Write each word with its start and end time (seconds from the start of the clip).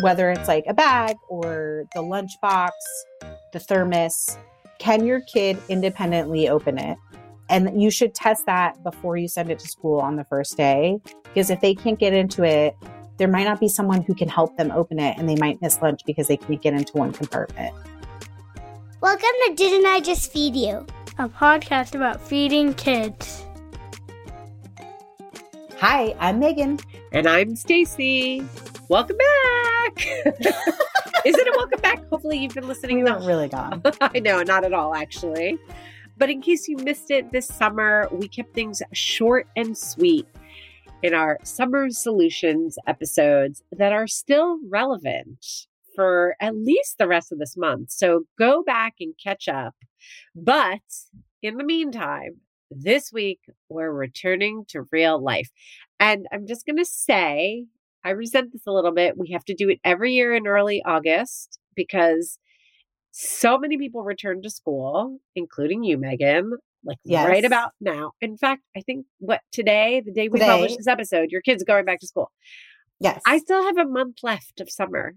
whether 0.00 0.30
it's 0.30 0.48
like 0.48 0.64
a 0.66 0.74
bag 0.74 1.16
or 1.28 1.84
the 1.94 2.00
lunchbox, 2.00 2.70
the 3.52 3.58
thermos, 3.58 4.38
can 4.78 5.04
your 5.04 5.20
kid 5.20 5.58
independently 5.68 6.48
open 6.48 6.78
it? 6.78 6.96
And 7.48 7.80
you 7.80 7.90
should 7.90 8.14
test 8.14 8.46
that 8.46 8.82
before 8.82 9.16
you 9.16 9.28
send 9.28 9.50
it 9.50 9.58
to 9.58 9.68
school 9.68 10.00
on 10.00 10.16
the 10.16 10.24
first 10.24 10.56
day. 10.56 10.98
Because 11.24 11.50
if 11.50 11.60
they 11.60 11.74
can't 11.74 11.98
get 11.98 12.12
into 12.12 12.44
it, 12.44 12.74
there 13.18 13.28
might 13.28 13.44
not 13.44 13.60
be 13.60 13.68
someone 13.68 14.02
who 14.02 14.14
can 14.14 14.28
help 14.28 14.56
them 14.56 14.70
open 14.70 14.98
it 14.98 15.18
and 15.18 15.28
they 15.28 15.36
might 15.36 15.60
miss 15.60 15.80
lunch 15.82 16.00
because 16.06 16.28
they 16.28 16.36
can't 16.36 16.62
get 16.62 16.74
into 16.74 16.92
one 16.94 17.12
compartment. 17.12 17.74
Welcome 19.00 19.28
to 19.46 19.54
Didn't 19.54 19.86
I 19.86 20.00
Just 20.00 20.32
Feed 20.32 20.56
You? 20.56 20.86
a 21.20 21.28
podcast 21.28 21.94
about 21.94 22.18
feeding 22.18 22.72
kids. 22.74 23.44
Hi, 25.78 26.14
I'm 26.18 26.38
Megan. 26.38 26.78
And 27.12 27.26
I'm 27.26 27.56
Stacy. 27.56 28.42
Welcome 28.88 29.18
back. 29.18 29.69
Is 31.24 31.36
it 31.36 31.46
a 31.46 31.52
welcome 31.56 31.80
back? 31.80 32.08
Hopefully 32.08 32.38
you've 32.38 32.54
been 32.54 32.68
listening. 32.68 32.98
We 32.98 33.04
weren't 33.04 33.26
really 33.26 33.48
gone. 33.48 33.82
I 34.00 34.18
know, 34.20 34.42
not 34.42 34.64
at 34.64 34.72
all, 34.72 34.94
actually. 34.94 35.58
But 36.16 36.30
in 36.30 36.42
case 36.42 36.68
you 36.68 36.76
missed 36.76 37.10
it 37.10 37.32
this 37.32 37.46
summer, 37.46 38.08
we 38.12 38.28
kept 38.28 38.54
things 38.54 38.82
short 38.92 39.46
and 39.56 39.76
sweet 39.76 40.26
in 41.02 41.14
our 41.14 41.38
Summer 41.44 41.90
Solutions 41.90 42.76
episodes 42.86 43.62
that 43.72 43.92
are 43.92 44.06
still 44.06 44.58
relevant 44.68 45.44
for 45.94 46.36
at 46.40 46.56
least 46.56 46.98
the 46.98 47.08
rest 47.08 47.32
of 47.32 47.38
this 47.38 47.56
month. 47.56 47.90
So 47.90 48.24
go 48.38 48.62
back 48.62 48.94
and 49.00 49.14
catch 49.22 49.48
up. 49.48 49.74
But 50.34 50.80
in 51.42 51.56
the 51.56 51.64
meantime, 51.64 52.36
this 52.70 53.12
week 53.12 53.40
we're 53.68 53.92
returning 53.92 54.64
to 54.68 54.86
real 54.92 55.22
life. 55.22 55.50
And 55.98 56.26
I'm 56.32 56.46
just 56.46 56.66
going 56.66 56.76
to 56.76 56.84
say, 56.84 57.64
I 58.04 58.10
resent 58.10 58.52
this 58.52 58.62
a 58.66 58.72
little 58.72 58.92
bit. 58.92 59.18
We 59.18 59.30
have 59.32 59.44
to 59.46 59.54
do 59.54 59.68
it 59.68 59.78
every 59.84 60.12
year 60.14 60.34
in 60.34 60.46
early 60.46 60.82
August 60.84 61.58
because 61.74 62.38
so 63.10 63.58
many 63.58 63.76
people 63.76 64.02
return 64.02 64.42
to 64.42 64.50
school, 64.50 65.18
including 65.34 65.82
you, 65.84 65.98
Megan, 65.98 66.52
like 66.84 66.98
Yes. 67.04 67.26
right 67.28 67.44
about 67.44 67.72
now. 67.80 68.12
In 68.20 68.36
fact, 68.36 68.62
I 68.76 68.80
think 68.80 69.06
what 69.18 69.40
today, 69.52 70.00
the 70.04 70.12
day 70.12 70.28
we 70.28 70.38
Today. 70.38 70.50
publish 70.50 70.76
this 70.76 70.86
episode, 70.86 71.30
your 71.30 71.42
kids 71.42 71.62
are 71.62 71.66
going 71.66 71.84
back 71.84 72.00
to 72.00 72.06
school. 72.06 72.30
Yes. 73.00 73.20
I 73.26 73.38
still 73.38 73.62
have 73.64 73.78
a 73.78 73.84
month 73.86 74.18
left 74.22 74.60
of 74.60 74.70
summer, 74.70 75.14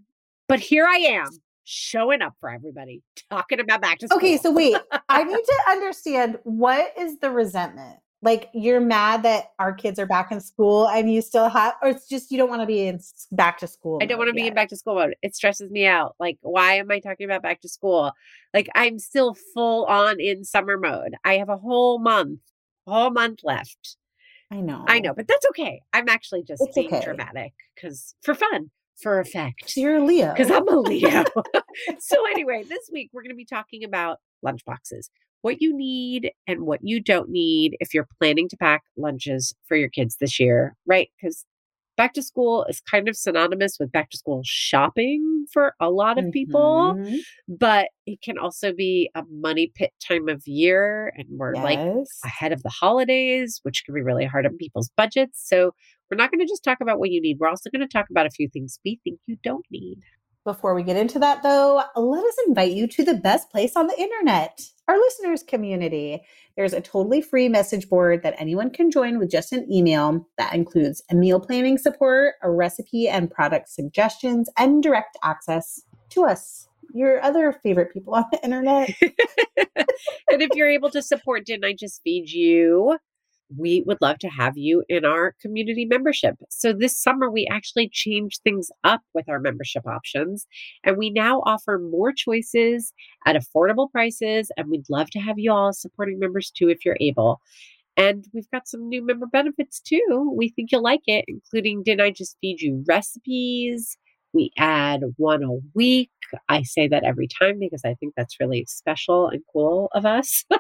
but 0.48 0.60
here 0.60 0.86
I 0.86 0.98
am 0.98 1.28
showing 1.66 2.22
up 2.22 2.34
for 2.40 2.50
everybody, 2.50 3.02
talking 3.30 3.60
about 3.60 3.82
back 3.82 4.00
to 4.00 4.08
school. 4.08 4.18
Okay, 4.18 4.38
so 4.38 4.52
wait, 4.52 4.76
I 5.08 5.24
need 5.24 5.34
to 5.46 5.58
understand 5.70 6.38
what 6.44 6.92
is 6.98 7.20
the 7.20 7.30
resentment? 7.30 7.98
Like 8.24 8.50
you're 8.54 8.80
mad 8.80 9.24
that 9.24 9.52
our 9.60 9.74
kids 9.74 10.00
are 10.00 10.06
back 10.06 10.32
in 10.32 10.40
school 10.40 10.88
and 10.88 11.12
you 11.12 11.22
still 11.22 11.50
have, 11.50 11.74
or 11.82 11.90
it's 11.90 12.08
just 12.08 12.32
you 12.32 12.38
don't 12.38 12.50
want 12.50 12.62
to 12.62 12.66
be 12.66 12.88
in 12.88 13.00
back 13.32 13.58
to 13.60 13.68
school. 13.68 14.00
I 14.02 14.06
don't 14.06 14.18
want 14.18 14.30
to 14.30 14.34
be 14.34 14.48
in 14.48 14.54
back 14.54 14.70
to 14.70 14.78
school 14.78 14.96
mode. 14.96 15.16
It 15.22 15.36
stresses 15.36 15.70
me 15.70 15.86
out. 15.86 16.16
Like, 16.20 16.38
why 16.42 16.76
am 16.76 16.90
I 16.90 17.00
talking 17.00 17.26
about 17.26 17.44
back 17.44 17.62
to 17.62 17.70
school? 17.70 18.14
Like, 18.54 18.70
I'm 18.76 18.98
still 18.98 19.36
full 19.54 19.86
on 19.86 20.20
in 20.22 20.46
summer 20.46 20.78
mode. 20.78 21.16
I 21.26 21.38
have 21.38 21.50
a 21.50 21.58
whole 21.58 22.00
month, 22.00 22.40
whole 22.88 23.12
month 23.12 23.40
left. 23.44 23.98
I 24.52 24.62
know. 24.62 24.86
I 24.88 25.00
know, 25.00 25.14
but 25.14 25.28
that's 25.28 25.46
okay. 25.48 25.82
I'm 25.92 26.08
actually 26.08 26.44
just 26.44 26.62
It's 26.62 26.76
being 26.76 26.88
okay. 26.94 27.04
dramatic 27.04 27.54
because 27.76 28.16
for 28.22 28.36
fun, 28.36 28.70
for 29.02 29.20
effect. 29.20 29.76
You're 29.76 29.98
a 29.98 30.04
Leo. 30.06 30.32
because 30.32 30.52
I'm 30.52 30.68
a 30.68 30.76
Leo. 30.80 31.24
so 32.00 32.26
anyway, 32.32 32.64
this 32.64 32.90
week 32.92 33.10
we're 33.12 33.24
going 33.24 33.32
to 33.32 33.36
be 33.36 33.46
talking 33.46 33.84
about 33.84 34.20
lunchboxes, 34.46 35.10
what 35.44 35.62
you 35.62 35.76
need 35.76 36.32
and 36.48 36.62
what 36.62 36.80
you 36.82 37.00
don't 37.00 37.30
need 37.30 37.78
if 37.80 37.94
you're 37.94 38.08
planning 38.20 38.50
to 38.50 38.58
pack 38.58 38.82
lunches 38.98 39.54
for 39.68 39.78
your 39.78 39.90
kids 39.90 40.18
this 40.20 40.40
year, 40.40 40.76
right? 40.86 41.10
Because 41.22 41.46
back 41.96 42.14
to 42.14 42.24
school 42.24 42.66
is 42.70 42.82
kind 42.90 43.08
of 43.08 43.16
synonymous 43.16 43.78
with 43.80 43.92
back 43.92 44.10
to 44.10 44.18
school 44.18 44.42
shopping 44.44 45.46
for 45.52 45.76
a 45.80 45.92
lot 45.92 46.18
of 46.18 46.26
people, 46.32 46.96
Mhm. 46.98 47.20
but 47.48 47.90
it 48.08 48.20
can 48.22 48.38
also 48.40 48.74
be 48.74 49.12
a 49.14 49.24
money 49.30 49.72
pit 49.76 49.92
time 50.00 50.28
of 50.28 50.42
year, 50.48 51.14
and 51.18 51.28
we're 51.38 51.54
like 51.54 51.78
ahead 52.24 52.52
of 52.52 52.64
the 52.64 52.70
holidays, 52.70 53.60
which 53.64 53.84
can 53.86 53.94
be 53.94 54.02
really 54.02 54.26
hard 54.26 54.46
on 54.48 54.58
people's 54.58 54.90
budgets. 54.98 55.48
So 55.48 55.76
we're 56.10 56.18
not 56.18 56.32
going 56.32 56.40
to 56.40 56.52
just 56.52 56.64
talk 56.64 56.80
about 56.82 57.00
what 57.00 57.12
you 57.12 57.22
need. 57.22 57.38
We're 57.40 57.50
also 57.50 57.70
going 57.70 57.82
to 57.82 57.88
talk 57.88 58.10
about 58.10 58.26
a 58.26 58.32
few 58.32 58.48
things 58.48 58.80
we 58.84 59.00
think 59.04 59.20
you 59.28 59.38
don't 59.44 59.66
need. 59.70 60.00
Before 60.46 60.76
we 60.76 60.84
get 60.84 60.98
into 60.98 61.20
that, 61.20 61.42
though, 61.42 61.82
let 61.96 62.26
us 62.26 62.36
invite 62.48 62.74
you 62.74 62.86
to 62.88 63.06
the 63.06 63.14
best 63.14 63.50
place 63.50 63.78
on 63.78 63.88
the 63.88 63.98
internet, 63.98 64.62
our 64.90 64.98
listeners 64.98 65.42
community. 65.42 66.22
There's 66.58 66.74
a 66.74 66.82
totally 66.82 67.22
free 67.22 67.48
message 67.48 67.88
board 67.88 68.24
that 68.24 68.36
anyone 68.38 68.70
can 68.70 68.92
join 68.92 69.20
with 69.20 69.32
just 69.32 69.54
an 69.54 69.72
email 69.72 70.28
that 70.38 70.54
includes 70.54 71.02
a 71.10 71.16
meal 71.16 71.40
planning 71.40 71.78
support, 71.78 72.34
a 72.42 72.52
recipe 72.52 73.08
and 73.08 73.32
product 73.32 73.70
suggestions, 73.70 74.50
and 74.58 74.84
direct 74.84 75.18
access 75.24 75.82
to 76.10 76.26
us, 76.26 76.68
your 76.94 77.24
other 77.24 77.54
favorite 77.64 77.94
people 77.94 78.14
on 78.14 78.26
the 78.34 78.44
internet. 78.44 78.94
and 79.58 80.42
if 80.42 80.50
you're 80.56 80.70
able 80.70 80.90
to 80.90 81.02
support 81.02 81.46
Didn't 81.46 81.64
I 81.64 81.74
Just 81.74 82.02
Feed 82.04 82.30
You, 82.30 82.98
we 83.56 83.84
would 83.86 83.98
love 84.02 84.20
to 84.20 84.28
have 84.28 84.58
you 84.58 84.84
in 84.90 85.06
our 85.06 85.36
community 85.42 85.86
membership. 85.86 86.36
So 86.50 86.74
this 86.74 86.98
summer, 86.98 87.30
we 87.30 87.48
actually 87.52 87.90
changed 87.92 88.42
things 88.44 88.70
up 88.84 89.02
with 89.14 89.30
our 89.30 89.40
membership 89.40 89.86
options, 89.88 90.46
and 90.84 90.98
we 90.98 91.10
now 91.10 91.42
offer 91.46 91.80
more 91.80 92.12
choices 92.12 92.94
at 93.26 93.36
affordable 93.36 93.92
prices. 93.92 94.52
And 94.58 94.70
we'd 94.70 94.90
love 94.90 95.10
to 95.12 95.20
have 95.20 95.40
you 95.40 95.52
all 95.52 95.74
supporting 95.74 96.20
members 96.20 96.52
too, 96.52 96.70
if 96.70 96.86
you're 96.86 96.98
able. 97.00 97.40
And 97.96 98.26
we've 98.34 98.50
got 98.52 98.68
some 98.68 98.90
new 98.90 99.06
member 99.06 99.28
benefits 99.28 99.80
too. 99.80 100.34
We 100.36 100.50
think 100.50 100.72
you'll 100.72 100.82
like 100.82 101.04
it, 101.06 101.26
including 101.28 101.84
Didn't 101.84 102.02
I 102.02 102.12
Just 102.12 102.38
Feed 102.42 102.62
You 102.62 102.84
recipes? 102.88 103.98
We 104.34 104.52
add 104.58 105.02
one 105.18 105.44
a 105.44 105.60
week. 105.76 106.10
I 106.50 106.64
say 106.64 106.88
that 106.88 107.04
every 107.04 107.28
time 107.28 107.60
because 107.60 107.84
I 107.86 107.94
think 107.94 108.16
that's 108.18 108.40
really 108.40 108.66
special 108.68 109.28
and 109.28 109.44
cool 109.54 109.90
of 109.94 110.08
us. 110.08 110.44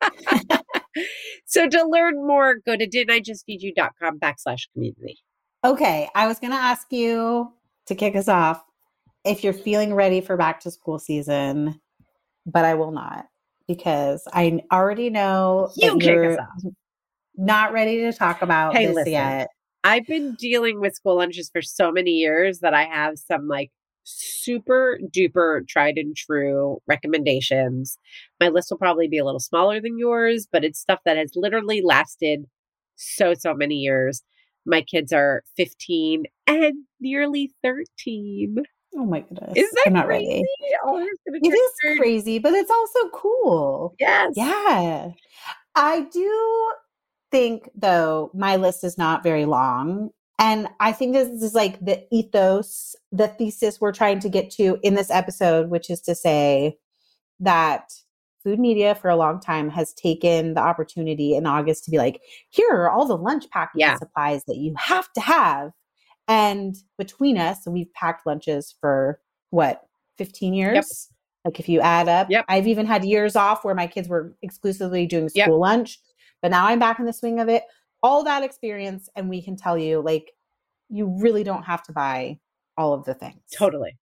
so 1.50 1.68
to 1.68 1.84
learn 1.84 2.24
more, 2.26 2.56
go 2.64 2.76
to 2.76 2.88
didn'tijustfeedyou.com 2.88 4.20
backslash 4.20 4.68
community. 4.72 5.18
Okay, 5.64 6.08
I 6.14 6.26
was 6.28 6.38
going 6.38 6.52
to 6.52 6.56
ask 6.58 6.92
you 6.92 7.52
to 7.86 7.94
kick 7.96 8.14
us 8.14 8.28
off 8.28 8.62
if 9.24 9.42
you're 9.42 9.52
feeling 9.52 9.92
ready 9.92 10.20
for 10.20 10.36
back 10.36 10.60
to 10.60 10.70
school 10.70 10.98
season, 10.98 11.80
but 12.46 12.64
I 12.64 12.74
will 12.74 12.92
not 12.92 13.26
because 13.66 14.22
I 14.32 14.62
already 14.72 15.10
know 15.10 15.70
You 15.76 15.98
kick 15.98 16.00
us 16.02 16.06
you're 16.06 16.40
off. 16.40 16.72
not 17.36 17.72
ready 17.72 17.98
to 18.02 18.12
talk 18.12 18.42
about 18.42 18.76
Hey, 18.76 18.86
this 18.86 18.94
listen. 18.96 19.12
yet. 19.12 19.48
I've 19.82 20.06
been 20.06 20.34
dealing 20.36 20.78
with 20.80 20.94
school 20.94 21.16
lunches 21.16 21.50
for 21.52 21.62
so 21.62 21.90
many 21.90 22.12
years 22.12 22.60
that 22.60 22.74
I 22.74 22.84
have 22.84 23.18
some 23.18 23.48
like 23.48 23.70
super 24.16 24.98
duper 25.14 25.66
tried 25.68 25.96
and 25.98 26.16
true 26.16 26.80
recommendations. 26.86 27.96
My 28.40 28.48
list 28.48 28.70
will 28.70 28.78
probably 28.78 29.08
be 29.08 29.18
a 29.18 29.24
little 29.24 29.40
smaller 29.40 29.80
than 29.80 29.98
yours, 29.98 30.46
but 30.50 30.64
it's 30.64 30.78
stuff 30.80 31.00
that 31.04 31.16
has 31.16 31.32
literally 31.34 31.82
lasted 31.82 32.46
so, 32.96 33.34
so 33.34 33.54
many 33.54 33.76
years. 33.76 34.22
My 34.66 34.82
kids 34.82 35.12
are 35.12 35.42
15 35.56 36.24
and 36.46 36.74
nearly 37.00 37.50
13. 37.62 38.56
Oh 38.96 39.04
my 39.06 39.20
goodness. 39.20 39.52
Is 39.56 39.70
that 39.70 39.84
I'm 39.86 39.92
not 39.92 40.06
crazy? 40.06 40.26
ready. 40.28 40.44
Oh, 40.84 41.06
It 41.26 41.54
is 41.54 41.98
crazy, 41.98 42.38
but 42.38 42.52
it's 42.52 42.70
also 42.70 43.08
cool. 43.14 43.94
Yes. 43.98 44.32
Yeah. 44.36 45.10
I 45.76 46.00
do 46.12 46.72
think, 47.30 47.70
though, 47.74 48.30
my 48.34 48.56
list 48.56 48.82
is 48.84 48.98
not 48.98 49.22
very 49.22 49.44
long. 49.44 50.10
And 50.40 50.68
I 50.80 50.92
think 50.92 51.12
this 51.12 51.28
is 51.42 51.54
like 51.54 51.78
the 51.84 52.02
ethos, 52.10 52.96
the 53.12 53.28
thesis 53.28 53.80
we're 53.80 53.92
trying 53.92 54.20
to 54.20 54.28
get 54.30 54.50
to 54.52 54.78
in 54.82 54.94
this 54.94 55.10
episode, 55.10 55.68
which 55.68 55.90
is 55.90 56.00
to 56.02 56.14
say 56.14 56.78
that 57.40 57.92
food 58.42 58.58
media 58.58 58.94
for 58.94 59.10
a 59.10 59.16
long 59.16 59.38
time 59.38 59.68
has 59.68 59.92
taken 59.92 60.54
the 60.54 60.60
opportunity 60.60 61.34
in 61.36 61.46
August 61.46 61.84
to 61.84 61.90
be 61.90 61.98
like, 61.98 62.22
here 62.48 62.70
are 62.70 62.90
all 62.90 63.04
the 63.06 63.16
lunch 63.18 63.50
packing 63.50 63.80
Yeah. 63.80 63.96
supplies 63.98 64.42
that 64.46 64.56
you 64.56 64.74
have 64.78 65.12
to 65.12 65.20
have. 65.20 65.72
And 66.26 66.74
between 66.96 67.36
us, 67.36 67.58
we've 67.66 67.92
packed 67.92 68.26
lunches 68.26 68.74
for 68.80 69.20
what, 69.50 69.82
15 70.16 70.54
years? 70.54 71.08
Like 71.44 71.60
if 71.60 71.68
you 71.68 71.80
add 71.80 72.08
up, 72.08 72.28
Yep. 72.30 72.46
I've 72.48 72.66
even 72.66 72.86
had 72.86 73.04
years 73.04 73.36
off 73.36 73.62
where 73.64 73.74
my 73.74 73.86
kids 73.86 74.08
were 74.08 74.34
exclusively 74.40 75.06
doing 75.06 75.28
Yep. 75.34 75.46
school 75.46 75.60
lunch, 75.60 75.98
but 76.40 76.50
now 76.50 76.66
I'm 76.66 76.78
back 76.78 76.98
in 76.98 77.04
the 77.04 77.12
swing 77.12 77.40
of 77.40 77.48
it. 77.50 77.64
All 78.02 78.24
that 78.24 78.42
experience, 78.42 79.08
and 79.14 79.28
we 79.28 79.42
can 79.42 79.56
tell 79.56 79.76
you, 79.76 80.00
like, 80.00 80.32
you 80.88 81.06
really 81.20 81.44
don't 81.44 81.62
have 81.64 81.82
to 81.84 81.92
buy 81.92 82.38
all 82.76 82.92
of 82.92 83.04
the 83.04 83.14
things. 83.14 83.40
Totally. 83.56 83.96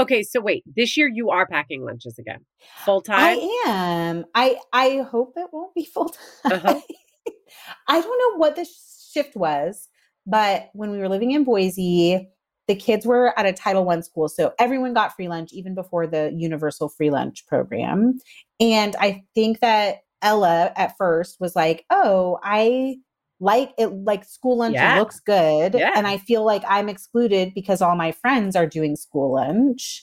Okay, 0.00 0.22
so 0.24 0.40
wait, 0.40 0.64
this 0.74 0.96
year 0.96 1.08
you 1.08 1.30
are 1.30 1.46
packing 1.46 1.84
lunches 1.84 2.18
again. 2.18 2.44
Full 2.84 3.00
time? 3.00 3.38
I 3.38 3.62
am. 3.66 4.24
I 4.34 4.58
I 4.72 4.98
hope 5.08 5.34
it 5.36 5.48
won't 5.52 5.74
be 5.74 5.84
full 5.84 6.08
time. 6.08 6.52
Uh-huh. 6.52 6.80
I 7.88 8.00
don't 8.00 8.18
know 8.18 8.38
what 8.38 8.56
the 8.56 8.66
shift 9.12 9.36
was, 9.36 9.88
but 10.26 10.70
when 10.72 10.90
we 10.90 10.98
were 10.98 11.08
living 11.08 11.30
in 11.30 11.44
Boise, 11.44 12.28
the 12.66 12.74
kids 12.74 13.06
were 13.06 13.38
at 13.38 13.46
a 13.46 13.52
Title 13.52 13.84
One 13.84 14.02
school, 14.02 14.28
so 14.28 14.52
everyone 14.58 14.94
got 14.94 15.14
free 15.14 15.28
lunch 15.28 15.52
even 15.52 15.74
before 15.74 16.06
the 16.06 16.32
universal 16.34 16.88
free 16.88 17.10
lunch 17.10 17.46
program. 17.46 18.18
And 18.58 18.96
I 18.96 19.22
think 19.34 19.60
that 19.60 19.98
Ella 20.22 20.72
at 20.74 20.96
first 20.96 21.38
was 21.40 21.54
like, 21.54 21.84
"Oh, 21.90 22.40
I 22.42 22.96
like 23.44 23.72
it 23.78 23.88
like 23.88 24.24
school 24.24 24.56
lunch 24.58 24.74
Yeah. 24.74 24.98
looks 24.98 25.20
good 25.20 25.74
Yeah. 25.74 25.92
and 25.94 26.06
I 26.06 26.16
feel 26.18 26.44
like 26.44 26.62
I'm 26.68 26.88
excluded 26.88 27.52
because 27.54 27.82
all 27.82 27.94
my 27.96 28.12
friends 28.12 28.56
are 28.56 28.66
doing 28.66 28.96
school 28.96 29.32
lunch. 29.34 30.02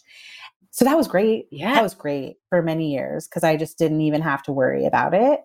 So 0.70 0.86
that 0.86 0.96
was 0.96 1.08
great. 1.08 1.48
Yeah. 1.52 1.74
That 1.74 1.84
was 1.84 1.96
great 1.96 2.38
for 2.50 2.62
many 2.62 2.94
years 2.94 3.28
because 3.28 3.44
I 3.44 3.58
just 3.58 3.78
didn't 3.78 4.02
even 4.02 4.22
have 4.22 4.44
to 4.44 4.52
worry 4.52 4.86
about 4.86 5.14
it. 5.14 5.42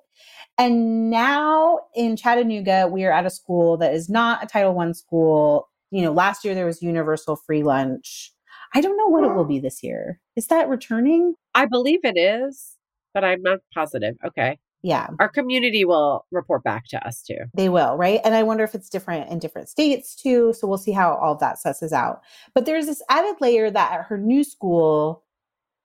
And 0.59 1.11
now 1.11 1.81
in 1.95 2.17
Chattanooga, 2.17 2.89
we 2.89 3.05
are 3.05 3.13
at 3.13 3.27
a 3.27 3.31
school 3.31 3.77
that 3.79 3.93
is 3.93 4.09
not 4.09 4.43
a 4.43 4.47
Title 4.47 4.75
One 4.75 4.95
school. 4.95 5.69
You 5.91 6.03
know, 6.03 6.13
last 6.13 6.45
year 6.45 6.55
there 6.55 6.67
was 6.67 6.83
universal 6.83 7.37
free 7.37 7.63
lunch. 7.63 8.33
I 8.75 8.81
don't 8.81 8.97
know 8.97 9.09
what 9.09 9.25
it 9.25 9.35
will 9.35 9.45
be 9.45 9.59
this 9.59 9.83
year. 9.83 10.21
Is 10.37 10.47
that 10.49 10.69
returning? 10.69 11.35
I 11.55 11.67
believe 11.67 12.01
it 12.05 12.17
is, 12.19 12.77
but 13.15 13.25
I'm 13.25 13.43
not 13.43 13.59
positive. 13.75 14.17
Okay. 14.25 14.59
Yeah, 14.83 15.09
Our 15.19 15.29
community 15.29 15.85
will 15.85 16.25
report 16.31 16.63
back 16.63 16.85
to 16.91 17.05
us 17.07 17.23
too. 17.23 17.39
they 17.57 17.69
will, 17.69 17.97
right? 17.97 18.21
And 18.25 18.35
I 18.35 18.43
wonder 18.45 18.63
if 18.63 18.75
it's 18.75 18.89
different 18.89 19.31
in 19.31 19.39
different 19.41 19.69
states 19.69 20.15
too. 20.15 20.53
So 20.53 20.69
we'll 20.69 20.79
see 20.79 20.93
how 20.93 21.15
all 21.15 21.33
of 21.33 21.41
that 21.41 21.57
susses 21.65 21.93
out. 21.93 22.21
But 22.55 22.67
there's 22.67 22.87
this 22.87 23.03
added 23.09 23.37
layer 23.41 23.71
that 23.71 23.93
at 23.93 24.05
her 24.07 24.17
new 24.19 24.45
school, 24.45 25.25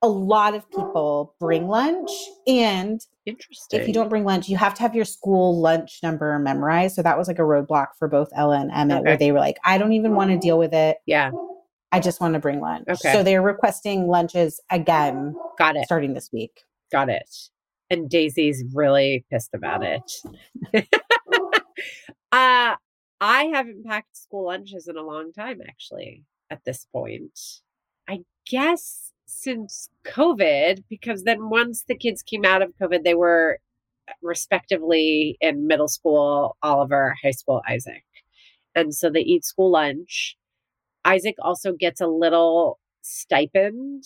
a 0.02 0.08
lot 0.08 0.54
of 0.54 0.68
people 0.70 1.34
bring 1.40 1.66
lunch. 1.68 2.10
And 2.46 3.00
Interesting. 3.26 3.80
if 3.80 3.88
you 3.88 3.94
don't 3.94 4.08
bring 4.08 4.24
lunch, 4.24 4.48
you 4.48 4.56
have 4.56 4.74
to 4.74 4.82
have 4.82 4.94
your 4.94 5.04
school 5.04 5.60
lunch 5.60 5.98
number 6.02 6.38
memorized. 6.38 6.94
So 6.96 7.02
that 7.02 7.16
was 7.18 7.26
like 7.28 7.38
a 7.38 7.42
roadblock 7.42 7.88
for 7.98 8.08
both 8.08 8.28
Ella 8.34 8.60
and 8.60 8.70
Emmett, 8.72 9.04
where 9.04 9.16
they 9.16 9.32
were 9.32 9.38
like, 9.40 9.58
I 9.64 9.78
don't 9.78 9.92
even 9.94 10.14
want 10.14 10.30
to 10.30 10.38
deal 10.38 10.58
with 10.58 10.74
it. 10.74 10.98
Yeah. 11.06 11.30
I 11.92 12.00
just 12.00 12.20
want 12.20 12.34
to 12.34 12.40
bring 12.40 12.60
lunch. 12.60 12.84
Okay. 12.88 13.12
So 13.12 13.22
they're 13.22 13.42
requesting 13.42 14.06
lunches 14.08 14.60
again 14.70 15.34
Got 15.58 15.76
it. 15.76 15.84
starting 15.86 16.14
this 16.14 16.30
week. 16.32 16.62
Got 16.90 17.08
it. 17.08 17.28
And 17.92 18.08
Daisy's 18.08 18.64
really 18.72 19.22
pissed 19.30 19.52
about 19.52 19.82
it. 19.84 20.10
uh 22.32 22.74
I 23.20 23.44
haven't 23.52 23.84
packed 23.84 24.16
school 24.16 24.46
lunches 24.46 24.88
in 24.88 24.96
a 24.96 25.02
long 25.02 25.30
time 25.32 25.60
actually 25.68 26.24
at 26.48 26.64
this 26.64 26.86
point. 26.90 27.38
I 28.08 28.20
guess 28.48 29.12
since 29.26 29.90
COVID 30.06 30.84
because 30.88 31.24
then 31.24 31.50
once 31.50 31.84
the 31.86 31.94
kids 31.94 32.22
came 32.22 32.46
out 32.46 32.62
of 32.62 32.72
COVID 32.80 33.04
they 33.04 33.14
were 33.14 33.58
respectively 34.22 35.36
in 35.42 35.66
middle 35.66 35.88
school 35.88 36.56
Oliver, 36.62 37.14
high 37.22 37.30
school 37.32 37.60
Isaac. 37.68 38.04
And 38.74 38.94
so 38.94 39.10
they 39.10 39.20
eat 39.20 39.44
school 39.44 39.70
lunch. 39.70 40.36
Isaac 41.04 41.34
also 41.42 41.74
gets 41.74 42.00
a 42.00 42.06
little 42.06 42.78
stipend 43.02 44.04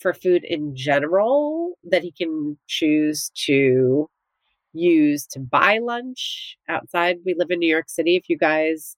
for 0.00 0.14
food 0.14 0.44
in 0.44 0.74
general 0.74 1.74
that 1.84 2.02
he 2.02 2.12
can 2.12 2.58
choose 2.66 3.30
to 3.46 4.08
use 4.72 5.26
to 5.26 5.40
buy 5.40 5.78
lunch 5.78 6.56
outside. 6.68 7.18
We 7.24 7.34
live 7.36 7.50
in 7.50 7.58
New 7.58 7.70
York 7.70 7.88
City. 7.88 8.16
If 8.16 8.28
you 8.28 8.38
guys 8.38 8.96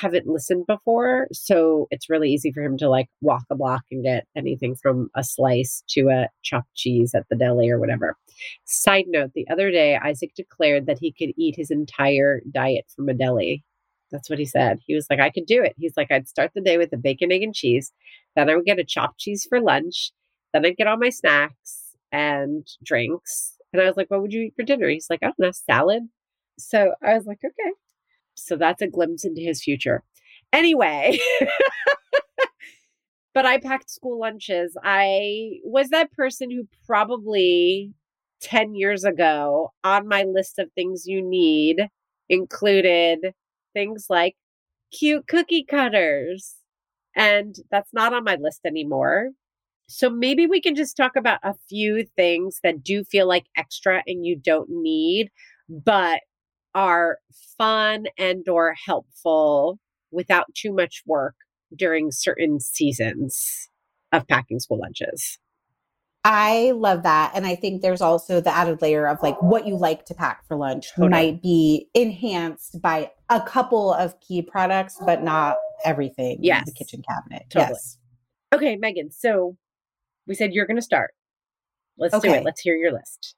haven't 0.00 0.26
listened 0.26 0.66
before, 0.66 1.28
so 1.32 1.86
it's 1.90 2.08
really 2.08 2.30
easy 2.30 2.50
for 2.50 2.62
him 2.62 2.78
to 2.78 2.88
like 2.88 3.08
walk 3.20 3.44
a 3.50 3.54
block 3.54 3.82
and 3.90 4.02
get 4.02 4.26
anything 4.34 4.74
from 4.74 5.10
a 5.14 5.22
slice 5.22 5.84
to 5.90 6.08
a 6.08 6.28
chopped 6.42 6.74
cheese 6.74 7.14
at 7.14 7.26
the 7.28 7.36
deli 7.36 7.68
or 7.68 7.78
whatever. 7.78 8.16
Side 8.64 9.04
note, 9.08 9.32
the 9.34 9.46
other 9.50 9.70
day 9.70 9.96
Isaac 9.96 10.32
declared 10.34 10.86
that 10.86 10.98
he 10.98 11.12
could 11.12 11.32
eat 11.36 11.56
his 11.56 11.70
entire 11.70 12.40
diet 12.50 12.86
from 12.94 13.08
a 13.08 13.14
deli. 13.14 13.64
That's 14.10 14.30
what 14.30 14.38
he 14.38 14.44
said. 14.44 14.78
He 14.86 14.94
was 14.94 15.06
like, 15.10 15.20
I 15.20 15.30
could 15.30 15.46
do 15.46 15.62
it. 15.62 15.74
He's 15.78 15.96
like, 15.96 16.10
I'd 16.10 16.28
start 16.28 16.52
the 16.54 16.60
day 16.60 16.78
with 16.78 16.92
a 16.92 16.98
bacon, 16.98 17.32
egg, 17.32 17.42
and 17.42 17.54
cheese. 17.54 17.92
Then 18.36 18.50
I 18.50 18.56
would 18.56 18.66
get 18.66 18.78
a 18.78 18.84
chopped 18.84 19.18
cheese 19.18 19.46
for 19.48 19.60
lunch. 19.60 20.12
Then 20.52 20.66
I'd 20.66 20.76
get 20.76 20.86
all 20.86 20.96
my 20.98 21.10
snacks 21.10 21.96
and 22.10 22.66
drinks. 22.84 23.54
And 23.72 23.80
I 23.82 23.86
was 23.86 23.96
like, 23.96 24.10
What 24.10 24.22
would 24.22 24.32
you 24.32 24.42
eat 24.42 24.54
for 24.56 24.62
dinner? 24.62 24.88
He's 24.88 25.08
like, 25.10 25.20
I 25.22 25.26
don't 25.26 25.38
know, 25.38 25.52
salad. 25.52 26.04
So 26.58 26.94
I 27.02 27.14
was 27.14 27.26
like, 27.26 27.40
Okay. 27.44 27.72
So 28.34 28.56
that's 28.56 28.82
a 28.82 28.88
glimpse 28.88 29.24
into 29.24 29.40
his 29.40 29.62
future. 29.62 30.02
Anyway, 30.52 31.18
but 33.34 33.46
I 33.46 33.58
packed 33.58 33.90
school 33.90 34.18
lunches. 34.20 34.76
I 34.82 35.60
was 35.64 35.88
that 35.90 36.12
person 36.12 36.50
who 36.50 36.68
probably 36.86 37.92
10 38.42 38.74
years 38.74 39.04
ago 39.04 39.72
on 39.84 40.08
my 40.08 40.24
list 40.24 40.58
of 40.58 40.70
things 40.72 41.06
you 41.06 41.22
need 41.22 41.88
included 42.28 43.34
things 43.72 44.06
like 44.10 44.36
cute 44.92 45.26
cookie 45.26 45.64
cutters. 45.64 46.56
And 47.16 47.54
that's 47.70 47.92
not 47.92 48.12
on 48.14 48.24
my 48.24 48.36
list 48.36 48.60
anymore. 48.66 49.30
So 49.92 50.08
maybe 50.08 50.46
we 50.46 50.60
can 50.60 50.74
just 50.74 50.96
talk 50.96 51.16
about 51.16 51.38
a 51.42 51.54
few 51.68 52.06
things 52.16 52.60
that 52.62 52.82
do 52.82 53.04
feel 53.04 53.28
like 53.28 53.44
extra 53.56 54.02
and 54.06 54.24
you 54.24 54.36
don't 54.36 54.70
need, 54.70 55.30
but 55.68 56.20
are 56.74 57.18
fun 57.58 58.06
and 58.16 58.48
or 58.48 58.74
helpful 58.86 59.78
without 60.10 60.46
too 60.54 60.72
much 60.72 61.02
work 61.06 61.34
during 61.76 62.10
certain 62.10 62.58
seasons 62.58 63.68
of 64.12 64.26
packing 64.28 64.60
school 64.60 64.78
lunches. 64.80 65.38
I 66.24 66.70
love 66.70 67.02
that. 67.02 67.32
And 67.34 67.46
I 67.46 67.56
think 67.56 67.82
there's 67.82 68.00
also 68.00 68.40
the 68.40 68.54
added 68.54 68.80
layer 68.80 69.06
of 69.06 69.22
like 69.22 69.40
what 69.42 69.66
you 69.66 69.76
like 69.76 70.06
to 70.06 70.14
pack 70.14 70.46
for 70.46 70.56
lunch 70.56 70.90
Totally. 70.94 71.10
might 71.10 71.42
be 71.42 71.88
enhanced 71.94 72.80
by 72.80 73.10
a 73.28 73.40
couple 73.40 73.92
of 73.92 74.18
key 74.20 74.40
products, 74.40 74.98
but 75.04 75.22
not 75.22 75.56
everything 75.84 76.36
in 76.38 76.44
Yes. 76.44 76.64
the 76.64 76.72
kitchen 76.72 77.02
cabinet. 77.06 77.44
Totally. 77.50 77.72
Yes. 77.72 77.98
Okay, 78.54 78.76
Megan. 78.76 79.10
So 79.10 79.56
we 80.26 80.34
said 80.34 80.52
you're 80.52 80.66
going 80.66 80.76
to 80.76 80.82
start. 80.82 81.12
Let's 81.98 82.18
do 82.18 82.32
it. 82.32 82.44
Let's 82.44 82.60
hear 82.60 82.74
your 82.74 82.92
list. 82.92 83.34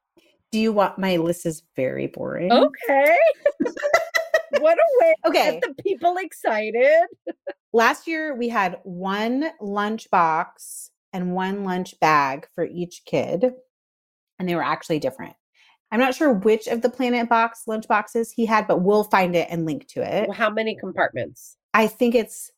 Do 0.53 0.59
you 0.59 0.73
want 0.73 0.99
my 0.99 1.17
list 1.17 1.47
is 1.47 1.63
very 1.75 2.07
boring? 2.07 2.53
Okay. 2.53 3.17
what 4.61 4.79
a 4.79 5.05
way 5.05 5.15
Okay. 5.27 5.61
get 5.61 5.63
the 5.77 5.83
people 5.83 6.17
excited. 6.19 7.07
Last 7.73 8.07
year 8.07 8.37
we 8.37 8.49
had 8.49 8.79
one 8.85 9.51
lunch 9.61 10.09
box 10.11 10.91
and 11.13 11.33
one 11.35 11.65
lunch 11.65 11.99
bag 12.01 12.47
for 12.55 12.65
each 12.65 13.03
kid, 13.05 13.53
and 14.39 14.49
they 14.49 14.55
were 14.55 14.63
actually 14.63 15.01
different. 15.01 15.35
I'm 15.91 16.01
not 16.01 16.15
sure 16.15 16.33
which 16.33 16.67
of 16.67 16.83
the 16.83 16.89
Planet 16.89 17.29
Box 17.29 17.63
lunch 17.67 17.87
boxes 17.87 18.33
he 18.33 18.47
had, 18.47 18.67
but 18.67 18.83
we'll 18.83 19.05
find 19.05 19.37
it 19.37 19.47
and 19.51 19.65
link 19.65 19.87
to 19.89 20.03
it. 20.03 20.33
How 20.33 20.51
many 20.51 20.77
compartments? 20.77 21.57
I 21.73 21.87
think 21.87 22.15
it's 22.15 22.51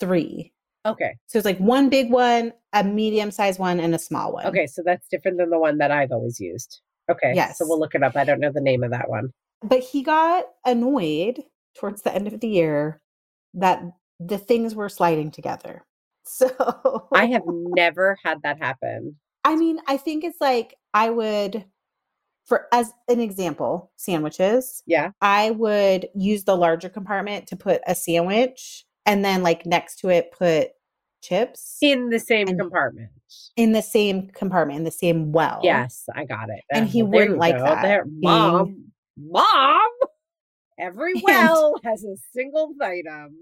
three. 0.00 0.52
Okay. 0.84 1.16
So 1.26 1.38
it's 1.38 1.44
like 1.44 1.58
one 1.58 1.88
big 1.88 2.10
one, 2.10 2.52
a 2.72 2.82
medium 2.82 3.30
sized 3.30 3.58
one, 3.58 3.78
and 3.78 3.94
a 3.94 3.98
small 3.98 4.32
one. 4.32 4.46
Okay. 4.46 4.66
So 4.66 4.82
that's 4.84 5.06
different 5.08 5.38
than 5.38 5.50
the 5.50 5.58
one 5.58 5.78
that 5.78 5.90
I've 5.90 6.12
always 6.12 6.40
used. 6.40 6.80
Okay. 7.10 7.32
Yes. 7.34 7.58
So 7.58 7.66
we'll 7.66 7.78
look 7.78 7.94
it 7.94 8.02
up. 8.02 8.16
I 8.16 8.24
don't 8.24 8.40
know 8.40 8.52
the 8.52 8.60
name 8.60 8.82
of 8.82 8.90
that 8.90 9.08
one. 9.08 9.30
But 9.62 9.80
he 9.80 10.02
got 10.02 10.44
annoyed 10.64 11.44
towards 11.78 12.02
the 12.02 12.14
end 12.14 12.26
of 12.26 12.40
the 12.40 12.48
year 12.48 13.00
that 13.54 13.82
the 14.18 14.38
things 14.38 14.74
were 14.74 14.88
sliding 14.88 15.30
together. 15.30 15.84
So 16.24 17.08
I 17.12 17.26
have 17.26 17.42
never 17.46 18.16
had 18.22 18.42
that 18.44 18.58
happen. 18.58 19.16
I 19.42 19.56
mean, 19.56 19.80
I 19.88 19.96
think 19.96 20.22
it's 20.22 20.40
like 20.40 20.76
I 20.94 21.10
would, 21.10 21.64
for 22.44 22.68
as 22.72 22.92
an 23.08 23.18
example, 23.18 23.90
sandwiches. 23.96 24.84
Yeah. 24.86 25.10
I 25.20 25.50
would 25.50 26.08
use 26.14 26.44
the 26.44 26.56
larger 26.56 26.88
compartment 26.88 27.48
to 27.48 27.56
put 27.56 27.82
a 27.88 27.96
sandwich 27.96 28.84
and 29.06 29.24
then 29.24 29.42
like 29.42 29.66
next 29.66 29.96
to 30.00 30.08
it 30.08 30.32
put 30.32 30.68
chips 31.22 31.78
In 31.80 32.10
the 32.10 32.18
same 32.18 32.46
compartment. 32.58 33.10
in 33.56 33.72
the 33.72 33.82
same 33.82 34.28
compartment, 34.30 34.78
in 34.78 34.84
the 34.84 34.90
same 34.90 35.32
well. 35.32 35.60
Yes, 35.62 36.04
I 36.14 36.24
got 36.24 36.48
it. 36.50 36.62
And 36.72 36.88
he 36.88 37.02
well, 37.02 37.12
wouldn't 37.20 37.38
like 37.38 37.56
go. 37.56 37.64
that, 37.64 37.82
There, 37.82 38.04
being- 38.04 38.20
mom, 38.20 38.84
mom. 39.16 39.90
Every 40.78 41.12
And- 41.14 41.22
well 41.24 41.74
has 41.84 42.02
a 42.04 42.16
single 42.32 42.72
item. 42.80 43.36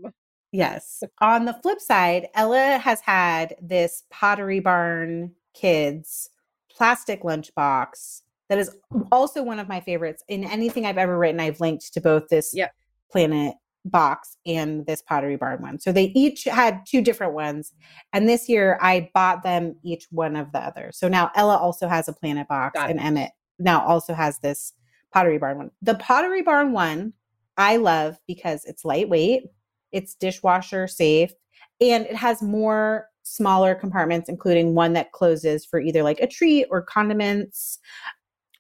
Yes. 0.53 1.03
On 1.21 1.45
the 1.45 1.55
flip 1.63 1.81
side, 1.81 2.27
Ella 2.35 2.79
has 2.79 3.01
had 3.01 3.55
this 3.63 4.03
Pottery 4.11 4.59
Barn 4.61 5.33
Kids 5.55 6.29
plastic 6.77 7.23
lunchbox 7.23 8.23
that 8.49 8.59
is 8.59 8.77
also 9.13 9.43
one 9.45 9.61
of 9.61 9.69
my 9.69 9.81
favorites. 9.81 10.25
In 10.27 10.43
anything 10.45 10.85
I've 10.87 10.99
ever 10.99 11.17
written, 11.17 11.39
I've 11.41 11.61
linked 11.61 11.93
to 11.95 12.01
both 12.01 12.29
this 12.29 12.51
Yep. 12.53 12.73
Planet 13.13 13.55
box 13.85 14.37
and 14.47 14.87
this 14.87 15.03
Pottery 15.03 15.37
Barn 15.37 15.63
one. 15.63 15.79
So 15.79 15.93
they 15.93 16.13
each 16.15 16.45
had 16.45 16.81
two 16.87 17.01
different 17.01 17.33
ones. 17.33 17.73
And 18.13 18.29
this 18.29 18.49
year 18.49 18.79
I 18.81 19.11
bought 19.15 19.43
them 19.43 19.77
each 19.83 20.07
one 20.11 20.37
of 20.37 20.53
the 20.53 20.59
other. 20.59 20.91
So 20.93 21.09
now 21.09 21.31
Ella 21.35 21.57
also 21.57 21.89
has 21.89 22.09
a 22.09 22.13
Planet 22.13 22.49
box 22.49 22.79
and. 22.79 23.01
Emmett 23.01 23.31
now 23.59 23.85
also 23.87 24.15
has 24.15 24.39
this 24.39 24.73
Pottery 25.13 25.39
Barn 25.39 25.59
one. 25.59 25.71
The 25.83 25.95
Pottery 25.97 26.43
Barn 26.43 26.73
one 26.73 27.13
I 27.57 27.77
love 27.77 28.19
because 28.27 28.65
it's 28.65 28.85
lightweight, 28.85 29.45
it's 29.93 30.15
dishwasher 30.15 30.87
safe, 30.87 31.33
and 31.81 32.07
it 32.07 32.17
has 32.17 32.43
more 32.43 33.07
smaller 33.23 33.75
compartments, 33.75 34.29
including 34.29 34.75
one 34.75 34.95
that 34.95 35.13
closes 35.13 35.67
for 35.67 35.79
either 35.81 36.03
like 36.03 36.21
a 36.21 36.27
treat 36.27 36.67
or 36.71 36.83
condiments. 36.83 37.79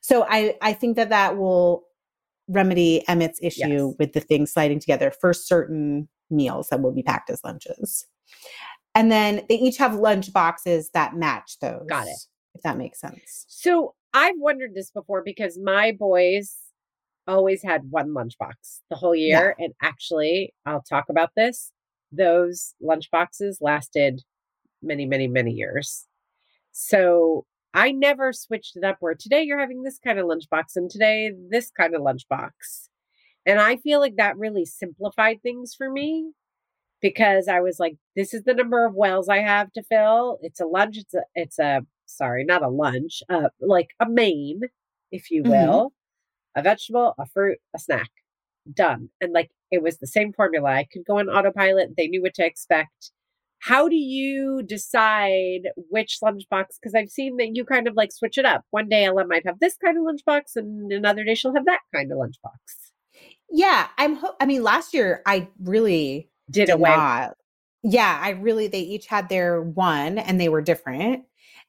So 0.00 0.26
I 0.28 0.54
I 0.60 0.72
think 0.72 0.96
that 0.96 1.10
that 1.10 1.36
will 1.36 1.84
remedy 2.50 3.02
Emmett's 3.08 3.38
issue 3.42 3.88
Yes. 3.88 3.94
with 3.98 4.12
the 4.12 4.20
things 4.20 4.52
sliding 4.52 4.80
together 4.80 5.10
for 5.10 5.32
certain 5.32 6.08
meals 6.30 6.68
that 6.68 6.80
will 6.82 6.92
be 6.92 7.02
packed 7.02 7.30
as 7.30 7.42
lunches. 7.44 8.06
And 8.94 9.10
then 9.10 9.42
they 9.48 9.54
each 9.56 9.76
have 9.78 9.94
lunch 9.94 10.32
boxes 10.32 10.90
that 10.94 11.14
match 11.14 11.58
those. 11.60 11.86
Got 11.88 12.08
it. 12.08 12.18
If 12.54 12.62
that 12.62 12.76
makes 12.76 13.00
sense. 13.00 13.44
So 13.48 13.94
I've 14.12 14.34
wondered 14.38 14.74
this 14.74 14.90
before 14.90 15.22
because 15.22 15.58
my 15.58 15.92
boys 15.92 16.56
always 17.28 17.62
had 17.62 17.82
one 17.90 18.08
lunchbox 18.08 18.80
the 18.90 18.96
whole 18.96 19.14
year. 19.14 19.54
And 19.58 19.72
actually, 19.80 20.52
I'll 20.66 20.82
talk 20.82 21.04
about 21.08 21.30
this. 21.36 21.70
Those 22.10 22.74
lunchboxes 22.82 23.58
lasted 23.60 24.22
many, 24.82 25.06
many, 25.06 25.28
many 25.28 25.52
years. 25.52 26.06
So 26.72 27.46
I 27.72 27.92
never 27.92 28.32
switched 28.32 28.76
it 28.76 28.84
up 28.84 28.96
where 29.00 29.14
today 29.14 29.42
you're 29.42 29.60
having 29.60 29.82
this 29.82 29.98
kind 29.98 30.18
of 30.18 30.26
lunchbox 30.26 30.76
and 30.76 30.90
today 30.90 31.32
this 31.50 31.70
kind 31.70 31.94
of 31.94 32.02
lunchbox. 32.02 32.88
And 33.46 33.60
I 33.60 33.76
feel 33.76 34.00
like 34.00 34.16
that 34.16 34.36
really 34.38 34.64
simplified 34.64 35.42
things 35.42 35.74
for 35.74 35.90
me 35.90 36.32
because 37.02 37.48
I 37.48 37.60
was 37.60 37.80
like, 37.80 37.96
this 38.16 38.34
is 38.34 38.44
the 38.44 38.54
number 38.54 38.84
of 38.86 38.94
wells 38.94 39.28
I 39.28 39.38
have 39.38 39.72
to 39.74 39.82
fill. 39.84 40.38
It's 40.42 40.60
a 40.60 40.66
lunch. 40.66 40.98
It's 40.98 41.14
a, 41.14 41.22
it's 41.34 41.58
a, 41.58 41.86
sorry, 42.06 42.44
not 42.44 42.62
a 42.62 42.68
lunch, 42.68 43.22
uh, 43.28 43.50
like 43.60 43.90
a 44.00 44.08
main, 44.08 44.62
if 45.12 45.30
you 45.30 45.44
Mhm. 45.44 45.48
will, 45.50 45.92
a 46.56 46.62
vegetable, 46.62 47.14
a 47.18 47.26
fruit, 47.26 47.58
a 47.74 47.78
snack. 47.78 48.10
Done. 48.72 49.10
And 49.20 49.32
like 49.32 49.50
it 49.70 49.82
was 49.82 49.98
the 49.98 50.06
same 50.06 50.32
formula. 50.32 50.70
I 50.70 50.84
could 50.84 51.04
go 51.04 51.18
on 51.18 51.28
autopilot. 51.30 51.96
They 51.96 52.08
knew 52.08 52.22
what 52.22 52.34
to 52.34 52.46
expect. 52.46 53.12
How 53.60 53.88
do 53.88 53.96
you 53.96 54.62
decide 54.66 55.68
which 55.90 56.18
lunchbox? 56.22 56.64
Because 56.80 56.94
I've 56.94 57.10
seen 57.10 57.36
that 57.36 57.50
you 57.54 57.64
kind 57.64 57.86
of 57.86 57.94
like 57.94 58.10
switch 58.12 58.38
it 58.38 58.44
up. 58.46 58.64
One 58.70 58.88
day 58.88 59.04
Ella 59.04 59.26
might 59.26 59.46
have 59.46 59.60
this 59.60 59.76
kind 59.84 59.96
of 59.98 60.04
lunchbox, 60.04 60.56
and 60.56 60.90
another 60.92 61.24
day 61.24 61.34
she'll 61.34 61.54
have 61.54 61.66
that 61.66 61.80
kind 61.94 62.10
of 62.10 62.18
lunchbox. 62.18 62.58
Yeah, 63.50 63.88
I'm. 63.98 64.16
Ho- 64.16 64.34
I 64.40 64.46
mean, 64.46 64.62
last 64.62 64.94
year 64.94 65.22
I 65.26 65.48
really 65.62 66.30
Did 66.50 66.66
did 66.66 66.74
away. 66.74 66.90
not. 66.96 67.36
Yeah, 67.82 68.18
I 68.22 68.30
really. 68.30 68.66
They 68.68 68.80
each 68.80 69.06
had 69.06 69.28
their 69.28 69.60
one, 69.60 70.18
and 70.18 70.40
they 70.40 70.48
were 70.48 70.62
different, 70.62 71.24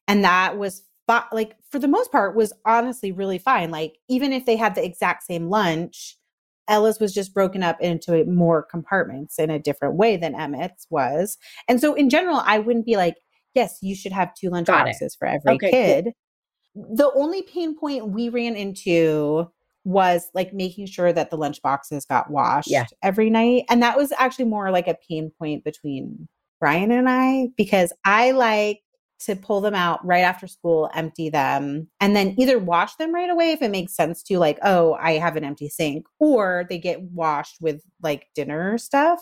and 0.07 0.24
that 0.24 0.57
was 0.57 0.83
like 1.33 1.57
for 1.69 1.77
the 1.79 1.89
most 1.89 2.10
part 2.12 2.36
was 2.38 2.53
honestly 2.65 3.12
really 3.12 3.38
fine. 3.38 3.69
Like 3.69 3.98
even 4.07 4.31
if 4.31 4.45
they 4.45 4.55
had 4.55 4.75
the 4.75 4.86
exact 4.86 5.24
same 5.24 5.50
lunch, 5.50 6.17
Ella's 6.68 7.00
was 7.00 7.13
just 7.13 7.34
broken 7.34 7.63
up 7.63 7.80
into 7.82 8.24
more 8.25 8.63
compartments 8.63 9.39
in 9.39 9.50
a 9.50 9.60
different 9.60 9.96
way 9.96 10.18
than 10.18 10.36
Emmett's 10.36 10.88
was, 10.89 11.38
and 11.68 11.80
so 11.82 11.94
in 11.94 12.10
general, 12.10 12.41
I 12.46 12.60
wouldn't 12.60 12.86
be 12.86 12.98
like, 12.98 13.15
yes, 13.53 13.80
you 13.82 13.96
should 13.96 14.12
have 14.12 14.34
two 14.34 14.50
lunch 14.50 14.68
Got 14.68 14.88
it. 14.88 14.91
boxes 14.91 15.15
for 15.15 15.27
every 15.27 15.56
Okay, 15.56 15.72
cool. 15.72 16.03
kid. 16.03 16.13
The 16.75 17.12
only 17.15 17.41
pain 17.41 17.77
point 17.77 18.10
we 18.10 18.30
ran 18.30 18.56
into 18.56 19.51
was 19.84 20.30
like 20.34 20.53
making 20.53 20.86
sure 20.86 21.12
that 21.12 21.30
the 21.32 21.38
lunch 21.38 21.62
boxes 21.62 22.06
got 22.06 22.30
washed 22.30 22.70
Yeah. 22.70 22.86
every 23.01 23.30
night. 23.30 23.65
And 23.70 23.82
that 23.82 23.98
was 23.98 24.13
actually 24.18 24.46
more 24.46 24.72
like 24.72 24.88
a 24.88 24.96
pain 25.10 25.32
point 25.38 25.63
between 25.63 26.27
Brian 26.60 26.91
and 26.91 27.10
I 27.10 27.50
because 27.58 27.91
I 28.06 28.32
like 28.32 28.82
to 29.25 29.36
pull 29.36 29.62
them 29.62 29.75
out 29.75 30.04
right 30.06 30.22
after 30.22 30.48
school, 30.48 30.90
empty 30.94 31.30
them, 31.30 31.88
and 32.00 32.16
then 32.16 32.36
either 32.40 32.60
wash 32.60 32.96
them 32.96 33.13
right 33.13 33.30
away 33.30 33.51
if 33.51 33.62
it 33.62 33.72
makes 33.72 33.96
sense 33.96 34.24
to, 34.24 34.38
like, 34.40 34.58
oh, 34.63 34.94
I 35.00 35.13
have 35.13 35.36
an 35.36 35.44
empty 35.44 35.70
sink, 35.70 36.06
or 36.20 36.66
they 36.70 36.78
get 36.78 37.01
washed 37.01 37.58
with 37.62 37.82
like 38.01 38.28
dinner 38.36 38.78
stuff. 38.78 39.22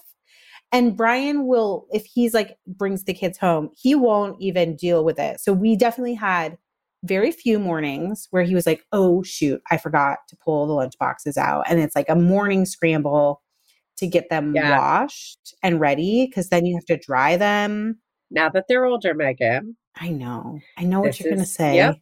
And 0.71 0.95
Brian 0.95 1.47
will, 1.47 1.87
if 1.91 2.05
he's 2.05 2.33
like 2.33 2.57
brings 2.67 3.03
the 3.05 3.13
kids 3.13 3.37
home, 3.37 3.69
he 3.75 3.95
won't 3.95 4.39
even 4.39 4.75
deal 4.75 5.03
with 5.03 5.17
it. 5.19 5.39
So 5.39 5.51
we 5.51 5.75
definitely 5.75 6.13
had 6.13 6.57
very 7.03 7.31
few 7.31 7.57
mornings 7.59 8.27
where 8.31 8.43
he 8.43 8.53
was 8.53 8.67
like, 8.67 8.83
oh, 8.91 9.23
shoot, 9.23 9.61
I 9.71 9.77
forgot 9.77 10.19
to 10.27 10.37
pull 10.43 10.67
the 10.67 10.73
lunch 10.73 10.93
boxes 10.99 11.37
out. 11.37 11.63
And 11.67 11.79
it's 11.79 11.95
like 11.95 12.09
a 12.09 12.15
morning 12.15 12.65
scramble 12.65 13.41
to 13.97 14.05
get 14.07 14.29
them 14.29 14.53
Yeah. 14.53 14.77
washed 14.77 15.55
and 15.63 15.79
ready 15.79 16.27
because 16.27 16.49
then 16.49 16.65
you 16.65 16.75
have 16.75 16.85
to 16.85 16.97
dry 16.97 17.35
them. 17.35 17.99
Now 18.31 18.49
that 18.49 18.65
they're 18.67 18.85
older, 18.85 19.13
Megan, 19.15 19.75
I 19.99 20.09
know. 20.09 20.59
I 20.77 20.83
know 20.83 21.01
what 21.01 21.19
you're 21.19 21.31
going 21.31 21.43
to 21.43 21.45
say. 21.45 21.75
yep. 21.75 21.97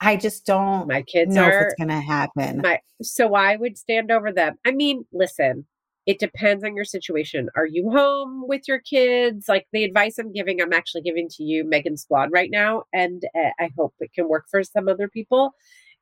I 0.00 0.16
just 0.16 0.46
don't 0.46 0.88
my 0.88 1.02
kids 1.02 1.34
know 1.34 1.46
if 1.46 1.66
it's 1.66 1.74
going 1.74 1.88
to 1.88 2.00
happen. 2.00 2.62
my 2.62 2.80
so 3.02 3.34
I 3.34 3.56
would 3.56 3.76
stand 3.76 4.10
over 4.10 4.32
them. 4.32 4.56
I 4.64 4.72
mean, 4.72 5.04
listen, 5.12 5.66
it 6.06 6.18
depends 6.18 6.64
on 6.64 6.74
your 6.74 6.86
situation. 6.86 7.48
Are 7.54 7.66
you 7.66 7.90
home 7.90 8.48
with 8.48 8.62
your 8.66 8.78
kids? 8.80 9.46
Like 9.48 9.66
the 9.72 9.84
advice 9.84 10.18
I'm 10.18 10.32
giving, 10.32 10.60
I'm 10.60 10.72
actually 10.72 11.02
giving 11.02 11.28
to 11.36 11.42
you, 11.42 11.64
Megan 11.64 11.98
Squad, 11.98 12.30
right 12.32 12.50
now, 12.50 12.84
and 12.92 13.22
uh, 13.36 13.50
I 13.58 13.70
hope 13.76 13.94
it 14.00 14.12
can 14.14 14.28
work 14.28 14.46
for 14.50 14.64
some 14.64 14.88
other 14.88 15.08
people. 15.08 15.52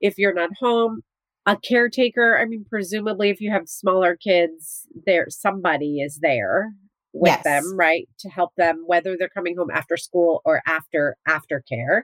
If 0.01 0.17
you're 0.17 0.35
not 0.35 0.51
home, 0.61 1.03
a 1.45 1.57
caretaker. 1.57 2.39
I 2.39 2.45
mean, 2.45 2.67
presumably, 2.69 3.31
if 3.31 3.41
you 3.41 3.51
have 3.51 3.69
smaller 3.69 4.17
kids, 4.17 4.87
there 5.07 5.27
somebody 5.29 6.01
is 6.01 6.19
there 6.23 6.73
with 7.13 7.31
Yes. 7.31 7.45
them, 7.45 7.77
right, 7.77 8.09
to 8.21 8.29
help 8.29 8.55
them, 8.57 8.85
whether 8.87 9.17
they're 9.17 9.29
coming 9.29 9.57
home 9.57 9.71
after 9.71 9.97
school 9.97 10.43
or 10.45 10.63
after 10.67 11.17
aftercare. 11.27 12.03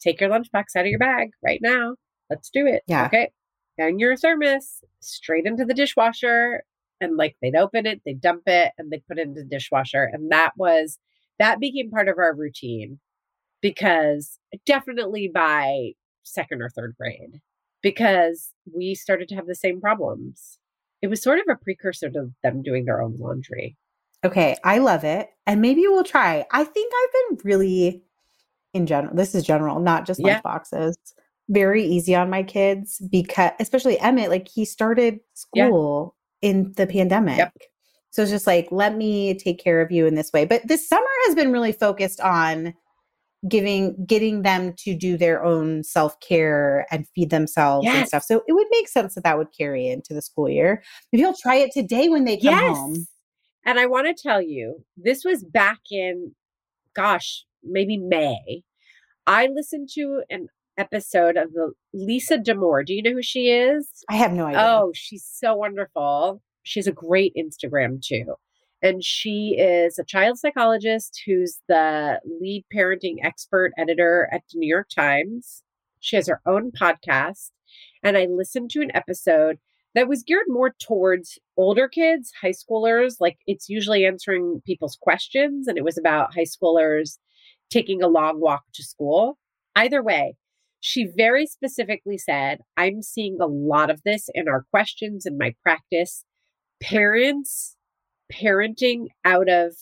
Take 0.00 0.20
your 0.20 0.30
lunchbox 0.30 0.76
out 0.76 0.84
of 0.84 0.90
your 0.90 0.98
bag 0.98 1.30
right 1.42 1.60
now. 1.62 1.96
Let's 2.30 2.50
do 2.50 2.66
it. 2.66 2.82
Yeah. 2.86 3.06
Okay. 3.06 3.30
And 3.78 4.00
your 4.00 4.16
thermos 4.16 4.82
straight 5.00 5.46
into 5.46 5.64
the 5.64 5.74
dishwasher. 5.74 6.62
And 7.00 7.16
like 7.16 7.36
they'd 7.40 7.54
open 7.54 7.86
it, 7.86 8.00
they'd 8.04 8.20
dump 8.20 8.42
it, 8.46 8.72
and 8.76 8.90
they'd 8.90 9.06
put 9.06 9.18
it 9.18 9.28
into 9.28 9.42
the 9.42 9.48
dishwasher. 9.48 10.10
And 10.12 10.32
that 10.32 10.52
was, 10.56 10.98
that 11.38 11.60
became 11.60 11.90
part 11.90 12.08
of 12.08 12.18
our 12.18 12.34
routine 12.34 12.98
because 13.60 14.38
definitely 14.66 15.30
by 15.32 15.92
second 16.24 16.60
or 16.60 16.68
third 16.70 16.96
grade, 16.98 17.40
because 17.82 18.52
we 18.74 18.94
started 18.94 19.28
to 19.28 19.36
have 19.36 19.46
the 19.46 19.54
same 19.54 19.80
problems. 19.80 20.58
It 21.00 21.06
was 21.06 21.22
sort 21.22 21.38
of 21.38 21.44
a 21.48 21.56
precursor 21.56 22.10
to 22.10 22.32
them 22.42 22.62
doing 22.62 22.84
their 22.84 23.00
own 23.00 23.16
laundry. 23.18 23.76
Okay, 24.24 24.56
I 24.64 24.78
love 24.78 25.04
it. 25.04 25.30
And 25.46 25.60
maybe 25.60 25.82
we'll 25.82 26.04
try. 26.04 26.44
I 26.50 26.64
think 26.64 26.92
I've 26.94 27.12
been 27.12 27.38
really 27.44 28.02
in 28.74 28.86
general, 28.86 29.14
this 29.14 29.34
is 29.34 29.44
general, 29.44 29.80
not 29.80 30.06
just 30.06 30.20
lunch 30.20 30.42
boxes. 30.42 30.96
Very 31.48 31.84
easy 31.84 32.14
on 32.14 32.28
my 32.28 32.42
kids 32.42 33.00
because 33.10 33.52
especially 33.58 33.98
Emmett, 34.00 34.28
like 34.30 34.48
he 34.48 34.64
started 34.64 35.20
Yeah. 35.54 35.68
school 35.68 36.16
in 36.42 36.72
the 36.76 36.86
pandemic. 36.86 37.38
Yep. 37.38 37.54
So 38.10 38.22
it's 38.22 38.30
just 38.30 38.46
like, 38.46 38.68
let 38.70 38.96
me 38.96 39.38
take 39.38 39.58
care 39.62 39.80
of 39.80 39.90
you 39.90 40.06
in 40.06 40.14
this 40.14 40.32
way. 40.32 40.44
But 40.44 40.66
this 40.66 40.88
summer 40.88 41.06
has 41.26 41.34
been 41.34 41.52
really 41.52 41.72
focused 41.72 42.20
on 42.20 42.74
giving 43.48 44.04
getting 44.04 44.42
them 44.42 44.74
to 44.78 44.94
do 44.94 45.16
their 45.16 45.44
own 45.44 45.84
self-care 45.84 46.86
and 46.90 47.06
feed 47.14 47.30
themselves 47.30 47.86
and 47.86 48.06
stuff. 48.08 48.24
So 48.24 48.42
it 48.48 48.52
would 48.52 48.66
make 48.70 48.88
sense 48.88 49.14
that 49.14 49.24
that 49.24 49.38
would 49.38 49.52
carry 49.56 49.86
into 49.88 50.12
the 50.12 50.22
school 50.22 50.48
year. 50.48 50.82
Maybe 51.12 51.24
I'll 51.24 51.36
try 51.36 51.54
it 51.54 51.70
today 51.72 52.08
when 52.08 52.24
they 52.24 52.36
come 52.36 52.54
home. 52.74 53.06
And 53.64 53.78
I 53.78 53.86
want 53.86 54.06
to 54.06 54.22
tell 54.22 54.40
you, 54.40 54.84
this 54.96 55.24
was 55.24 55.44
back 55.44 55.80
in, 55.90 56.34
gosh, 56.94 57.44
maybe 57.62 57.96
May. 57.96 58.62
I 59.26 59.48
listened 59.48 59.88
to 59.94 60.22
an 60.30 60.48
episode 60.78 61.36
of 61.36 61.52
the 61.52 61.72
Lisa 61.92 62.38
Damour. 62.38 62.84
Do 62.84 62.94
you 62.94 63.02
know 63.02 63.12
who 63.12 63.22
she 63.22 63.50
is? 63.50 63.88
I 64.08 64.16
have 64.16 64.32
no 64.32 64.46
idea. 64.46 64.60
Oh, 64.60 64.92
she's 64.94 65.24
so 65.24 65.54
wonderful. 65.54 66.40
She's 66.62 66.86
a 66.86 66.92
great 66.92 67.34
Instagram 67.36 68.00
too. 68.00 68.34
And 68.80 69.02
she 69.02 69.56
is 69.58 69.98
a 69.98 70.04
child 70.04 70.38
psychologist 70.38 71.20
who's 71.26 71.60
the 71.68 72.20
lead 72.40 72.64
parenting 72.74 73.16
expert 73.22 73.72
editor 73.76 74.28
at 74.32 74.42
the 74.52 74.60
New 74.60 74.68
York 74.68 74.88
Times. 74.88 75.64
She 75.98 76.14
has 76.16 76.28
her 76.28 76.40
own 76.46 76.70
podcast. 76.70 77.50
And 78.02 78.16
I 78.16 78.26
listened 78.26 78.70
to 78.70 78.80
an 78.80 78.92
episode 78.94 79.58
that 79.98 80.06
was 80.06 80.22
geared 80.22 80.46
more 80.46 80.72
towards 80.78 81.40
older 81.56 81.88
kids, 81.88 82.30
high 82.40 82.52
schoolers. 82.52 83.16
Like 83.18 83.38
it's 83.48 83.68
usually 83.68 84.06
answering 84.06 84.62
people's 84.64 84.96
questions. 85.00 85.66
And 85.66 85.76
it 85.76 85.82
was 85.82 85.98
about 85.98 86.34
high 86.34 86.44
schoolers 86.44 87.18
taking 87.68 88.00
a 88.00 88.06
long 88.06 88.40
walk 88.40 88.62
to 88.74 88.84
school. 88.84 89.38
Either 89.74 90.00
way, 90.00 90.36
she 90.78 91.04
very 91.04 91.46
specifically 91.46 92.16
said, 92.16 92.60
I'm 92.76 93.02
seeing 93.02 93.38
a 93.40 93.46
lot 93.46 93.90
of 93.90 94.02
this 94.04 94.28
in 94.34 94.46
our 94.48 94.66
questions 94.70 95.26
in 95.26 95.36
my 95.36 95.56
practice. 95.64 96.24
Parents 96.80 97.74
parenting 98.32 99.06
out 99.24 99.48
of 99.48 99.74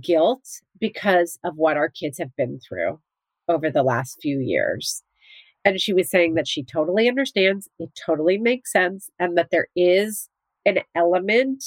guilt 0.00 0.46
because 0.80 1.38
of 1.44 1.56
what 1.56 1.76
our 1.76 1.90
kids 1.90 2.16
have 2.16 2.34
been 2.38 2.58
through 2.66 3.00
over 3.48 3.70
the 3.70 3.82
last 3.82 4.16
few 4.22 4.40
years. 4.40 5.02
And 5.64 5.80
she 5.80 5.92
was 5.92 6.10
saying 6.10 6.34
that 6.34 6.48
she 6.48 6.64
totally 6.64 7.08
understands, 7.08 7.68
it 7.78 7.90
totally 7.94 8.38
makes 8.38 8.72
sense, 8.72 9.10
and 9.18 9.36
that 9.38 9.48
there 9.50 9.68
is 9.76 10.28
an 10.66 10.78
element 10.94 11.64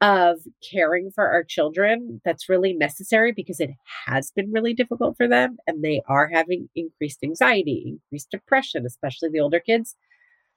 of 0.00 0.40
caring 0.68 1.10
for 1.14 1.28
our 1.28 1.44
children 1.44 2.20
that's 2.24 2.48
really 2.48 2.72
necessary 2.72 3.32
because 3.32 3.60
it 3.60 3.70
has 4.06 4.32
been 4.34 4.50
really 4.50 4.74
difficult 4.74 5.16
for 5.16 5.28
them 5.28 5.56
and 5.66 5.82
they 5.82 6.02
are 6.08 6.28
having 6.28 6.68
increased 6.74 7.22
anxiety, 7.22 7.84
increased 7.86 8.30
depression, 8.30 8.84
especially 8.84 9.28
the 9.32 9.38
older 9.38 9.60
kids, 9.60 9.94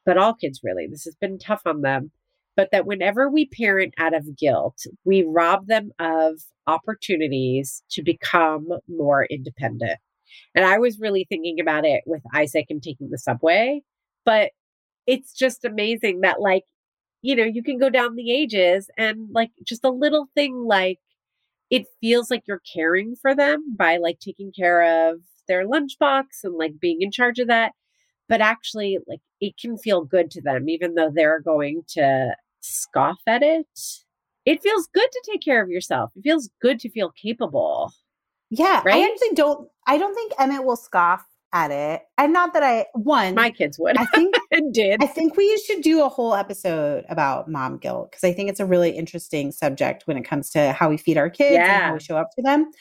but 0.04 0.18
all 0.18 0.34
kids 0.34 0.62
really. 0.64 0.88
This 0.90 1.06
has 1.06 1.16
been 1.16 1.38
tough 1.38 1.62
on 1.66 1.82
them. 1.82 2.12
But 2.58 2.70
that 2.72 2.86
whenever 2.86 3.30
we 3.30 3.48
parent 3.48 3.94
out 3.98 4.16
of 4.16 4.38
guilt, 4.38 4.86
we 5.04 5.24
rob 5.24 5.68
them 5.68 5.92
of 6.00 6.42
opportunities 6.66 7.84
to 7.92 8.02
become 8.02 8.70
more 8.88 9.26
independent. 9.26 10.00
And 10.56 10.66
I 10.66 10.80
was 10.80 11.00
really 11.00 11.26
thinking 11.30 11.60
about 11.60 11.86
it 11.86 12.04
with 12.06 12.22
Isaac 12.34 12.68
and 12.70 12.82
taking 12.84 13.10
the 13.10 13.18
subway, 13.18 13.82
but 14.26 14.52
it's 15.08 15.34
just 15.34 15.66
amazing 15.66 16.22
that, 16.22 16.42
like, 16.42 16.64
you 17.24 17.36
know, 17.36 17.44
you 17.46 17.64
can 17.64 17.80
go 17.80 17.90
down 17.90 18.16
the 18.16 18.32
ages 18.32 18.90
and, 18.98 19.30
like, 19.32 19.52
just 19.66 19.86
a 19.86 19.92
little 19.92 20.28
thing 20.36 20.56
like 20.68 21.00
it 21.70 21.86
feels 22.02 22.30
like 22.32 22.44
you're 22.48 22.62
caring 22.74 23.16
for 23.22 23.36
them 23.36 23.76
by, 23.78 23.98
like, 23.98 24.20
taking 24.20 24.52
care 24.52 25.10
of 25.12 25.20
their 25.48 25.68
lunchbox 25.68 26.26
and, 26.44 26.56
like, 26.58 26.80
being 26.80 27.02
in 27.02 27.12
charge 27.12 27.40
of 27.40 27.48
that. 27.48 27.74
but 28.30 28.42
actually 28.42 29.00
like 29.08 29.22
it 29.42 29.56
can 29.60 29.78
feel 29.78 30.04
good 30.06 30.32
to 30.32 30.42
them 30.42 30.70
even 30.70 30.96
though 30.96 31.12
they're 31.14 31.42
going 31.42 31.84
to 31.90 32.36
scoff 32.62 33.20
at 33.28 33.44
it. 33.44 33.68
It 34.46 34.62
feels 34.64 34.88
good 34.94 35.10
to 35.12 35.24
take 35.32 35.42
care 35.44 35.64
of 35.64 35.70
yourself. 35.70 36.12
It 36.16 36.24
feels 36.24 36.50
good 36.62 36.80
to 36.82 36.90
feel 36.92 37.12
capable 37.12 37.94
Yeah, 38.50 38.82
Right? 38.86 38.96
I 38.96 39.10
actually 39.10 39.36
don't. 39.36 39.68
I 39.88 39.98
don't 39.98 40.14
think 40.14 40.34
Emmett 40.40 40.66
will 40.66 40.76
scoff 40.76 41.26
at 41.54 41.72
it. 41.72 42.02
And 42.18 42.34
not 42.34 42.54
that 42.54 42.64
I 42.64 42.86
one. 42.94 43.34
my 43.34 43.50
kids 43.50 43.80
would 43.80 43.98
I 43.98 44.06
think 44.08 44.36
it 44.52 44.74
did 44.74 45.02
I 45.02 45.08
think 45.08 45.38
we 45.38 45.58
should 45.66 45.82
do 45.82 46.04
a 46.04 46.10
whole 46.10 46.36
episode 46.36 47.06
about 47.08 47.50
mom 47.50 47.78
guilt 47.78 48.12
because 48.12 48.26
I 48.26 48.34
think 48.34 48.50
it's 48.50 48.60
a 48.60 48.66
really 48.66 48.90
interesting 48.90 49.54
subject 49.54 50.04
when 50.06 50.18
it 50.18 50.24
comes 50.24 50.50
to 50.52 50.74
how 50.74 50.90
we 50.90 50.98
feed 50.98 51.18
our 51.18 51.30
kids 51.30 51.58
and 51.58 51.84
how 51.84 51.94
we 51.94 52.00
show 52.00 52.18
up 52.18 52.30
for 52.36 52.42
them. 52.42 52.72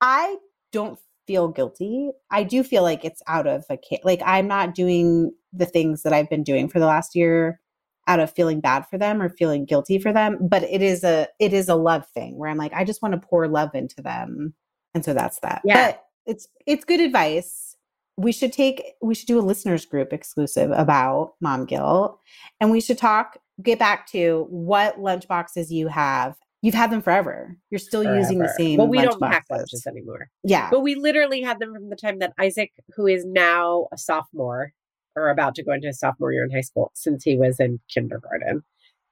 I 0.00 0.36
don't 0.72 0.98
feel 1.28 1.48
guilty. 1.48 2.10
I 2.30 2.42
do 2.42 2.64
feel 2.64 2.82
like 2.82 3.04
it's 3.04 3.22
out 3.28 3.46
of 3.46 3.64
a 3.70 3.76
kid. 3.76 4.00
Like 4.02 4.20
I'm 4.24 4.48
not 4.48 4.74
doing 4.74 5.30
the 5.52 5.66
things 5.66 6.02
that 6.02 6.12
I've 6.12 6.28
been 6.28 6.42
doing 6.42 6.68
for 6.68 6.80
the 6.80 6.86
last 6.86 7.14
year 7.14 7.60
out 8.08 8.20
of 8.20 8.32
feeling 8.34 8.60
bad 8.60 8.86
for 8.86 8.98
them 8.98 9.22
or 9.22 9.28
feeling 9.28 9.64
guilty 9.64 9.98
for 9.98 10.12
them. 10.12 10.38
But 10.40 10.64
it 10.64 10.82
is 10.82 11.04
a 11.04 11.28
it 11.38 11.52
is 11.52 11.68
a 11.68 11.76
love 11.76 12.06
thing 12.14 12.36
where 12.36 12.50
I'm 12.50 12.56
like 12.56 12.72
I 12.72 12.82
just 12.82 13.00
want 13.00 13.12
to 13.12 13.28
pour 13.28 13.46
love 13.46 13.74
into 13.74 14.02
them, 14.02 14.54
and 14.94 15.04
so 15.04 15.14
that's 15.14 15.40
that. 15.40 15.62
Yeah. 15.64 15.92
But 15.92 16.04
it's 16.26 16.48
it's 16.66 16.84
good 16.84 17.00
advice. 17.00 17.76
We 18.16 18.32
should 18.32 18.52
take 18.52 18.82
we 19.00 19.14
should 19.14 19.28
do 19.28 19.38
a 19.38 19.42
listeners 19.42 19.84
group 19.86 20.12
exclusive 20.12 20.70
about 20.72 21.34
mom 21.40 21.64
guilt, 21.66 22.18
and 22.60 22.70
we 22.70 22.80
should 22.80 22.98
talk. 22.98 23.38
Get 23.62 23.78
back 23.78 24.06
to 24.12 24.46
what 24.50 24.98
lunchboxes 24.98 25.70
you 25.70 25.88
have. 25.88 26.36
You've 26.62 26.74
had 26.74 26.90
them 26.92 27.02
forever. 27.02 27.56
You're 27.70 27.78
still 27.80 28.02
using 28.04 28.38
the 28.38 28.52
same. 28.56 28.78
well 28.78 28.86
we 28.88 29.00
don't 29.00 29.20
pack 29.20 29.46
lunches 29.50 29.86
anymore 29.86 30.28
Yeah. 30.44 30.68
but 30.70 30.80
we 30.80 30.94
literally 30.96 31.40
had 31.42 31.58
them 31.60 31.72
from 31.72 31.88
the 31.88 31.94
time 31.96 32.18
that 32.18 32.32
isaac 32.38 32.72
who 32.96 33.06
is 33.06 33.24
now 33.24 33.86
a 33.92 33.98
sophomore 33.98 34.72
or 35.14 35.30
about 35.30 35.54
to 35.56 35.62
go 35.64 35.72
into 35.72 35.86
his 35.86 36.00
sophomore 36.00 36.32
year 36.32 36.44
in 36.44 36.50
high 36.50 36.60
school 36.62 36.90
since 36.94 37.22
he 37.22 37.36
was 37.36 37.60
in 37.60 37.78
kindergarten 37.88 38.62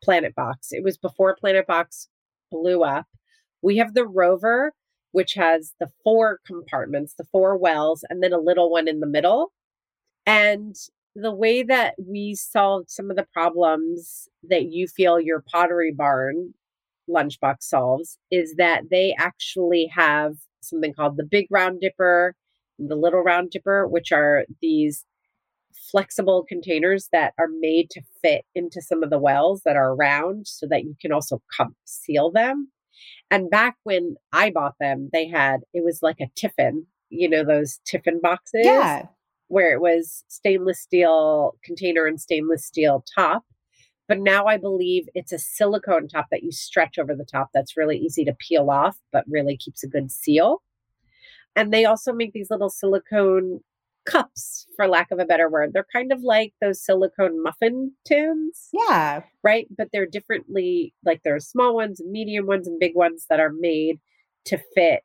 planet 0.02 0.34
box 0.34 0.68
it 0.72 0.82
was 0.82 0.98
before 0.98 1.36
planet 1.36 1.66
box 1.68 2.08
blew 2.50 2.82
up 2.82 3.06
we 3.62 3.76
have 3.76 3.94
the 3.94 4.04
rover 4.06 4.72
which 5.12 5.34
has 5.34 5.74
the 5.80 5.90
four 6.04 6.40
compartments 6.46 7.14
the 7.16 7.24
four 7.24 7.56
wells 7.56 8.04
and 8.08 8.22
then 8.22 8.32
a 8.32 8.38
little 8.38 8.70
one 8.70 8.88
in 8.88 9.00
the 9.00 9.06
middle 9.06 9.52
and 10.26 10.76
the 11.14 11.32
way 11.32 11.62
that 11.62 11.94
we 11.98 12.34
solved 12.34 12.90
some 12.90 13.10
of 13.10 13.16
the 13.16 13.26
problems 13.32 14.28
that 14.42 14.66
you 14.66 14.86
feel 14.86 15.18
your 15.18 15.42
pottery 15.50 15.92
barn 15.92 16.52
lunchbox 17.08 17.62
solves 17.62 18.18
is 18.30 18.54
that 18.56 18.82
they 18.90 19.14
actually 19.18 19.90
have 19.94 20.34
something 20.60 20.92
called 20.92 21.16
the 21.16 21.24
big 21.24 21.46
round 21.50 21.80
dipper 21.80 22.34
and 22.78 22.90
the 22.90 22.96
little 22.96 23.22
round 23.22 23.50
dipper, 23.50 23.86
which 23.86 24.12
are 24.12 24.44
these 24.60 25.04
flexible 25.90 26.44
containers 26.48 27.08
that 27.12 27.32
are 27.38 27.48
made 27.60 27.88
to 27.90 28.02
fit 28.22 28.44
into 28.54 28.82
some 28.82 29.02
of 29.02 29.10
the 29.10 29.18
wells 29.18 29.62
that 29.64 29.76
are 29.76 29.94
round 29.94 30.46
so 30.46 30.66
that 30.68 30.82
you 30.82 30.94
can 31.00 31.12
also 31.12 31.40
cup 31.56 31.68
seal 31.84 32.30
them. 32.30 32.70
And 33.30 33.50
back 33.50 33.76
when 33.84 34.16
I 34.32 34.50
bought 34.50 34.74
them, 34.80 35.10
they 35.12 35.26
had 35.28 35.60
it 35.74 35.84
was 35.84 36.02
like 36.02 36.20
a 36.20 36.30
tiffin, 36.36 36.86
you 37.10 37.28
know, 37.28 37.44
those 37.44 37.80
tiffin 37.84 38.20
boxes 38.20 38.64
Yeah. 38.64 39.06
where 39.48 39.72
it 39.72 39.80
was 39.80 40.24
stainless 40.28 40.80
steel 40.80 41.56
container 41.64 42.06
and 42.06 42.20
stainless 42.20 42.64
steel 42.64 43.04
top. 43.14 43.44
But 44.08 44.20
now 44.20 44.46
I 44.46 44.56
believe 44.56 45.08
it's 45.14 45.32
a 45.32 45.38
silicone 45.38 46.06
top 46.08 46.26
that 46.30 46.44
you 46.44 46.52
stretch 46.52 46.98
over 46.98 47.14
the 47.14 47.24
top 47.24 47.50
that's 47.52 47.76
really 47.76 47.98
easy 47.98 48.24
to 48.24 48.34
peel 48.34 48.70
off, 48.70 48.98
but 49.12 49.24
really 49.28 49.56
keeps 49.56 49.82
a 49.82 49.88
good 49.88 50.12
seal. 50.12 50.62
And 51.56 51.72
they 51.72 51.84
also 51.86 52.12
make 52.12 52.32
these 52.32 52.50
little 52.50 52.68
silicone 52.68 53.60
cups, 54.06 54.66
for 54.76 54.88
lack 54.88 55.10
of 55.10 55.18
a 55.18 55.24
better 55.24 55.48
word. 55.50 55.72
They're 55.72 55.86
kind 55.92 56.12
of 56.12 56.22
like 56.22 56.52
those 56.60 56.82
silicone 56.84 57.42
muffin 57.42 57.92
tins 58.06 58.68
Yeah. 58.72 59.22
right? 59.42 59.66
But 59.76 59.88
they're 59.92 60.06
differently, 60.06 60.94
like 61.04 61.22
there 61.24 61.34
are 61.34 61.40
small 61.40 61.74
ones 61.74 62.00
and 62.00 62.10
medium 62.10 62.46
ones 62.46 62.66
and 62.66 62.78
big 62.80 62.94
ones 62.94 63.26
that 63.28 63.40
are 63.40 63.52
made 63.52 63.96
to 64.46 64.58
fit 64.74 65.02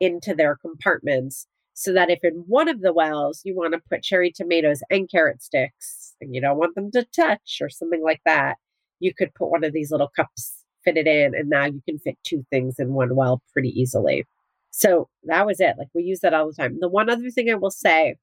into 0.00 0.34
their 0.34 0.56
compartments. 0.56 1.46
So 1.74 1.92
that 1.92 2.08
if 2.08 2.20
in 2.22 2.44
one 2.46 2.68
of 2.68 2.80
the 2.80 2.92
wells 2.94 3.42
you 3.44 3.54
want 3.54 3.74
to 3.74 3.80
put 3.90 4.02
cherry 4.02 4.32
tomatoes 4.32 4.82
and 4.90 5.10
carrot 5.10 5.42
sticks 5.42 6.14
and 6.22 6.34
you 6.34 6.40
don't 6.40 6.56
want 6.56 6.74
them 6.74 6.90
to 6.92 7.04
touch 7.14 7.58
or 7.60 7.68
something 7.68 8.02
like 8.02 8.22
that, 8.24 8.56
you 8.98 9.12
could 9.12 9.34
put 9.34 9.50
one 9.50 9.62
of 9.62 9.74
these 9.74 9.90
little 9.90 10.10
cups, 10.16 10.54
fit 10.84 10.96
it 10.96 11.06
in, 11.06 11.34
and 11.34 11.50
now 11.50 11.66
you 11.66 11.82
can 11.86 11.98
fit 11.98 12.16
two 12.24 12.46
things 12.50 12.76
in 12.78 12.94
one 12.94 13.14
well 13.14 13.42
pretty 13.52 13.68
easily. 13.78 14.24
So 14.70 15.08
that 15.24 15.44
was 15.46 15.60
it. 15.60 15.74
Like 15.78 15.88
we 15.94 16.02
use 16.02 16.20
that 16.20 16.32
all 16.32 16.46
the 16.46 16.54
time. 16.54 16.78
The 16.80 16.88
one 16.88 17.10
other 17.10 17.28
thing 17.30 17.50
I 17.50 17.54
will 17.54 17.70
say 17.70 18.16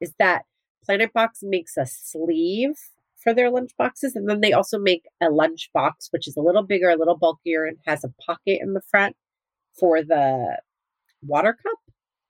is 0.00 0.12
that 0.18 0.42
Planet 0.84 1.12
Box 1.12 1.40
makes 1.42 1.76
a 1.76 1.86
sleeve 1.86 2.74
for 3.24 3.34
their 3.34 3.50
lunch 3.50 3.72
boxes. 3.76 4.14
And 4.14 4.28
then 4.28 4.40
they 4.40 4.52
also 4.52 4.78
make 4.78 5.04
a 5.20 5.30
lunch 5.30 5.70
box, 5.72 6.08
which 6.10 6.28
is 6.28 6.36
a 6.36 6.42
little 6.42 6.62
bigger, 6.62 6.90
a 6.90 6.96
little 6.96 7.16
bulkier, 7.16 7.64
and 7.64 7.78
has 7.86 8.04
a 8.04 8.12
pocket 8.24 8.58
in 8.60 8.74
the 8.74 8.82
front 8.90 9.16
for 9.78 10.02
the 10.02 10.58
water 11.22 11.56
cup. 11.60 11.78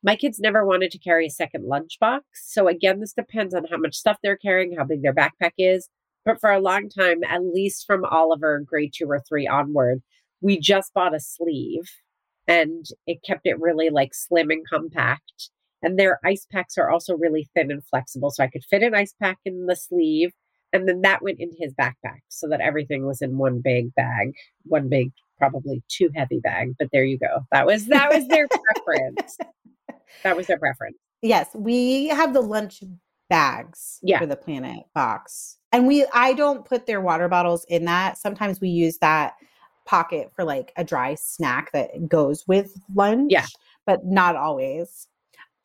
My 0.03 0.17
kids 0.17 0.39
never 0.39 0.65
wanted 0.65 0.91
to 0.93 0.99
carry 0.99 1.27
a 1.27 1.31
second 1.31 1.65
lunch 1.65 1.99
box. 1.99 2.25
So 2.47 2.69
again, 2.69 3.01
this 3.01 3.13
depends 3.13 3.55
on 3.55 3.65
how 3.71 3.79
much 3.79 3.97
stuff 3.97 4.19
they're 4.23 4.37
carrying, 4.37 4.77
how 4.77 4.85
big 4.85 5.03
their 5.03 5.15
backpack 5.15 5.53
is. 5.59 5.89
But 6.25 6.41
for 6.41 6.51
a 6.51 6.61
long 6.61 6.89
time, 6.89 7.25
at 7.25 7.45
least 7.45 7.87
from 7.87 8.05
Oliver 8.05 8.63
grade 8.65 8.93
two 8.95 9.07
or 9.07 9.21
three 9.29 9.47
onward, 9.47 10.03
we 10.41 10.59
just 10.59 10.95
bought 10.95 11.15
a 11.15 11.21
sleeve 11.21 11.91
and 12.47 12.85
it 13.07 13.23
kept 13.27 13.47
it 13.47 13.61
really 13.61 13.91
like 13.91 14.15
slim 14.15 14.51
and 14.51 14.67
compact. 14.69 15.51
And 15.85 15.99
their 15.99 16.19
ice 16.25 16.47
packs 16.51 16.77
are 16.79 16.91
also 16.91 17.15
really 17.17 17.49
thin 17.55 17.71
and 17.71 17.85
flexible. 17.85 18.31
So 18.31 18.43
I 18.43 18.49
could 18.49 18.65
fit 18.65 18.83
an 18.83 18.95
ice 18.95 19.15
pack 19.21 19.39
in 19.45 19.67
the 19.67 19.77
sleeve. 19.77 20.33
And 20.73 20.89
then 20.89 21.03
that 21.03 21.23
went 21.23 21.39
into 21.39 21.57
his 21.61 21.73
backpack 21.75 22.21
so 22.29 22.49
that 22.49 22.61
everything 22.61 23.07
was 23.07 23.23
in 23.23 23.39
one 23.39 23.61
big 23.63 23.95
bag, 23.95 24.33
one 24.65 24.89
big, 24.89 25.13
probably 25.39 25.85
too 25.89 26.11
heavy 26.17 26.41
bag. 26.41 26.73
But 26.79 26.89
there 26.93 27.05
you 27.05 27.19
go. 27.19 27.43
That 27.53 27.67
was 27.67 27.87
that 27.87 28.13
was 28.13 28.27
their 28.29 28.49
preference. 28.49 29.39
That 30.23 30.37
was 30.37 30.47
their 30.47 30.59
preference. 30.59 30.97
Yes, 31.23 31.49
we 31.55 32.07
have 32.09 32.35
the 32.35 32.41
lunch 32.41 32.83
bags 33.29 33.99
Yeah. 34.03 34.19
for 34.21 34.27
the 34.27 34.37
planet 34.37 34.85
box. 34.95 35.59
And 35.73 35.87
we 35.87 36.07
I 36.15 36.35
don't 36.35 36.65
put 36.65 36.87
their 36.87 37.01
water 37.01 37.29
bottles 37.29 37.65
in 37.69 37.85
that. 37.87 38.17
Sometimes 38.17 38.61
we 38.61 38.69
use 38.69 38.99
that 38.99 39.35
pocket 39.87 40.31
for 40.35 40.45
like 40.45 40.73
a 40.77 40.85
dry 40.85 41.15
snack 41.17 41.73
that 41.73 42.09
goes 42.09 42.45
with 42.47 42.73
lunch. 42.95 43.33
Yeah. 43.33 43.47
But 43.87 44.07
not 44.07 44.37
always. 44.37 45.09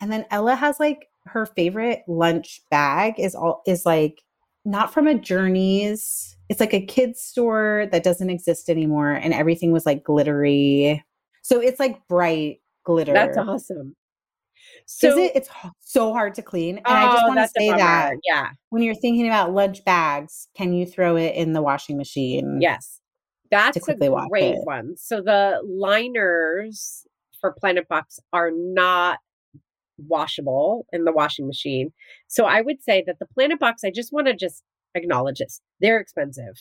And 0.02 0.12
then 0.12 0.26
Ella 0.32 0.56
has 0.56 0.80
like 0.80 1.08
her 1.26 1.46
favorite 1.46 2.04
lunch 2.08 2.62
bag 2.72 3.20
is 3.20 3.36
all 3.36 3.62
is 3.68 3.86
like 3.86 4.22
not 4.66 4.94
from 4.94 5.08
a 5.08 5.16
Journeys. 5.16 6.36
It's 6.50 6.60
like 6.60 6.74
a 6.74 6.86
kids 6.86 7.22
store 7.22 7.88
that 7.92 8.04
doesn't 8.04 8.30
exist 8.30 8.70
anymore 8.70 9.12
and 9.12 9.34
everything 9.34 9.72
was 9.72 9.86
like 9.86 10.04
glittery. 10.04 11.04
So 11.42 11.60
it's 11.60 11.80
like 11.80 12.06
bright 12.08 12.60
glitter. 12.84 13.14
That's 13.14 13.38
awesome. 13.38 13.96
So 14.86 15.10
Is 15.10 15.18
it? 15.18 15.32
It's 15.36 15.50
so 15.80 16.14
hard 16.14 16.34
to 16.36 16.42
clean. 16.42 16.78
And 16.78 16.88
I 16.88 17.12
just 17.12 17.24
Oh, 17.24 17.28
want 17.28 17.40
to 17.40 17.48
say 17.48 17.70
that. 17.70 18.16
Yeah. 18.28 18.50
when 18.70 18.82
you're 18.82 18.96
thinking 18.96 19.28
about 19.28 19.54
lunch 19.54 19.84
bags, 19.86 20.48
can 20.56 20.74
you 20.74 20.86
throw 20.86 21.16
it 21.16 21.36
in 21.36 21.54
the 21.54 21.62
washing 21.62 21.98
machine? 21.98 22.60
Yes. 22.62 23.00
That's 23.52 23.88
a 23.88 23.96
great 23.96 24.58
one. 24.66 24.96
So 24.98 25.22
the 25.22 25.60
liners 25.66 27.06
for 27.40 27.52
Planet 27.52 27.88
Box 27.88 28.20
are 28.34 28.52
not 28.54 29.20
washable 30.08 30.86
in 30.92 31.04
the 31.04 31.12
washing 31.12 31.48
machine. 31.48 31.92
So 32.28 32.46
I 32.46 32.62
would 32.62 32.82
say 32.82 33.04
that 33.06 33.18
the 33.20 33.28
Planet 33.28 33.60
Box, 33.60 33.84
I 33.84 33.92
just 33.92 34.14
want 34.14 34.28
to 34.28 34.36
just 34.36 34.64
acknowledge 34.96 35.40
this. 35.40 35.62
They're 35.80 36.00
expensive. 36.00 36.56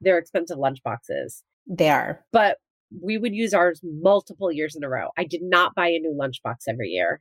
They're 0.00 0.18
expensive 0.18 0.58
lunch 0.58 0.78
boxes. 0.82 1.42
They 1.66 1.90
are. 1.90 2.24
But 2.32 2.58
we 3.02 3.18
would 3.18 3.34
use 3.34 3.54
ours 3.54 3.80
multiple 3.82 4.50
years 4.50 4.74
in 4.74 4.82
a 4.82 4.88
row. 4.88 5.08
I 5.16 5.24
did 5.24 5.42
not 5.42 5.74
buy 5.74 5.88
a 5.88 5.98
new 5.98 6.16
lunchbox 6.18 6.56
every 6.68 6.88
year. 6.88 7.20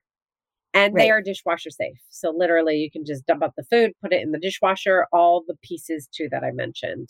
And 0.73 0.93
they 0.95 1.09
are 1.09 1.21
dishwasher 1.21 1.71
safe. 1.71 1.97
So 2.09 2.29
literally 2.29 2.77
you 2.77 2.91
can 2.91 3.03
just 3.03 3.25
dump 3.25 3.43
out 3.43 3.53
the 3.57 3.63
food, 3.63 3.91
put 4.03 4.13
it 4.13 4.21
in 4.21 4.31
the 4.31 4.39
dishwasher, 4.39 5.07
all 5.11 5.43
the 5.47 5.57
pieces 5.63 6.07
too 6.15 6.27
that 6.31 6.43
I 6.43 6.51
mentioned. 6.51 7.09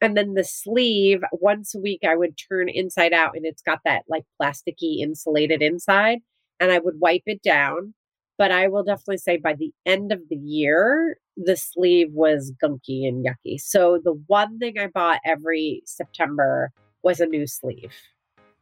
And 0.00 0.16
then 0.16 0.34
the 0.34 0.44
sleeve, 0.44 1.20
once 1.32 1.74
a 1.74 1.78
week 1.78 2.00
I 2.04 2.16
would 2.16 2.36
turn 2.36 2.68
inside 2.68 3.12
out 3.12 3.36
and 3.36 3.46
it's 3.46 3.62
got 3.62 3.78
that 3.84 4.02
like 4.08 4.24
plasticky 4.40 4.98
insulated 4.98 5.62
inside 5.62 6.18
and 6.60 6.72
I 6.72 6.78
would 6.78 7.00
wipe 7.00 7.22
it 7.26 7.42
down. 7.42 7.94
But 8.36 8.50
I 8.50 8.66
will 8.66 8.82
definitely 8.82 9.18
say 9.18 9.36
by 9.36 9.54
the 9.54 9.72
end 9.86 10.10
of 10.10 10.20
the 10.28 10.36
year, 10.36 11.18
the 11.36 11.56
sleeve 11.56 12.08
was 12.12 12.52
gunky 12.62 13.06
and 13.06 13.24
yucky. 13.24 13.60
So 13.60 14.00
the 14.02 14.20
one 14.26 14.58
thing 14.58 14.76
I 14.76 14.88
bought 14.88 15.20
every 15.24 15.82
September 15.86 16.72
was 17.04 17.20
a 17.20 17.26
new 17.26 17.46
sleeve. 17.46 17.94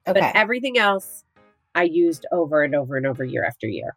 Okay. 0.06 0.20
But 0.20 0.36
everything 0.36 0.76
else 0.76 1.24
I 1.74 1.84
used 1.84 2.26
over 2.32 2.62
and 2.62 2.74
over 2.74 2.96
and 2.96 3.06
over 3.06 3.24
year 3.24 3.46
after 3.46 3.66
year. 3.66 3.96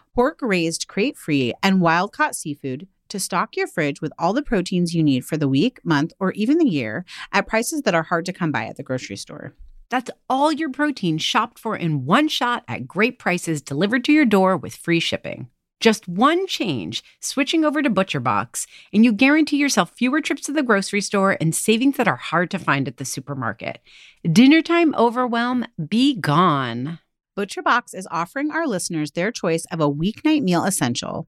pork 0.13 0.39
raised 0.41 0.87
crate 0.87 1.17
free, 1.17 1.53
and 1.63 1.81
wild 1.81 2.11
caught 2.13 2.35
seafood 2.35 2.87
to 3.09 3.19
stock 3.19 3.55
your 3.55 3.67
fridge 3.67 4.01
with 4.01 4.13
all 4.17 4.33
the 4.33 4.41
proteins 4.41 4.95
you 4.95 5.03
need 5.03 5.25
for 5.25 5.37
the 5.37 5.47
week, 5.47 5.79
month, 5.83 6.13
or 6.19 6.31
even 6.31 6.57
the 6.57 6.69
year 6.69 7.05
at 7.31 7.47
prices 7.47 7.81
that 7.83 7.95
are 7.95 8.03
hard 8.03 8.25
to 8.25 8.33
come 8.33 8.51
by 8.51 8.65
at 8.65 8.77
the 8.77 8.83
grocery 8.83 9.17
store. 9.17 9.53
That's 9.89 10.09
all 10.29 10.53
your 10.53 10.69
protein 10.69 11.17
shopped 11.17 11.59
for 11.59 11.75
in 11.75 12.05
one 12.05 12.29
shot 12.29 12.63
at 12.67 12.87
great 12.87 13.19
prices 13.19 13.61
delivered 13.61 14.05
to 14.05 14.13
your 14.13 14.25
door 14.25 14.55
with 14.55 14.75
free 14.75 15.01
shipping. 15.01 15.49
Just 15.81 16.07
one 16.07 16.47
change, 16.47 17.03
switching 17.19 17.65
over 17.65 17.81
to 17.81 17.89
ButcherBox, 17.89 18.67
and 18.93 19.03
you 19.03 19.11
guarantee 19.11 19.57
yourself 19.57 19.91
fewer 19.95 20.21
trips 20.21 20.43
to 20.43 20.53
the 20.53 20.63
grocery 20.63 21.01
store 21.01 21.37
and 21.41 21.55
savings 21.55 21.97
that 21.97 22.07
are 22.07 22.15
hard 22.15 22.51
to 22.51 22.59
find 22.59 22.87
at 22.87 22.97
the 22.97 23.03
supermarket. 23.03 23.79
Dinner 24.31 24.61
time 24.61 24.93
overwhelm, 24.95 25.65
be 25.89 26.15
gone. 26.15 26.99
ButcherBox 27.37 27.95
is 27.95 28.07
offering 28.11 28.51
our 28.51 28.67
listeners 28.67 29.11
their 29.11 29.31
choice 29.31 29.65
of 29.71 29.79
a 29.79 29.89
weeknight 29.89 30.41
meal 30.41 30.65
essential 30.65 31.27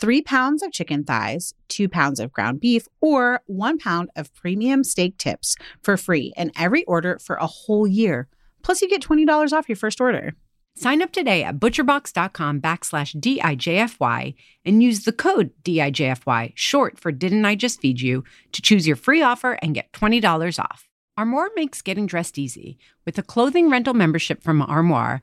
three 0.00 0.20
pounds 0.20 0.62
of 0.62 0.72
chicken 0.72 1.04
thighs, 1.04 1.54
two 1.68 1.88
pounds 1.88 2.18
of 2.18 2.32
ground 2.32 2.60
beef, 2.60 2.88
or 3.00 3.40
one 3.46 3.78
pound 3.78 4.10
of 4.16 4.34
premium 4.34 4.82
steak 4.82 5.16
tips 5.16 5.56
for 5.80 5.96
free 5.96 6.32
in 6.36 6.50
every 6.58 6.84
order 6.84 7.18
for 7.20 7.36
a 7.36 7.46
whole 7.46 7.86
year. 7.86 8.28
Plus, 8.62 8.82
you 8.82 8.88
get 8.88 9.02
$20 9.02 9.52
off 9.52 9.68
your 9.68 9.76
first 9.76 10.00
order. 10.00 10.34
Sign 10.74 11.00
up 11.00 11.12
today 11.12 11.44
at 11.44 11.60
butcherbox.com 11.60 12.60
backslash 12.60 13.14
DIJFY 13.20 14.34
and 14.64 14.82
use 14.82 15.04
the 15.04 15.12
code 15.12 15.52
DIJFY, 15.62 16.52
short 16.56 16.98
for 16.98 17.12
Didn't 17.12 17.44
I 17.44 17.54
Just 17.54 17.80
Feed 17.80 18.00
You, 18.00 18.24
to 18.50 18.60
choose 18.60 18.86
your 18.86 18.96
free 18.96 19.22
offer 19.22 19.52
and 19.62 19.74
get 19.74 19.92
$20 19.92 20.58
off. 20.58 20.88
Armoire 21.16 21.50
makes 21.54 21.80
getting 21.80 22.06
dressed 22.06 22.38
easy. 22.38 22.76
With 23.06 23.16
a 23.18 23.22
clothing 23.22 23.70
rental 23.70 23.94
membership 23.94 24.42
from 24.42 24.60
Armoire, 24.60 25.22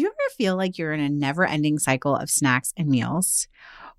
Do 0.00 0.04
you 0.04 0.12
ever 0.12 0.34
feel 0.38 0.56
like 0.56 0.78
you're 0.78 0.94
in 0.94 1.00
a 1.00 1.10
never 1.10 1.44
ending 1.44 1.78
cycle 1.78 2.16
of 2.16 2.30
snacks 2.30 2.72
and 2.74 2.88
meals? 2.88 3.46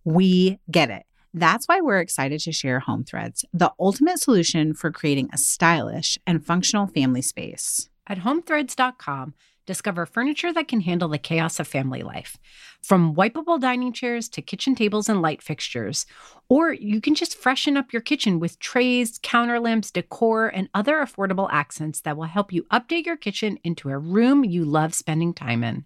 We 0.04 0.58
get 0.72 0.90
it. 0.90 1.04
That's 1.32 1.68
why 1.68 1.80
we're 1.80 2.00
excited 2.00 2.40
to 2.40 2.52
share 2.52 2.80
Home 2.80 3.04
Threads, 3.04 3.46
the 3.54 3.72
ultimate 3.80 4.18
solution 4.18 4.74
for 4.74 4.90
creating 4.90 5.30
a 5.32 5.38
stylish 5.38 6.18
and 6.26 6.44
functional 6.44 6.88
family 6.88 7.22
space. 7.22 7.88
At 8.08 8.18
homethreads.com, 8.18 9.36
discover 9.68 10.08
furniture 10.08 10.52
that 10.52 10.68
can 10.68 10.82
handle 10.82 11.08
the 11.08 11.20
chaos 11.20 11.60
of 11.60 11.68
family 11.68 12.02
life. 12.02 12.36
From 12.82 13.14
wipeable 13.14 13.62
dining 13.62 13.94
chairs 13.94 14.28
to 14.30 14.42
kitchen 14.42 14.74
tables 14.74 15.08
and 15.08 15.22
light 15.22 15.44
fixtures. 15.44 16.08
Or 16.50 16.74
you 16.74 17.00
can 17.00 17.14
just 17.14 17.38
freshen 17.38 17.78
up 17.78 17.94
your 17.94 18.02
kitchen 18.02 18.40
with 18.40 18.58
trays, 18.58 19.20
counter 19.22 19.60
lamps, 19.60 19.92
decor, 19.92 20.48
and 20.48 20.68
other 20.74 20.96
affordable 20.96 21.48
accents 21.52 22.02
that 22.02 22.18
will 22.18 22.24
help 22.24 22.52
you 22.52 22.64
update 22.72 23.06
your 23.06 23.18
kitchen 23.18 23.60
into 23.64 23.90
a 23.90 24.00
room 24.00 24.44
you 24.44 24.66
love 24.66 24.96
spending 24.96 25.32
time 25.32 25.64
in 25.64 25.86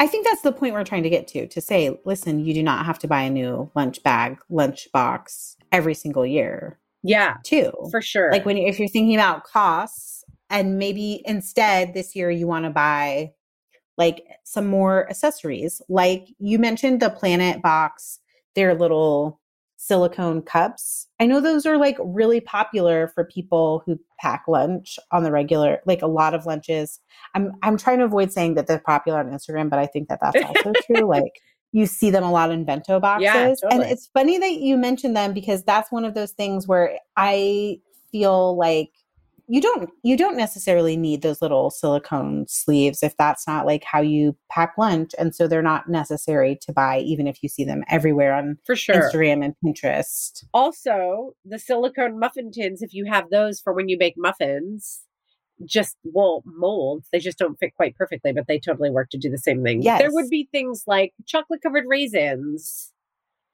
I 0.00 0.06
think 0.06 0.26
that's 0.26 0.42
the 0.42 0.52
point 0.52 0.74
we're 0.74 0.84
trying 0.84 1.02
to 1.04 1.10
get 1.10 1.28
to 1.28 1.46
to 1.46 1.60
say, 1.60 1.98
listen, 2.04 2.44
you 2.44 2.54
do 2.54 2.62
not 2.62 2.86
have 2.86 2.98
to 3.00 3.08
buy 3.08 3.22
a 3.22 3.30
new 3.30 3.70
lunch 3.74 4.02
bag, 4.02 4.38
lunch 4.48 4.88
box 4.92 5.56
every 5.72 5.94
single 5.94 6.26
year. 6.26 6.78
Yeah. 7.02 7.36
Too. 7.44 7.72
For 7.90 8.02
sure. 8.02 8.30
Like 8.32 8.44
when 8.44 8.56
you, 8.56 8.66
if 8.66 8.78
you're 8.78 8.88
thinking 8.88 9.14
about 9.14 9.44
costs 9.44 10.24
and 10.50 10.78
maybe 10.78 11.22
instead 11.24 11.94
this 11.94 12.16
year 12.16 12.30
you 12.30 12.46
want 12.46 12.64
to 12.64 12.70
buy 12.70 13.32
like 13.98 14.24
some 14.44 14.66
more 14.66 15.08
accessories. 15.10 15.82
Like 15.88 16.28
you 16.38 16.58
mentioned 16.58 17.00
the 17.00 17.10
Planet 17.10 17.60
box, 17.60 18.20
their 18.54 18.74
little 18.74 19.40
silicone 19.78 20.42
cups. 20.42 21.06
I 21.20 21.26
know 21.26 21.40
those 21.40 21.64
are 21.64 21.78
like 21.78 21.96
really 22.00 22.40
popular 22.40 23.08
for 23.14 23.24
people 23.24 23.82
who 23.86 23.98
pack 24.20 24.42
lunch 24.48 24.98
on 25.12 25.22
the 25.22 25.32
regular, 25.32 25.80
like 25.86 26.02
a 26.02 26.06
lot 26.06 26.34
of 26.34 26.44
lunches. 26.44 27.00
I'm 27.34 27.52
I'm 27.62 27.78
trying 27.78 27.98
to 27.98 28.04
avoid 28.04 28.32
saying 28.32 28.54
that 28.54 28.66
they're 28.66 28.80
popular 28.80 29.20
on 29.20 29.30
Instagram, 29.30 29.70
but 29.70 29.78
I 29.78 29.86
think 29.86 30.08
that 30.08 30.18
that's 30.20 30.44
also 30.44 30.72
true. 30.84 31.06
Like 31.08 31.40
you 31.72 31.86
see 31.86 32.10
them 32.10 32.24
a 32.24 32.30
lot 32.30 32.50
in 32.50 32.64
bento 32.64 32.98
boxes, 32.98 33.24
yeah, 33.24 33.54
totally. 33.62 33.70
and 33.70 33.82
it's 33.82 34.08
funny 34.12 34.38
that 34.38 34.54
you 34.54 34.76
mentioned 34.76 35.16
them 35.16 35.32
because 35.32 35.62
that's 35.62 35.92
one 35.92 36.04
of 36.04 36.14
those 36.14 36.32
things 36.32 36.66
where 36.66 36.98
I 37.16 37.78
feel 38.10 38.56
like 38.56 38.90
you 39.48 39.60
don't 39.60 39.90
you 40.02 40.16
don't 40.16 40.36
necessarily 40.36 40.96
need 40.96 41.22
those 41.22 41.40
little 41.40 41.70
silicone 41.70 42.46
sleeves 42.46 43.02
if 43.02 43.16
that's 43.16 43.46
not 43.46 43.66
like 43.66 43.82
how 43.82 44.00
you 44.00 44.36
pack 44.50 44.74
lunch 44.76 45.12
and 45.18 45.34
so 45.34 45.48
they're 45.48 45.62
not 45.62 45.88
necessary 45.88 46.56
to 46.60 46.72
buy 46.72 46.98
even 46.98 47.26
if 47.26 47.42
you 47.42 47.48
see 47.48 47.64
them 47.64 47.82
everywhere 47.88 48.34
on 48.34 48.58
for 48.64 48.76
sure. 48.76 48.94
Instagram 48.94 49.44
and 49.44 49.54
pinterest. 49.64 50.44
Also 50.52 51.32
the 51.44 51.58
silicone 51.58 52.18
muffin 52.18 52.52
tins 52.52 52.82
if 52.82 52.92
you 52.92 53.06
have 53.06 53.30
those 53.30 53.58
for 53.60 53.72
when 53.72 53.88
you 53.88 53.98
bake 53.98 54.14
muffins 54.16 55.00
just 55.64 55.96
will 56.04 56.44
mold. 56.46 57.04
They 57.10 57.18
just 57.18 57.36
don't 57.36 57.58
fit 57.58 57.74
quite 57.74 57.96
perfectly 57.96 58.32
but 58.32 58.46
they 58.46 58.58
totally 58.58 58.90
work 58.90 59.10
to 59.10 59.18
do 59.18 59.30
the 59.30 59.38
same 59.38 59.64
thing. 59.64 59.82
Yes. 59.82 59.98
there 60.00 60.12
would 60.12 60.28
be 60.28 60.48
things 60.52 60.84
like 60.86 61.14
chocolate 61.26 61.62
covered 61.62 61.84
raisins 61.88 62.92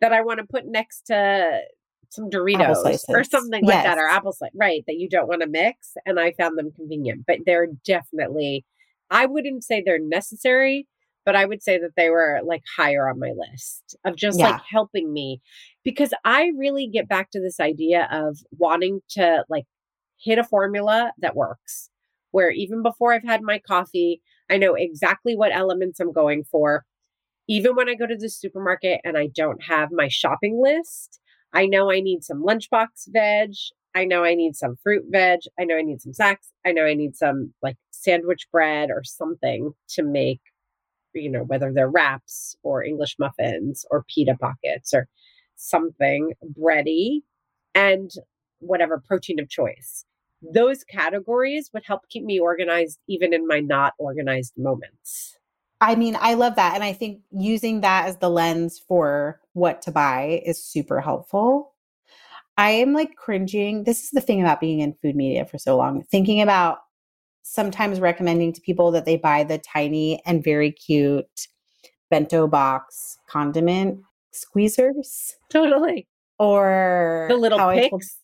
that 0.00 0.12
i 0.12 0.20
want 0.20 0.38
to 0.38 0.44
put 0.44 0.66
next 0.66 1.06
to 1.06 1.60
some 2.10 2.30
Doritos 2.30 3.00
or 3.08 3.24
something 3.24 3.64
yes. 3.64 3.74
like 3.74 3.84
that, 3.84 3.98
or 3.98 4.08
apple 4.08 4.32
slice, 4.32 4.50
right? 4.54 4.82
That 4.86 4.96
you 4.96 5.08
don't 5.08 5.28
want 5.28 5.42
to 5.42 5.48
mix. 5.48 5.92
And 6.06 6.18
I 6.20 6.32
found 6.32 6.58
them 6.58 6.72
convenient, 6.72 7.24
but 7.26 7.38
they're 7.46 7.68
definitely 7.84 8.64
I 9.10 9.26
wouldn't 9.26 9.64
say 9.64 9.82
they're 9.84 9.98
necessary, 9.98 10.88
but 11.24 11.36
I 11.36 11.44
would 11.44 11.62
say 11.62 11.78
that 11.78 11.92
they 11.96 12.10
were 12.10 12.40
like 12.44 12.62
higher 12.76 13.08
on 13.08 13.18
my 13.18 13.32
list 13.36 13.96
of 14.04 14.16
just 14.16 14.38
Yeah. 14.38 14.50
like 14.50 14.62
helping 14.68 15.12
me 15.12 15.40
because 15.84 16.12
I 16.24 16.50
really 16.56 16.88
get 16.88 17.08
back 17.08 17.30
to 17.32 17.40
this 17.40 17.60
idea 17.60 18.08
of 18.10 18.38
wanting 18.58 19.00
to 19.10 19.44
like 19.48 19.64
hit 20.18 20.38
a 20.38 20.44
formula 20.44 21.12
that 21.18 21.36
works 21.36 21.90
where 22.30 22.50
even 22.50 22.82
before 22.82 23.12
I've 23.12 23.22
had 23.22 23.42
my 23.42 23.60
coffee, 23.60 24.20
I 24.50 24.56
know 24.56 24.74
exactly 24.74 25.36
what 25.36 25.54
elements 25.54 26.00
I'm 26.00 26.12
going 26.12 26.42
for. 26.50 26.84
Even 27.46 27.76
when 27.76 27.88
I 27.88 27.94
go 27.94 28.06
to 28.06 28.16
the 28.16 28.28
supermarket 28.28 29.00
and 29.04 29.16
I 29.16 29.28
don't 29.28 29.62
have 29.62 29.90
my 29.92 30.08
shopping 30.08 30.60
list, 30.60 31.20
I 31.54 31.66
know 31.66 31.90
I 31.90 32.00
need 32.00 32.24
some 32.24 32.42
lunchbox 32.42 33.08
veg. 33.08 33.52
I 33.94 34.04
know 34.04 34.24
I 34.24 34.34
need 34.34 34.56
some 34.56 34.76
fruit 34.82 35.04
veg. 35.08 35.40
I 35.58 35.64
know 35.64 35.76
I 35.76 35.82
need 35.82 36.02
some 36.02 36.12
sacks. 36.12 36.50
I 36.66 36.72
know 36.72 36.84
I 36.84 36.94
need 36.94 37.14
some 37.16 37.54
like 37.62 37.76
sandwich 37.92 38.48
bread 38.50 38.90
or 38.90 39.04
something 39.04 39.72
to 39.90 40.02
make, 40.02 40.40
you 41.14 41.30
know, 41.30 41.44
whether 41.44 41.72
they're 41.72 41.88
wraps 41.88 42.56
or 42.64 42.82
English 42.82 43.16
muffins 43.20 43.86
or 43.90 44.04
pita 44.12 44.36
pockets 44.40 44.92
or 44.92 45.06
something 45.54 46.32
bready 46.58 47.20
and 47.74 48.10
whatever 48.58 49.00
protein 49.06 49.38
of 49.38 49.48
choice. 49.48 50.04
Those 50.42 50.82
categories 50.82 51.70
would 51.72 51.84
help 51.86 52.08
keep 52.10 52.24
me 52.24 52.40
organized 52.40 52.98
even 53.08 53.32
in 53.32 53.46
my 53.46 53.60
not 53.60 53.94
organized 53.98 54.54
moments. 54.56 55.38
I 55.80 55.96
mean, 55.96 56.16
I 56.20 56.34
love 56.34 56.56
that. 56.56 56.74
And 56.74 56.84
I 56.84 56.92
think 56.92 57.20
using 57.30 57.80
that 57.82 58.06
as 58.06 58.16
the 58.18 58.30
lens 58.30 58.78
for 58.78 59.40
what 59.52 59.82
to 59.82 59.90
buy 59.90 60.42
is 60.46 60.62
super 60.62 61.00
helpful. 61.00 61.72
I 62.56 62.70
am 62.70 62.92
like 62.92 63.16
cringing. 63.16 63.84
This 63.84 64.04
is 64.04 64.10
the 64.10 64.20
thing 64.20 64.40
about 64.40 64.60
being 64.60 64.80
in 64.80 64.94
food 65.02 65.16
media 65.16 65.44
for 65.44 65.58
so 65.58 65.76
long, 65.76 66.02
thinking 66.04 66.40
about 66.40 66.78
sometimes 67.42 68.00
recommending 68.00 68.52
to 68.54 68.60
people 68.60 68.90
that 68.92 69.04
they 69.04 69.16
buy 69.16 69.44
the 69.44 69.58
tiny 69.58 70.22
and 70.24 70.42
very 70.42 70.70
cute 70.72 71.48
bento 72.10 72.46
box 72.46 73.18
condiment 73.28 74.00
squeezers 74.32 75.32
Totally. 75.50 76.06
or 76.38 77.26
The 77.28 77.36
little 77.36 77.58
I 77.60 77.88
told- 77.88 78.00
picks. 78.00 78.18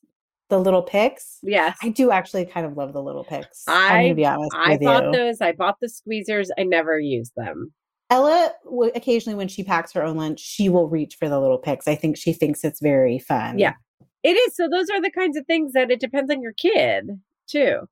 The 0.51 0.59
little 0.59 0.83
picks. 0.83 1.39
Yes. 1.43 1.79
I 1.83 1.89
do 1.89 2.11
actually 2.11 2.45
kind 2.45 2.67
of 2.67 2.77
love 2.77 2.93
the 2.93 3.03
little 3.03 3.25
picks. 3.25 3.65
I'm 3.67 4.05
gonna 4.05 4.15
be 4.15 4.27
honest 4.27 4.51
I 4.55 4.73
with 4.73 4.83
bought 4.83 5.05
you. 5.07 5.13
those. 5.13 5.41
I 5.41 5.53
bought 5.53 5.77
the 5.81 5.89
squeezers. 5.89 6.49
I 6.59 6.65
never 6.65 6.99
used 7.01 7.33
them. 7.37 7.73
Ella, 8.11 8.53
w- 8.65 8.93
occasionally 8.95 9.37
when 9.37 9.49
she 9.49 9.63
packs 9.63 9.93
her 9.93 10.03
own 10.03 10.17
lunch, 10.17 10.41
she 10.41 10.69
will 10.69 10.89
reach 10.89 11.17
for 11.19 11.29
the 11.29 11.41
little 11.41 11.59
picks. 11.59 11.87
I 11.89 11.95
think 11.95 12.17
she 12.17 12.33
thinks 12.33 12.65
it's 12.65 12.81
very 12.81 13.19
fun. 13.19 13.59
Yeah. 13.59 13.75
It 14.23 14.33
is. 14.33 14.55
So 14.57 14.69
those 14.69 14.91
are 14.91 15.01
the 15.01 15.13
kinds 15.13 15.37
of 15.37 15.47
things 15.47 15.73
that 15.73 15.91
it 15.91 16.01
depends 16.01 16.31
on 16.31 16.43
your 16.43 16.53
kid 16.53 17.09
too. 17.47 17.89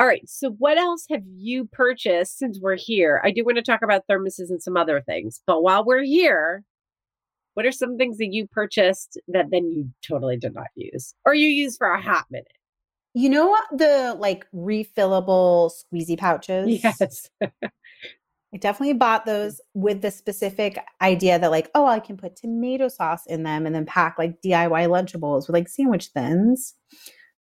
All 0.00 0.06
right. 0.06 0.28
So 0.28 0.50
what 0.58 0.78
else 0.78 1.06
have 1.10 1.22
you 1.36 1.66
purchased 1.70 2.38
since 2.38 2.58
we're 2.60 2.76
here? 2.76 3.22
I 3.24 3.30
do 3.30 3.44
want 3.44 3.56
to 3.56 3.62
talk 3.62 3.82
about 3.82 4.02
thermoses 4.10 4.50
and 4.50 4.60
some 4.60 4.76
other 4.76 5.00
things, 5.00 5.40
but 5.46 5.62
while 5.62 5.84
we're 5.84 6.02
here, 6.02 6.64
what 7.54 7.66
are 7.66 7.72
some 7.72 7.96
things 7.96 8.18
that 8.18 8.32
you 8.32 8.46
purchased 8.48 9.20
that 9.28 9.50
then 9.50 9.70
you 9.70 9.90
totally 10.06 10.36
did 10.36 10.54
not 10.54 10.68
use 10.74 11.14
or 11.24 11.34
you 11.34 11.48
used 11.48 11.78
for 11.78 11.90
a 11.90 12.00
hot 12.00 12.26
minute? 12.30 12.46
You 13.14 13.28
know? 13.28 13.56
The 13.72 14.16
like 14.18 14.46
refillable 14.54 15.70
squeezy 15.70 16.18
pouches? 16.18 16.82
Yes. 16.82 17.28
I 18.54 18.58
definitely 18.58 18.94
bought 18.94 19.26
those 19.26 19.60
with 19.74 20.02
the 20.02 20.10
specific 20.10 20.78
idea 21.00 21.38
that, 21.38 21.50
like, 21.50 21.70
oh, 21.74 21.86
I 21.86 22.00
can 22.00 22.16
put 22.16 22.36
tomato 22.36 22.88
sauce 22.88 23.26
in 23.26 23.42
them 23.42 23.66
and 23.66 23.74
then 23.74 23.86
pack 23.86 24.18
like 24.18 24.40
DIY 24.42 24.88
Lunchables 24.88 25.46
with 25.46 25.54
like 25.54 25.68
sandwich 25.68 26.08
thins. 26.08 26.74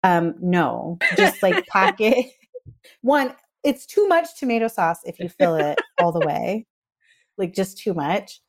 Um, 0.03 0.35
no, 0.41 0.99
just 1.17 1.43
like 1.43 1.67
pack 1.67 1.97
it. 2.01 2.33
One, 3.03 3.35
it's 3.63 3.85
too 3.85 4.09
much 4.09 4.39
tomato 4.39 4.69
sauce 4.69 5.01
if 5.05 5.19
you 5.19 5.29
fill 5.29 5.57
it 5.57 5.79
all 6.01 6.13
the 6.13 6.27
way, 6.27 6.67
like 7.41 7.55
just 7.55 7.79
too 7.79 7.95
much. 7.95 8.41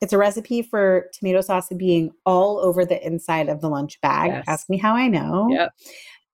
It's 0.00 0.12
a 0.12 0.18
recipe 0.18 0.62
for 0.62 1.08
tomato 1.12 1.40
sauce 1.40 1.68
being 1.76 2.10
all 2.24 2.58
over 2.58 2.84
the 2.84 3.04
inside 3.06 3.48
of 3.48 3.60
the 3.60 3.68
lunch 3.68 4.00
bag. 4.00 4.30
Yes. 4.30 4.44
Ask 4.46 4.70
me 4.70 4.78
how 4.78 4.94
I 4.94 5.08
know. 5.08 5.48
Yep. 5.50 5.72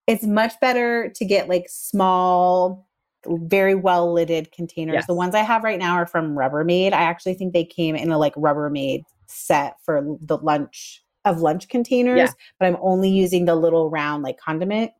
It's 0.06 0.24
much 0.24 0.52
better 0.60 1.10
to 1.14 1.24
get 1.24 1.48
like 1.48 1.66
small, 1.68 2.86
very 3.26 3.74
well 3.74 4.12
lidded 4.12 4.50
containers. 4.52 5.06
The 5.06 5.14
ones 5.14 5.34
I 5.34 5.40
have 5.42 5.62
right 5.64 5.78
now 5.78 5.94
are 5.94 6.06
from 6.06 6.34
Rubbermaid. 6.34 6.92
I 6.92 7.02
actually 7.02 7.34
think 7.34 7.52
they 7.52 7.64
came 7.64 7.94
in 7.94 8.10
a 8.10 8.18
like 8.18 8.34
Rubbermaid 8.34 9.02
set 9.28 9.76
for 9.84 10.16
the 10.20 10.38
lunch 10.38 11.02
of 11.24 11.40
lunch 11.40 11.68
containers, 11.68 12.18
Yeah. 12.18 12.32
but 12.58 12.66
I'm 12.66 12.76
only 12.82 13.08
using 13.08 13.44
the 13.44 13.54
little 13.54 13.90
round 13.90 14.24
like 14.24 14.38
condiment 14.38 14.90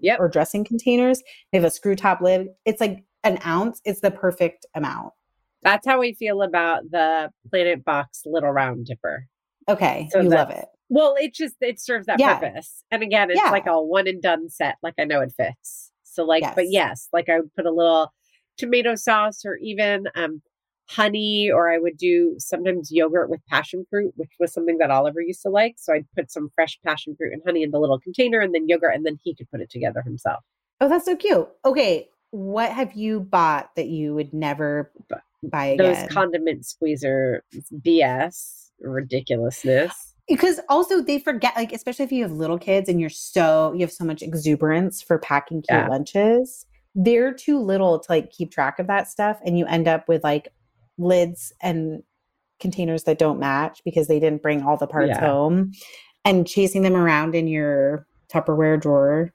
Yep. 0.00 0.20
or 0.20 0.28
dressing 0.28 0.64
containers. 0.64 1.20
They 1.50 1.58
have 1.58 1.64
a 1.64 1.70
screw 1.70 1.96
top 1.96 2.20
lid. 2.20 2.48
It's 2.64 2.80
like 2.80 3.02
an 3.24 3.38
ounce. 3.44 3.80
It's 3.84 4.00
the 4.00 4.10
perfect 4.12 4.64
amount. 4.74 5.12
That's 5.62 5.86
how 5.86 6.00
we 6.00 6.14
feel 6.14 6.42
about 6.42 6.90
the 6.90 7.30
Planet 7.50 7.84
Box 7.84 8.22
little 8.26 8.50
round 8.50 8.86
dipper. 8.86 9.26
Okay, 9.68 10.08
So 10.10 10.20
you 10.20 10.28
love 10.28 10.50
it. 10.50 10.66
Well, 10.88 11.14
it 11.18 11.32
just 11.34 11.54
it 11.60 11.80
serves 11.80 12.06
that 12.06 12.18
Yeah. 12.18 12.38
purpose. 12.38 12.82
And 12.90 13.02
again, 13.02 13.30
it's 13.30 13.40
Yeah. 13.42 13.50
like 13.50 13.66
a 13.66 13.80
one 13.82 14.06
and 14.08 14.20
done 14.20 14.48
set. 14.50 14.76
Like 14.82 14.94
I 14.98 15.04
know 15.04 15.20
it 15.20 15.32
fits. 15.36 15.92
So 16.02 16.24
like, 16.24 16.42
but 16.54 16.64
Yes. 16.64 16.72
yes, 16.72 17.08
like 17.12 17.28
I 17.28 17.40
would 17.40 17.54
put 17.54 17.64
a 17.64 17.70
little 17.72 18.12
tomato 18.58 18.94
sauce 18.96 19.44
or 19.44 19.56
even 19.56 20.06
um 20.16 20.42
honey, 20.90 21.48
or 21.50 21.72
I 21.72 21.78
would 21.78 21.96
do 21.96 22.34
sometimes 22.38 22.90
yogurt 22.92 23.30
with 23.30 23.40
passion 23.48 23.86
fruit, 23.88 24.12
which 24.16 24.32
was 24.38 24.52
something 24.52 24.76
that 24.78 24.90
Oliver 24.90 25.22
used 25.22 25.40
to 25.42 25.48
like. 25.48 25.76
So 25.78 25.94
I'd 25.94 26.04
put 26.14 26.30
some 26.30 26.50
fresh 26.54 26.78
passion 26.84 27.14
fruit 27.16 27.32
and 27.32 27.40
honey 27.46 27.62
in 27.62 27.70
the 27.70 27.78
little 27.78 27.98
container 28.00 28.40
and 28.40 28.52
then 28.54 28.68
yogurt, 28.68 28.94
and 28.94 29.06
then 29.06 29.16
he 29.22 29.34
could 29.34 29.48
put 29.50 29.60
it 29.62 29.70
together 29.70 30.02
himself. 30.02 30.44
Oh, 30.82 30.88
that's 30.88 31.06
so 31.06 31.16
cute. 31.16 31.48
Okay, 31.64 32.10
what 32.32 32.72
have 32.72 32.92
you 32.94 33.20
bought 33.20 33.74
that 33.76 33.86
you 33.86 34.14
would 34.14 34.34
never 34.34 34.92
buy 35.48 35.66
again? 35.66 35.92
Those 35.94 36.12
condiment 36.12 36.64
squeezer 36.66 37.44
BS 37.84 38.70
ridiculousness. 38.80 40.14
because 40.28 40.60
also 40.68 41.00
they 41.02 41.18
forget 41.18 41.54
like 41.56 41.72
especially 41.72 42.04
if 42.04 42.12
you 42.12 42.22
have 42.22 42.32
little 42.32 42.58
kids 42.58 42.88
and 42.88 43.00
you're 43.00 43.10
so 43.10 43.72
you 43.74 43.80
have 43.80 43.92
so 43.92 44.04
much 44.04 44.22
exuberance 44.22 45.02
for 45.02 45.18
packing 45.18 45.58
cute 45.62 45.78
Yeah. 45.80 45.88
lunches 45.88 46.66
they're 46.94 47.32
too 47.32 47.58
little 47.58 47.98
to 47.98 48.06
like 48.12 48.30
keep 48.30 48.50
track 48.50 48.78
of 48.78 48.86
that 48.88 49.08
stuff 49.08 49.38
and 49.44 49.58
you 49.58 49.64
end 49.66 49.88
up 49.88 50.08
with 50.08 50.22
like 50.24 50.48
lids 50.98 51.52
and 51.62 52.02
containers 52.60 53.04
that 53.04 53.18
don't 53.18 53.38
match 53.38 53.80
because 53.84 54.08
they 54.08 54.20
didn't 54.20 54.42
bring 54.42 54.62
all 54.62 54.76
the 54.76 54.86
parts 54.86 55.08
Yeah. 55.10 55.20
home 55.20 55.72
and 56.24 56.46
chasing 56.46 56.82
them 56.82 56.94
around 56.96 57.34
in 57.34 57.46
your 57.48 58.06
tupperware 58.32 58.80
drawer 58.80 59.32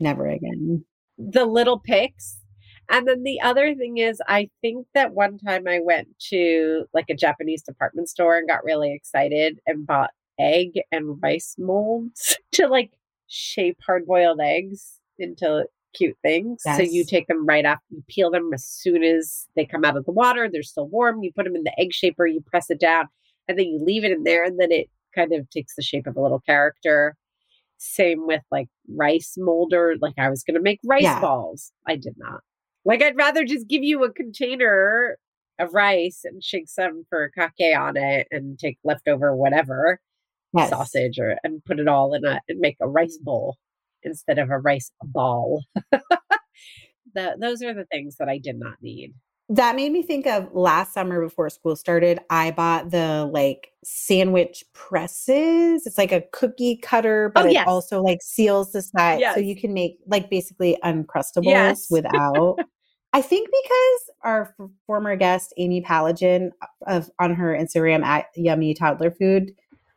never 0.00 0.26
again 0.26 0.84
the 1.18 1.44
little 1.44 1.78
picks. 1.80 2.38
And 2.90 3.06
then 3.06 3.22
the 3.22 3.40
other 3.40 3.74
thing 3.74 3.98
is, 3.98 4.20
I 4.28 4.48
think 4.62 4.86
that 4.94 5.12
one 5.12 5.38
time 5.38 5.68
I 5.68 5.80
went 5.80 6.08
to 6.30 6.86
like 6.94 7.06
a 7.10 7.14
Japanese 7.14 7.62
department 7.62 8.08
store 8.08 8.36
and 8.38 8.48
got 8.48 8.64
really 8.64 8.92
excited 8.94 9.60
and 9.66 9.86
bought 9.86 10.10
egg 10.38 10.80
and 10.90 11.20
rice 11.22 11.54
molds 11.58 12.38
to 12.52 12.66
like 12.66 12.92
shape 13.26 13.78
hard 13.84 14.06
boiled 14.06 14.40
eggs 14.40 14.98
into 15.18 15.66
cute 15.94 16.16
things. 16.22 16.62
So 16.62 16.82
you 16.82 17.04
take 17.04 17.26
them 17.26 17.44
right 17.44 17.64
after 17.64 17.84
you 17.90 18.02
peel 18.08 18.30
them 18.30 18.50
as 18.54 18.64
soon 18.64 19.02
as 19.02 19.46
they 19.56 19.66
come 19.66 19.84
out 19.84 19.96
of 19.96 20.04
the 20.04 20.12
water. 20.12 20.48
They're 20.50 20.62
still 20.62 20.86
warm. 20.88 21.22
You 21.22 21.32
put 21.32 21.44
them 21.44 21.56
in 21.56 21.64
the 21.64 21.78
egg 21.78 21.92
shaper, 21.92 22.26
you 22.26 22.40
press 22.46 22.70
it 22.70 22.80
down, 22.80 23.08
and 23.48 23.58
then 23.58 23.66
you 23.66 23.82
leave 23.82 24.04
it 24.04 24.12
in 24.12 24.22
there, 24.22 24.44
and 24.44 24.58
then 24.58 24.70
it 24.72 24.88
kind 25.14 25.32
of 25.32 25.48
takes 25.50 25.74
the 25.74 25.82
shape 25.82 26.06
of 26.06 26.16
a 26.16 26.22
little 26.22 26.40
character. 26.40 27.16
Same 27.78 28.26
with 28.26 28.42
like 28.50 28.68
rice 28.88 29.34
molder. 29.36 29.96
Like 30.00 30.14
I 30.18 30.30
was 30.30 30.42
going 30.42 30.54
to 30.56 30.60
make 30.60 30.80
rice 30.84 31.02
Yeah. 31.02 31.20
balls. 31.20 31.72
I 31.86 31.96
did 31.96 32.14
not. 32.16 32.40
Like 32.84 33.02
I'd 33.02 33.16
rather 33.16 33.44
just 33.44 33.68
give 33.68 33.82
you 33.82 34.04
a 34.04 34.12
container 34.12 35.18
of 35.58 35.74
rice 35.74 36.20
and 36.24 36.42
shake 36.42 36.68
some 36.68 37.04
furikake 37.12 37.76
on 37.76 37.96
it 37.96 38.28
and 38.30 38.58
take 38.58 38.78
leftover 38.84 39.34
whatever 39.34 40.00
yes 40.54 40.70
sausage 40.70 41.18
or 41.18 41.36
and 41.42 41.64
put 41.64 41.80
it 41.80 41.88
all 41.88 42.14
in 42.14 42.24
a 42.24 42.40
and 42.48 42.60
make 42.60 42.76
a 42.80 42.88
rice 42.88 43.18
mm. 43.20 43.24
bowl 43.24 43.56
instead 44.02 44.38
of 44.38 44.50
a 44.50 44.58
rice 44.58 44.90
ball. 45.02 45.64
the, 47.14 47.36
those 47.40 47.62
are 47.62 47.74
the 47.74 47.86
things 47.90 48.16
that 48.16 48.28
I 48.28 48.38
did 48.38 48.58
not 48.58 48.74
need. 48.80 49.14
That 49.50 49.76
made 49.76 49.92
me 49.92 50.02
think 50.02 50.26
of 50.26 50.48
last 50.52 50.92
summer 50.92 51.22
before 51.22 51.48
school 51.48 51.74
started. 51.74 52.20
I 52.28 52.50
bought 52.50 52.90
the 52.90 53.24
like 53.32 53.72
sandwich 53.82 54.62
presses. 54.74 55.86
It's 55.86 55.96
like 55.96 56.12
a 56.12 56.22
cookie 56.32 56.76
cutter, 56.76 57.32
but 57.34 57.46
Oh, 57.46 57.48
it 57.48 57.66
also 57.66 58.02
like 58.02 58.18
seals 58.20 58.72
the 58.72 58.82
side. 58.82 59.22
So 59.34 59.40
you 59.40 59.56
can 59.56 59.72
make 59.72 59.98
like 60.06 60.28
basically 60.28 60.76
uncrustables 60.84 61.44
Yes. 61.44 61.86
without. 61.90 62.58
I 63.14 63.22
think 63.22 63.48
because 63.48 64.10
our 64.22 64.54
f- 64.60 64.68
former 64.86 65.16
guest, 65.16 65.54
Amy 65.56 65.80
Palanjian, 65.80 66.50
uh, 66.60 66.66
of 66.86 67.10
on 67.18 67.34
her 67.34 67.56
Instagram 67.58 68.04
at 68.04 68.26
Yummy 68.36 68.74
Toddler 68.74 69.10
Food, 69.10 69.52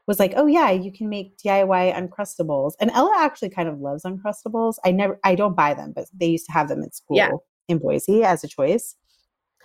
was 0.08 0.18
like, 0.18 0.32
"Oh 0.38 0.46
yeah, 0.48 0.72
you 0.72 0.94
can 0.94 1.10
make 1.10 1.38
DIY 1.38 1.94
uncrustables." 1.94 2.72
And 2.80 2.90
Ella 2.92 3.14
actually 3.20 3.50
kind 3.50 3.68
of 3.68 3.80
loves 3.82 4.04
uncrustables. 4.04 4.76
I 4.86 4.92
never, 4.92 5.20
I 5.26 5.36
don't 5.36 5.58
buy 5.58 5.74
them, 5.74 5.92
but 5.94 6.06
they 6.14 6.28
used 6.28 6.46
to 6.46 6.54
have 6.54 6.70
them 6.70 6.84
at 6.84 6.96
school 6.96 7.18
Yeah. 7.18 7.32
in 7.68 7.80
Boise 7.80 8.24
as 8.24 8.46
a 8.46 8.48
choice. 8.48 8.96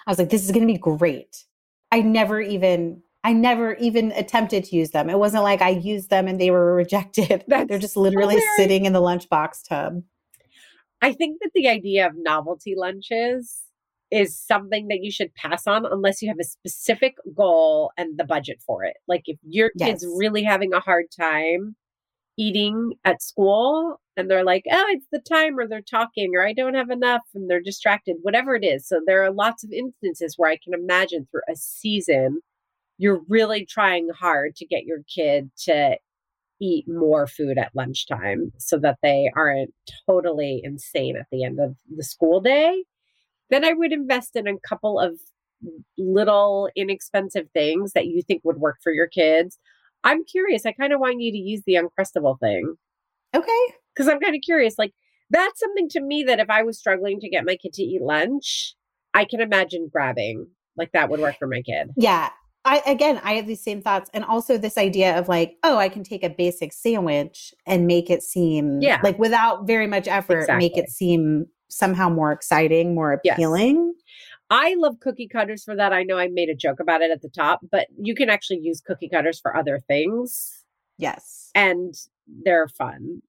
I 0.07 0.11
was 0.11 0.19
like, 0.19 0.31
"This 0.31 0.45
is 0.45 0.53
going 0.53 0.67
to 0.67 0.73
be 0.73 0.79
great." 0.79 1.45
I 1.93 2.01
never 2.01 2.41
even, 2.41 3.03
I 3.25 3.33
never 3.33 3.75
even 3.75 4.13
attempted 4.13 4.65
to 4.65 4.77
use 4.77 4.91
them. 4.91 5.09
It 5.09 5.19
wasn't 5.19 5.45
like 5.45 5.63
I 5.63 5.71
used 5.71 6.11
them 6.11 6.27
and 6.27 6.41
they 6.41 6.51
were 6.51 6.75
rejected. 6.85 7.45
They're 7.47 7.79
just 7.79 7.97
literally 7.97 8.35
hilarious. 8.35 8.57
sitting 8.57 8.85
in 8.85 8.93
the 8.93 9.01
lunchbox 9.01 9.69
tub. 9.69 10.03
I 11.03 11.13
think 11.13 11.39
that 11.43 11.51
the 11.55 11.69
idea 11.69 12.07
of 12.07 12.15
novelty 12.17 12.75
lunches 12.77 13.63
is 14.11 14.39
something 14.39 14.89
that 14.89 15.03
you 15.03 15.11
should 15.11 15.35
pass 15.35 15.67
on 15.67 15.85
unless 15.85 16.23
you 16.23 16.29
have 16.29 16.39
a 16.41 16.45
specific 16.45 17.17
goal 17.35 17.91
and 17.97 18.19
the 18.19 18.25
budget 18.25 18.61
for 18.65 18.85
it. 18.85 18.97
Like 19.09 19.23
if 19.27 19.39
your 19.43 19.71
kid's 19.79 20.07
really 20.17 20.43
having 20.43 20.73
a 20.73 20.81
hard 20.81 21.07
time 21.19 21.77
eating 22.39 22.93
at 23.05 23.23
school 23.23 24.01
and 24.17 24.31
they're 24.31 24.45
like, 24.45 24.65
oh, 24.71 24.87
it's 24.91 25.07
the 25.11 25.21
time 25.21 25.59
or 25.59 25.67
they're 25.67 25.81
talking 25.81 26.33
or 26.35 26.47
I 26.47 26.53
don't 26.53 26.75
have 26.75 26.91
enough 26.91 27.23
and 27.35 27.49
they're 27.51 27.61
distracted, 27.61 28.17
whatever 28.23 28.55
it 28.55 28.65
is. 28.65 28.87
So 28.87 29.01
there 29.07 29.23
are 29.23 29.33
lots 29.33 29.65
of 29.65 29.73
instances 29.73 30.35
where 30.37 30.51
I 30.51 30.59
can 30.63 30.75
imagine 30.75 31.27
through 31.31 31.43
a 31.49 31.57
season, 31.57 32.41
you're 32.99 33.23
really 33.29 33.65
trying 33.65 34.09
hard 34.09 34.57
to 34.57 34.67
get 34.67 34.85
your 34.85 35.01
kid 35.15 35.51
to 35.65 35.97
eat 36.61 36.87
more 36.89 37.27
food 37.27 37.59
at 37.59 37.75
lunchtime 37.75 38.53
so 38.59 38.79
that 38.79 38.99
they 39.03 39.31
aren't 39.35 39.75
totally 40.09 40.61
insane 40.65 41.17
at 41.17 41.27
the 41.31 41.45
end 41.45 41.61
of 41.61 41.77
the 41.95 42.05
school 42.05 42.41
day. 42.41 42.85
Then 43.51 43.65
I 43.65 43.73
would 43.75 43.93
invest 43.93 44.37
in 44.37 44.47
a 44.47 44.59
couple 44.67 44.99
of 44.99 45.19
little 45.99 46.69
inexpensive 46.75 47.49
things 47.53 47.93
that 47.93 48.07
you 48.07 48.23
think 48.23 48.43
would 48.45 48.59
work 48.59 48.77
for 48.83 48.93
your 48.93 49.07
kids. 49.07 49.59
I'm 50.05 50.25
curious. 50.25 50.65
I 50.67 50.73
kind 50.73 50.93
of 50.93 51.01
want 51.01 51.21
you 51.21 51.33
to 51.33 51.39
use 51.39 51.63
the 51.67 51.75
Uncrustable 51.75 52.39
thing 52.41 52.75
Okay. 53.35 53.75
because 53.95 54.09
I'm 54.09 54.21
kind 54.21 54.35
of 54.35 54.41
curious. 54.45 54.75
Like, 54.79 54.93
that's 55.31 55.59
something 55.59 55.89
to 55.91 56.01
me 56.01 56.23
that 56.25 56.39
if 56.39 56.49
I 56.51 56.63
was 56.63 56.79
struggling 56.79 57.19
to 57.21 57.29
get 57.29 57.45
my 57.45 57.57
kid 57.57 57.73
to 57.75 57.83
eat 57.83 58.01
lunch, 58.03 58.75
I 59.15 59.25
can 59.25 59.41
imagine 59.41 59.89
grabbing. 59.93 60.47
Like, 60.77 60.93
that 60.93 61.09
would 61.11 61.21
work 61.21 61.37
for 61.39 61.49
my 61.49 61.63
kid. 61.63 61.91
Yeah. 61.97 62.31
I 62.69 62.83
again 62.85 63.21
I 63.23 63.35
have 63.35 63.47
these 63.47 63.63
same 63.63 63.81
thoughts. 63.81 64.11
And 64.13 64.25
also 64.25 64.59
this 64.59 64.77
idea 64.77 65.17
of 65.17 65.29
like, 65.29 65.55
oh, 65.63 65.77
I 65.79 65.89
can 65.89 66.03
take 66.03 66.25
a 66.25 66.29
basic 66.29 66.73
sandwich 66.73 67.55
and 67.65 67.87
make 67.87 68.11
it 68.11 68.25
seem 68.25 68.81
Yeah. 68.83 68.99
like 69.05 69.19
without 69.21 69.69
very 69.69 69.87
much 69.87 70.09
effort, 70.09 70.49
make 70.59 70.77
it 70.77 70.91
seem 70.91 71.47
somehow 71.69 72.09
more 72.09 72.33
exciting, 72.33 72.93
more 72.95 73.21
Yes. 73.23 73.39
I 74.51 74.75
love 74.79 75.01
cookie 75.01 75.29
cutters 75.29 75.65
for 75.65 75.75
that. 75.77 75.93
I 75.93 76.03
know 76.05 76.19
I 76.19 76.29
made 76.29 76.49
a 76.49 76.55
joke 76.55 76.79
about 76.81 77.03
it 77.03 77.11
at 77.11 77.23
the 77.23 77.29
top, 77.29 77.61
but 77.71 77.89
you 78.01 78.15
can 78.15 78.31
actually 78.31 78.61
use 78.61 78.81
cookie 78.81 79.09
cutters 79.09 79.41
for 79.41 79.57
other 79.57 79.83
things 79.89 80.65
Yes. 80.99 81.51
and 81.55 81.95
they're 82.45 82.69
fun. 82.69 83.23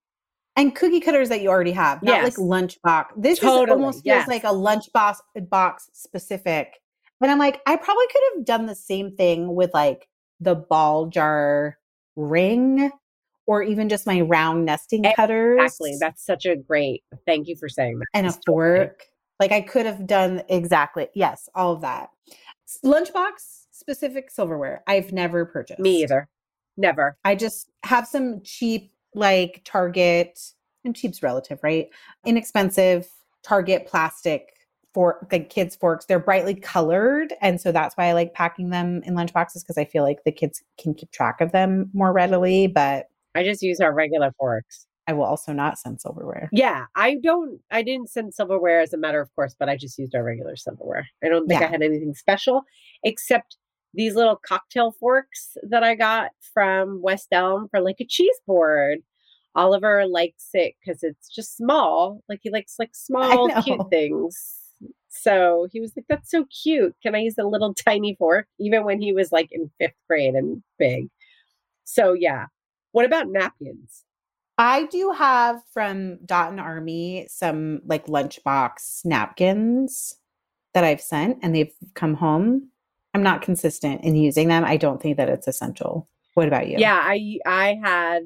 And 0.56 0.74
cookie 0.74 1.00
cutters 1.00 1.28
that 1.28 1.40
you 1.40 1.48
already 1.50 1.72
have, 1.72 2.02
not 2.02 2.22
Yes. 2.22 2.24
like 2.24 2.48
lunchbox. 2.48 3.06
This 3.16 3.38
is 3.38 3.40
Totally, 3.44 3.70
almost 3.80 4.04
feels 4.04 4.26
like 4.26 4.44
a 4.44 4.48
lunchbox 4.48 4.92
box 4.92 5.22
box 5.50 5.90
specific. 5.92 6.80
And 7.20 7.30
I'm 7.30 7.38
like, 7.38 7.60
I 7.66 7.76
probably 7.76 8.06
could 8.12 8.22
have 8.36 8.44
done 8.44 8.66
the 8.66 8.74
same 8.74 9.14
thing 9.16 9.54
with 9.54 9.72
like 9.74 10.08
the 10.40 10.54
ball 10.54 11.06
jar 11.06 11.78
ring 12.16 12.90
or 13.46 13.62
even 13.62 13.88
just 13.88 14.06
my 14.06 14.20
round 14.20 14.64
nesting 14.64 15.04
cutters. 15.16 15.60
Exactly. 15.60 15.96
That's 15.98 16.24
such 16.24 16.44
a 16.46 16.54
great 16.56 17.02
thank 17.26 17.48
you 17.48 17.56
for 17.56 17.68
saying 17.68 17.98
that. 17.98 18.06
and 18.14 18.26
a 18.28 18.32
fork. 18.46 19.04
Like 19.40 19.52
I 19.52 19.60
could 19.60 19.86
have 19.86 20.06
done 20.06 20.42
exactly, 20.48 21.08
yes, 21.14 21.48
all 21.54 21.72
of 21.72 21.80
that. 21.82 22.10
Lunchbox 22.84 23.66
specific 23.70 24.30
silverware. 24.30 24.82
I've 24.86 25.12
never 25.12 25.44
purchased. 25.44 25.80
Me 25.80 26.02
either. 26.02 26.28
Never. 26.76 27.16
I 27.24 27.34
just 27.34 27.70
have 27.84 28.06
some 28.06 28.40
cheap, 28.42 28.92
like 29.14 29.62
Target, 29.64 30.38
and 30.84 30.94
cheap's 30.94 31.22
relative, 31.22 31.58
right? 31.62 31.88
Inexpensive 32.26 33.08
Target 33.42 33.86
plastic 33.86 34.54
fork, 34.94 35.28
like 35.30 35.48
kids' 35.48 35.76
forks. 35.76 36.06
They're 36.06 36.18
brightly 36.18 36.54
colored. 36.54 37.32
And 37.40 37.60
so 37.60 37.70
that's 37.70 37.96
why 37.96 38.06
I 38.06 38.12
like 38.12 38.34
packing 38.34 38.70
them 38.70 39.02
in 39.04 39.14
lunchboxes 39.14 39.62
because 39.62 39.78
I 39.78 39.84
feel 39.84 40.02
like 40.02 40.24
the 40.24 40.32
kids 40.32 40.62
can 40.76 40.94
keep 40.94 41.12
track 41.12 41.40
of 41.40 41.52
them 41.52 41.90
more 41.92 42.12
readily. 42.12 42.66
But 42.66 43.06
I 43.34 43.44
just 43.44 43.62
use 43.62 43.80
our 43.80 43.94
regular 43.94 44.32
forks. 44.38 44.87
I 45.08 45.14
will 45.14 45.24
also 45.24 45.54
not 45.54 45.78
send 45.78 46.02
silverware. 46.02 46.50
Yeah, 46.52 46.84
I 46.94 47.16
don't. 47.22 47.60
I 47.70 47.82
didn't 47.82 48.10
send 48.10 48.34
silverware 48.34 48.80
as 48.80 48.92
a 48.92 48.98
matter 48.98 49.22
of 49.22 49.34
course, 49.34 49.56
but 49.58 49.70
I 49.70 49.76
just 49.76 49.98
used 49.98 50.14
our 50.14 50.22
regular 50.22 50.54
silverware. 50.54 51.08
I 51.24 51.28
don't 51.28 51.48
think 51.48 51.62
I 51.62 51.66
had 51.66 51.80
anything 51.80 52.12
special 52.14 52.62
except 53.02 53.56
these 53.94 54.14
little 54.14 54.36
cocktail 54.36 54.92
forks 54.92 55.56
that 55.62 55.82
I 55.82 55.94
got 55.94 56.32
from 56.52 57.00
West 57.00 57.28
Elm 57.32 57.68
for 57.70 57.80
like 57.80 57.96
a 58.00 58.06
cheese 58.06 58.38
board. 58.46 58.98
Oliver 59.54 60.06
likes 60.06 60.50
it 60.52 60.74
because 60.78 61.02
it's 61.02 61.34
just 61.34 61.56
small. 61.56 62.22
Like 62.28 62.40
he 62.42 62.50
likes 62.50 62.74
like 62.78 62.90
small, 62.92 63.48
cute 63.62 63.88
things. 63.88 64.56
So 65.08 65.68
he 65.72 65.80
was 65.80 65.94
like, 65.96 66.04
"That's 66.10 66.30
so 66.30 66.44
cute. 66.62 66.94
Can 67.02 67.14
I 67.14 67.20
use 67.20 67.38
a 67.38 67.44
little 67.44 67.72
tiny 67.86 68.14
fork?" 68.18 68.46
Even 68.60 68.84
when 68.84 69.00
he 69.00 69.14
was 69.14 69.32
like 69.32 69.48
in 69.52 69.70
fifth 69.80 69.96
grade 70.06 70.34
and 70.34 70.62
big. 70.78 71.08
So 71.84 72.12
yeah. 72.12 72.46
What 72.92 73.06
about 73.06 73.28
napkins? 73.28 74.04
I 74.58 74.86
do 74.86 75.12
have 75.16 75.62
from 75.72 76.18
Dot 76.26 76.50
and 76.50 76.60
Army 76.60 77.26
some 77.30 77.80
like 77.86 78.06
lunchbox 78.06 79.04
napkins 79.04 80.16
that 80.74 80.82
I've 80.82 81.00
sent 81.00 81.38
and 81.42 81.54
they've 81.54 81.72
come 81.94 82.14
home. 82.14 82.68
I'm 83.14 83.22
not 83.22 83.40
consistent 83.40 84.02
in 84.02 84.16
using 84.16 84.48
them. 84.48 84.64
I 84.64 84.76
don't 84.76 85.00
think 85.00 85.16
that 85.16 85.28
it's 85.28 85.46
essential. 85.46 86.08
What 86.34 86.48
about 86.48 86.68
you? 86.68 86.76
Yeah, 86.78 87.00
I 87.02 87.38
I 87.46 87.78
had 87.82 88.22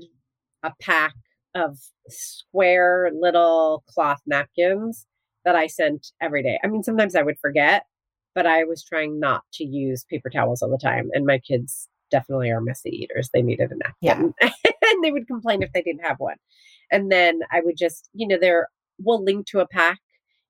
a 0.62 0.72
pack 0.80 1.14
of 1.54 1.78
square 2.08 3.10
little 3.14 3.84
cloth 3.86 4.20
napkins 4.26 5.06
that 5.44 5.54
I 5.54 5.66
sent 5.66 6.08
every 6.20 6.42
day. 6.42 6.58
I 6.64 6.66
mean, 6.66 6.82
sometimes 6.82 7.14
I 7.14 7.22
would 7.22 7.38
forget, 7.40 7.84
but 8.34 8.46
I 8.46 8.64
was 8.64 8.82
trying 8.82 9.20
not 9.20 9.42
to 9.54 9.64
use 9.64 10.04
paper 10.04 10.30
towels 10.30 10.62
all 10.62 10.70
the 10.70 10.78
time. 10.78 11.10
And 11.12 11.26
my 11.26 11.38
kids 11.38 11.88
definitely 12.10 12.50
are 12.50 12.60
messy 12.60 12.90
eaters. 12.90 13.30
They 13.32 13.42
needed 13.42 13.70
a 13.72 13.76
napkin. 13.76 14.34
and 15.02 15.08
they 15.08 15.12
would 15.12 15.26
complain 15.26 15.62
if 15.62 15.72
they 15.72 15.82
didn't 15.82 16.04
have 16.04 16.18
one. 16.18 16.36
And 16.90 17.10
then 17.10 17.40
I 17.50 17.60
would 17.60 17.76
just, 17.76 18.08
you 18.12 18.26
know, 18.26 18.38
there 18.40 18.68
we'll 18.98 19.22
link 19.22 19.46
to 19.48 19.60
a 19.60 19.66
pack. 19.66 19.98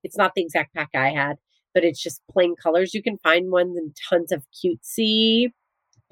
It's 0.03 0.17
not 0.17 0.33
the 0.35 0.43
exact 0.43 0.75
pack 0.75 0.91
I 0.95 1.11
had, 1.11 1.37
but 1.75 1.85
it's 1.85 2.03
just 2.03 2.21
plain 2.31 2.55
colors. 2.61 2.93
You 2.93 3.03
can 3.03 3.19
find 3.19 3.51
ones 3.51 3.77
in 3.79 3.95
tons 4.09 4.33
of 4.33 4.45
cutesy 4.53 5.53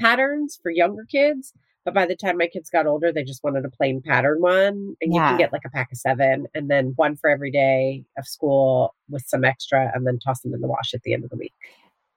patterns 0.01 0.59
for 0.63 0.71
younger 0.71 1.05
kids. 1.11 1.53
But 1.85 1.95
by 1.95 2.07
the 2.07 2.15
time 2.15 2.37
my 2.37 2.47
kids 2.47 2.69
got 2.71 2.87
older, 2.87 3.11
they 3.11 3.25
just 3.25 3.43
wanted 3.43 3.65
a 3.65 3.71
plain 3.71 4.03
pattern 4.05 4.41
one. 4.41 4.95
And 5.01 5.15
you 5.15 5.19
can 5.19 5.39
get 5.39 5.53
like 5.53 5.63
a 5.65 5.71
pack 5.71 5.91
of 5.91 5.99
seven 5.99 6.47
and 6.55 6.71
then 6.71 6.93
one 6.97 7.17
for 7.17 7.31
every 7.31 7.51
day 7.51 8.05
of 8.19 8.27
school 8.27 8.95
with 9.09 9.25
some 9.27 9.45
extra 9.45 9.91
and 9.95 10.07
then 10.07 10.19
toss 10.19 10.41
them 10.43 10.55
in 10.55 10.61
the 10.61 10.69
wash 10.69 10.93
at 10.95 11.03
the 11.03 11.15
end 11.15 11.25
of 11.25 11.31
the 11.31 11.37
week. 11.37 11.55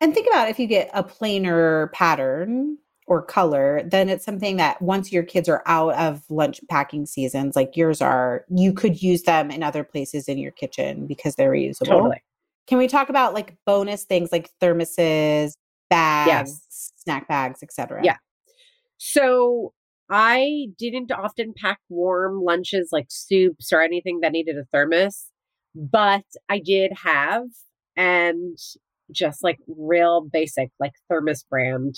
And 0.02 0.14
think 0.14 0.28
about 0.28 0.50
if 0.50 0.60
you 0.60 0.68
get 0.68 0.90
a 0.94 1.02
plainer 1.02 1.88
pattern 1.94 2.78
or 3.08 3.22
color, 3.22 3.82
then 3.86 4.10
it's 4.10 4.24
something 4.24 4.58
that 4.58 4.82
once 4.82 5.12
your 5.12 5.24
kids 5.24 5.50
are 5.50 5.64
out 5.66 5.94
of 5.96 6.24
lunch 6.30 6.62
packing 6.70 7.06
seasons, 7.06 7.56
like 7.56 7.76
yours 7.76 8.02
are, 8.02 8.46
you 8.50 8.74
could 8.74 9.02
use 9.02 9.24
them 9.24 9.52
in 9.52 9.64
other 9.64 9.84
places 9.84 10.28
in 10.28 10.38
your 10.38 10.52
kitchen 10.52 11.06
because 11.06 11.36
they're 11.36 11.52
reusable. 11.52 11.86
Totally. 11.88 12.24
Can 12.68 12.78
we 12.78 12.88
talk 12.88 13.10
about 13.10 13.34
like 13.34 13.58
bonus 13.66 14.06
things 14.06 14.32
like 14.32 14.50
thermoses, 14.62 15.54
bags, 15.90 16.62
Yes. 16.70 16.94
snack 16.96 17.28
bags, 17.28 17.62
etc.? 17.62 18.02
Yeah. 18.04 18.18
So 18.98 19.74
I 20.10 20.68
didn't 20.78 21.12
often 21.12 21.54
pack 21.62 21.80
warm 21.90 22.42
lunches 22.42 22.90
like 22.92 23.08
soups 23.10 23.74
or 23.74 23.82
anything 23.82 24.22
that 24.22 24.32
needed 24.32 24.58
a 24.58 24.64
thermos, 24.72 25.26
but 25.76 26.24
I 26.48 26.60
did 26.60 26.94
have 27.04 27.44
and 27.98 28.58
just 29.12 29.44
like 29.44 29.60
real 29.68 30.22
basic 30.22 30.70
like 30.80 30.94
thermos 31.10 31.44
brand 31.44 31.96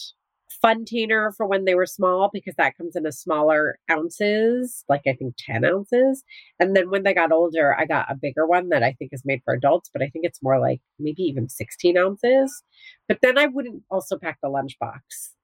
funtainer 0.63 1.35
for 1.35 1.45
when 1.45 1.65
they 1.65 1.75
were 1.75 1.85
small 1.85 2.29
because 2.33 2.55
that 2.57 2.77
comes 2.77 2.95
in 2.95 3.05
a 3.05 3.11
smaller 3.11 3.77
ounces, 3.91 4.83
like 4.89 5.01
I 5.07 5.13
think 5.13 5.35
10 5.37 5.65
ounces. 5.65 6.23
And 6.59 6.75
then 6.75 6.89
when 6.89 7.03
they 7.03 7.13
got 7.13 7.31
older, 7.31 7.75
I 7.77 7.85
got 7.85 8.11
a 8.11 8.15
bigger 8.15 8.45
one 8.47 8.69
that 8.69 8.83
I 8.83 8.93
think 8.93 9.11
is 9.13 9.23
made 9.25 9.41
for 9.43 9.53
adults, 9.53 9.89
but 9.91 10.01
I 10.01 10.09
think 10.09 10.25
it's 10.25 10.41
more 10.43 10.59
like 10.59 10.81
maybe 10.99 11.23
even 11.23 11.49
16 11.49 11.97
ounces. 11.97 12.63
But 13.07 13.19
then 13.21 13.37
I 13.37 13.47
wouldn't 13.47 13.83
also 13.89 14.17
pack 14.17 14.39
the 14.41 14.49
lunchbox. 14.49 14.99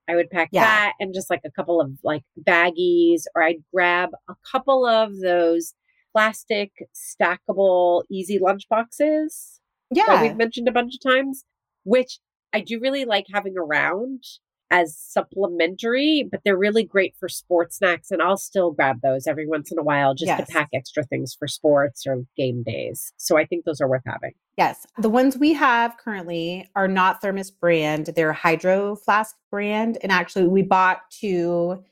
I 0.07 0.15
would 0.15 0.29
pack 0.29 0.49
Yeah. 0.51 0.61
that 0.63 0.93
and 0.99 1.13
just 1.13 1.29
like 1.29 1.41
a 1.45 1.51
couple 1.51 1.79
of 1.79 1.91
like 2.03 2.23
baggies, 2.41 3.23
or 3.35 3.43
I'd 3.43 3.63
grab 3.73 4.09
a 4.29 4.35
couple 4.51 4.85
of 4.85 5.19
those 5.19 5.73
plastic 6.13 6.71
stackable 6.93 8.03
easy 8.11 8.37
lunch 8.39 8.67
boxes 8.69 9.59
that 9.91 10.05
Yeah. 10.07 10.21
we've 10.23 10.35
mentioned 10.37 10.67
a 10.67 10.71
bunch 10.71 10.93
of 10.95 11.01
times, 11.11 11.45
which 11.83 12.19
I 12.53 12.59
do 12.61 12.79
really 12.79 13.05
like 13.05 13.25
having 13.33 13.57
around 13.57 14.23
as 14.71 14.97
supplementary, 14.97 16.27
but 16.31 16.39
they're 16.43 16.57
really 16.57 16.83
great 16.83 17.13
for 17.19 17.27
sports 17.29 17.77
snacks. 17.77 18.09
And 18.09 18.21
I'll 18.21 18.37
still 18.37 18.71
grab 18.71 19.01
those 19.03 19.27
every 19.27 19.45
once 19.47 19.71
in 19.71 19.77
a 19.77 19.83
while 19.83 20.15
just 20.15 20.27
Yes. 20.27 20.47
to 20.47 20.53
pack 20.53 20.69
extra 20.73 21.03
things 21.03 21.35
for 21.37 21.47
sports 21.47 22.07
or 22.07 22.23
game 22.37 22.63
days. 22.63 23.13
So 23.17 23.37
I 23.37 23.45
think 23.45 23.65
those 23.65 23.81
are 23.81 23.87
worth 23.87 24.03
having. 24.05 24.31
Yes. 24.57 24.87
The 24.97 25.09
ones 25.09 25.37
we 25.37 25.53
have 25.53 25.97
currently 25.97 26.69
are 26.75 26.87
not 26.87 27.21
Thermos 27.21 27.51
brand. 27.51 28.07
They're 28.15 28.33
Hydro 28.33 28.95
Flask 28.95 29.35
brand. 29.49 29.97
And 30.01 30.11
actually, 30.11 30.47
we 30.47 30.61
bought 30.61 31.01
two 31.11 31.83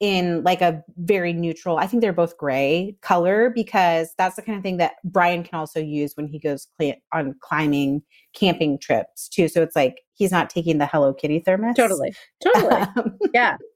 in 0.00 0.42
like 0.42 0.60
a 0.60 0.82
very 0.98 1.32
neutral, 1.32 1.78
I 1.78 1.86
think 1.86 2.00
they're 2.00 2.12
both 2.12 2.36
gray 2.36 2.96
color 3.00 3.50
because 3.50 4.10
that's 4.18 4.36
the 4.36 4.42
kind 4.42 4.58
of 4.58 4.62
thing 4.62 4.76
that 4.76 4.96
Brian 5.04 5.42
can 5.42 5.58
also 5.58 5.80
use 5.80 6.16
when 6.16 6.26
he 6.26 6.38
goes 6.38 6.68
cli- 6.76 7.02
on 7.12 7.34
climbing 7.40 8.02
camping 8.34 8.78
trips 8.78 9.28
too. 9.28 9.48
So 9.48 9.62
it's 9.62 9.76
like 9.76 10.02
he's 10.12 10.30
not 10.30 10.50
taking 10.50 10.78
the 10.78 10.86
Hello 10.86 11.14
Kitty 11.14 11.40
thermos. 11.40 11.76
Totally. 11.76 12.14
Totally. 12.42 12.82
Um, 12.96 13.18
yeah. 13.32 13.56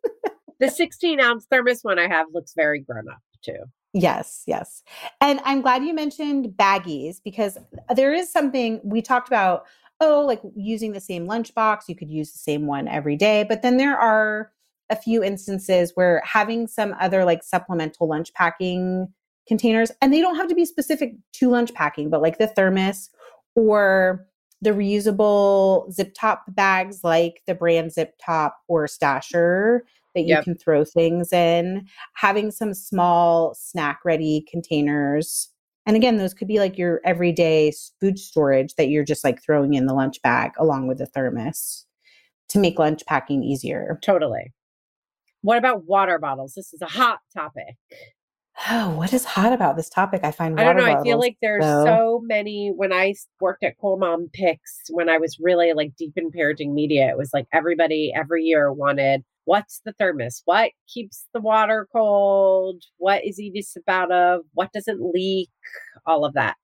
The 0.60 0.70
16 0.70 1.20
ounce 1.20 1.46
thermos 1.50 1.80
one 1.82 1.98
I 1.98 2.06
have 2.06 2.26
looks 2.34 2.52
very 2.54 2.80
grown 2.80 3.08
up 3.08 3.22
too. 3.40 3.56
Yes, 3.94 4.42
yes. 4.46 4.82
And 5.22 5.40
I'm 5.44 5.62
glad 5.62 5.84
you 5.84 5.94
mentioned 5.94 6.52
baggies 6.54 7.16
because 7.24 7.56
there 7.96 8.12
is 8.12 8.30
something 8.30 8.78
we 8.84 9.00
talked 9.00 9.26
about 9.26 9.64
oh, 10.00 10.24
like 10.26 10.40
using 10.56 10.92
the 10.92 11.00
same 11.00 11.26
lunchbox, 11.26 11.82
you 11.86 11.94
could 11.94 12.10
use 12.10 12.32
the 12.32 12.38
same 12.38 12.66
one 12.66 12.88
every 12.88 13.16
day. 13.16 13.44
But 13.48 13.62
then 13.62 13.76
there 13.76 13.98
are 13.98 14.50
a 14.90 14.96
few 14.96 15.22
instances 15.22 15.92
where 15.94 16.22
having 16.24 16.66
some 16.66 16.94
other 17.00 17.24
like 17.24 17.42
supplemental 17.42 18.08
lunch 18.08 18.32
packing 18.34 19.08
containers, 19.46 19.90
and 20.02 20.12
they 20.12 20.20
don't 20.20 20.36
have 20.36 20.48
to 20.48 20.54
be 20.54 20.64
specific 20.64 21.14
to 21.34 21.48
lunch 21.48 21.72
packing, 21.74 22.10
but 22.10 22.22
like 22.22 22.38
the 22.38 22.46
thermos 22.48 23.08
or 23.54 24.26
the 24.62 24.70
reusable 24.70 25.90
zip 25.92 26.12
top 26.14 26.44
bags 26.48 27.00
like 27.02 27.42
the 27.46 27.54
brand 27.54 27.92
zip 27.92 28.14
top 28.24 28.58
or 28.68 28.86
stasher 28.86 29.80
that 30.14 30.22
you 30.22 30.36
Yep. 30.36 30.44
can 30.44 30.54
throw 30.56 30.84
things 30.84 31.32
in 31.32 31.86
having 32.14 32.50
some 32.50 32.74
small 32.74 33.54
snack 33.54 34.00
ready 34.04 34.44
containers 34.50 35.48
and 35.86 35.96
again 35.96 36.18
those 36.18 36.34
could 36.34 36.48
be 36.48 36.58
like 36.58 36.76
your 36.76 37.00
everyday 37.04 37.72
food 38.00 38.18
storage 38.18 38.74
that 38.74 38.88
you're 38.88 39.04
just 39.04 39.24
like 39.24 39.42
throwing 39.42 39.74
in 39.74 39.86
the 39.86 39.94
lunch 39.94 40.20
bag 40.22 40.50
along 40.58 40.86
with 40.86 40.98
the 40.98 41.06
thermos 41.06 41.86
to 42.48 42.58
make 42.58 42.78
lunch 42.78 43.04
packing 43.06 43.42
easier 43.42 43.98
Totally. 44.02 44.52
What 45.42 45.58
about 45.58 45.84
water 45.84 46.18
bottles? 46.18 46.54
This 46.54 46.72
is 46.72 46.82
a 46.82 46.86
hot 46.86 47.18
topic. 47.34 47.76
oh 48.68 48.90
what 48.90 49.12
is 49.12 49.24
hot 49.24 49.52
about 49.52 49.76
this 49.76 49.88
topic 49.88 50.20
i 50.22 50.30
find 50.30 50.60
I 50.60 50.64
don't 50.64 50.76
know. 50.76 50.82
water 50.86 50.98
I 51.00 51.02
feel 51.02 51.18
like 51.18 51.36
there's 51.40 51.64
so- 51.64 51.84
so 51.86 52.20
many. 52.24 52.72
I 52.92 53.14
worked 53.40 53.62
at 53.64 53.74
Cool 53.80 53.96
Mom 53.96 54.28
Picks, 54.32 54.82
when 54.90 55.08
I 55.08 55.18
was 55.18 55.38
really 55.40 55.72
like 55.72 55.92
deep 55.96 56.12
in 56.16 56.30
parenting 56.30 56.74
media, 56.74 57.08
it 57.08 57.16
was 57.16 57.30
like 57.32 57.46
everybody 57.52 58.12
every 58.14 58.42
year 58.42 58.72
wanted 58.72 59.22
what's 59.44 59.80
the 59.84 59.92
thermos? 59.92 60.42
What 60.44 60.70
keeps 60.86 61.26
the 61.34 61.40
water 61.40 61.88
cold? 61.92 62.84
What 62.98 63.24
is 63.24 63.40
easy 63.40 63.60
to 63.60 63.62
sip 63.66 63.82
out 63.88 64.12
of? 64.12 64.42
What 64.54 64.72
doesn't 64.72 65.00
leak? 65.12 65.48
All 66.06 66.24
of 66.24 66.34
that. 66.34 66.54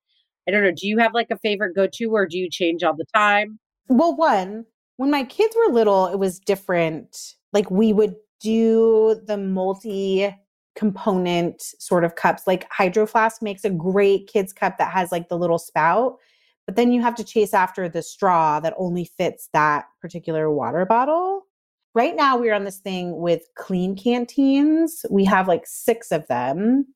I 0.47 0.53
don't 0.53 0.62
know. 0.62 0.70
Do 0.70 0.87
you 0.87 0.99
have 0.99 1.12
like 1.14 1.29
a 1.33 1.39
favorite 1.39 1.74
go 1.74 1.89
to 1.95 2.05
or 2.14 2.27
do 2.27 2.39
you 2.39 2.49
change 2.49 2.85
all 2.85 2.95
the 2.95 3.07
time? 3.12 3.59
Well, 3.89 4.14
one, 4.14 4.66
when 4.99 5.11
my 5.11 5.24
kids 5.24 5.57
were 5.57 5.72
little, 5.72 6.07
it 6.07 6.18
was 6.20 6.39
different. 6.39 7.16
Like 7.53 7.70
we 7.70 7.93
would 7.93 8.14
do 8.41 9.20
the 9.26 9.37
multi 9.37 10.34
component 10.76 11.61
sort 11.61 12.05
of 12.05 12.14
cups. 12.14 12.47
Like 12.47 12.70
Hydro 12.70 13.07
Flask 13.07 13.43
makes 13.43 13.64
a 13.64 13.70
great 13.70 14.28
kids 14.28 14.53
cup 14.53 14.78
that 14.78 14.93
has 14.93 15.11
like 15.11 15.28
the 15.28 15.39
little 15.39 15.59
spout, 15.59 16.18
but 16.66 16.76
then 16.76 16.93
you 16.93 17.01
have 17.01 17.14
to 17.16 17.24
chase 17.24 17.55
after 17.55 17.89
the 17.89 18.03
straw 18.03 18.61
that 18.61 18.74
only 18.76 19.05
fits 19.05 19.49
that 19.53 19.87
particular 20.01 20.51
water 20.51 20.84
bottle. 20.84 21.47
Right 21.95 22.14
now, 22.14 22.37
we're 22.37 22.53
on 22.53 22.64
this 22.64 22.78
thing 22.78 23.16
with 23.16 23.43
Klean 23.57 23.97
Kanteens. 23.97 25.05
We 25.11 25.24
have 25.24 25.49
like 25.49 25.66
six 25.66 26.12
of 26.12 26.26
them. 26.26 26.87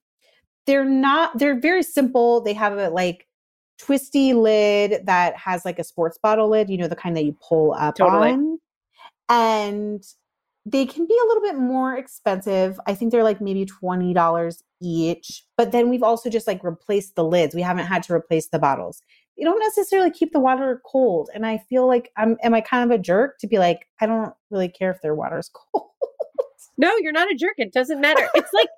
They're 0.67 0.85
not, 0.85 1.39
they're 1.39 1.59
very 1.59 1.83
simple. 1.83 2.43
They 2.43 2.53
have 2.53 2.77
a 2.77 2.91
like 2.91 3.27
twisty 3.79 4.35
lid 4.35 5.07
that 5.07 5.37
has 5.37 5.65
like 5.65 5.79
a 5.79 5.85
sports 5.85 6.19
bottle 6.23 6.51
lid, 6.51 6.69
you 6.69 6.77
know, 6.77 6.87
the 6.87 6.97
kind 6.97 7.17
that 7.17 7.25
you 7.25 7.35
pull 7.41 7.73
up 7.73 7.95
Totally. 7.95 8.33
on. 8.33 8.59
And 9.31 10.05
they 10.71 10.87
can 10.87 11.07
be 11.07 11.15
a 11.15 11.27
little 11.27 11.43
bit 11.43 11.57
more 11.57 11.97
expensive. 11.97 12.79
I 12.87 12.95
think 12.95 13.11
they're 13.11 13.25
like 13.25 13.41
maybe 13.41 13.67
$20 13.67 14.63
each. 14.81 15.45
But 15.57 15.73
then 15.73 15.89
we've 15.89 16.03
also 16.03 16.31
just 16.31 16.47
like 16.47 16.63
replaced 16.63 17.17
the 17.17 17.25
lids. 17.25 17.55
We 17.55 17.63
haven't 17.63 17.87
had 17.87 18.03
to 18.05 18.15
replace 18.15 18.49
the 18.49 18.59
bottles. 18.59 19.03
You 19.37 19.47
don't 19.47 19.59
necessarily 19.59 20.11
keep 20.11 20.33
the 20.33 20.41
water 20.41 20.81
cold. 20.87 21.31
And 21.35 21.45
I 21.47 21.59
feel 21.59 21.87
like 21.87 22.11
I'm 22.17 22.37
am 22.43 22.55
I 22.55 22.61
kind 22.61 22.91
of 22.91 22.99
a 22.99 23.03
jerk 23.03 23.39
to 23.41 23.47
be 23.47 23.59
like, 23.59 23.87
I 24.01 24.07
don't 24.07 24.33
really 24.51 24.69
care 24.69 24.91
if 24.91 25.01
their 25.03 25.15
water's 25.15 25.51
cold. 25.73 25.87
No, 26.79 26.95
you're 27.01 27.13
not 27.13 27.31
a 27.31 27.35
jerk. 27.35 27.55
It 27.59 27.73
doesn't 27.73 28.01
matter. 28.01 28.29
It's 28.35 28.53
like 28.53 28.69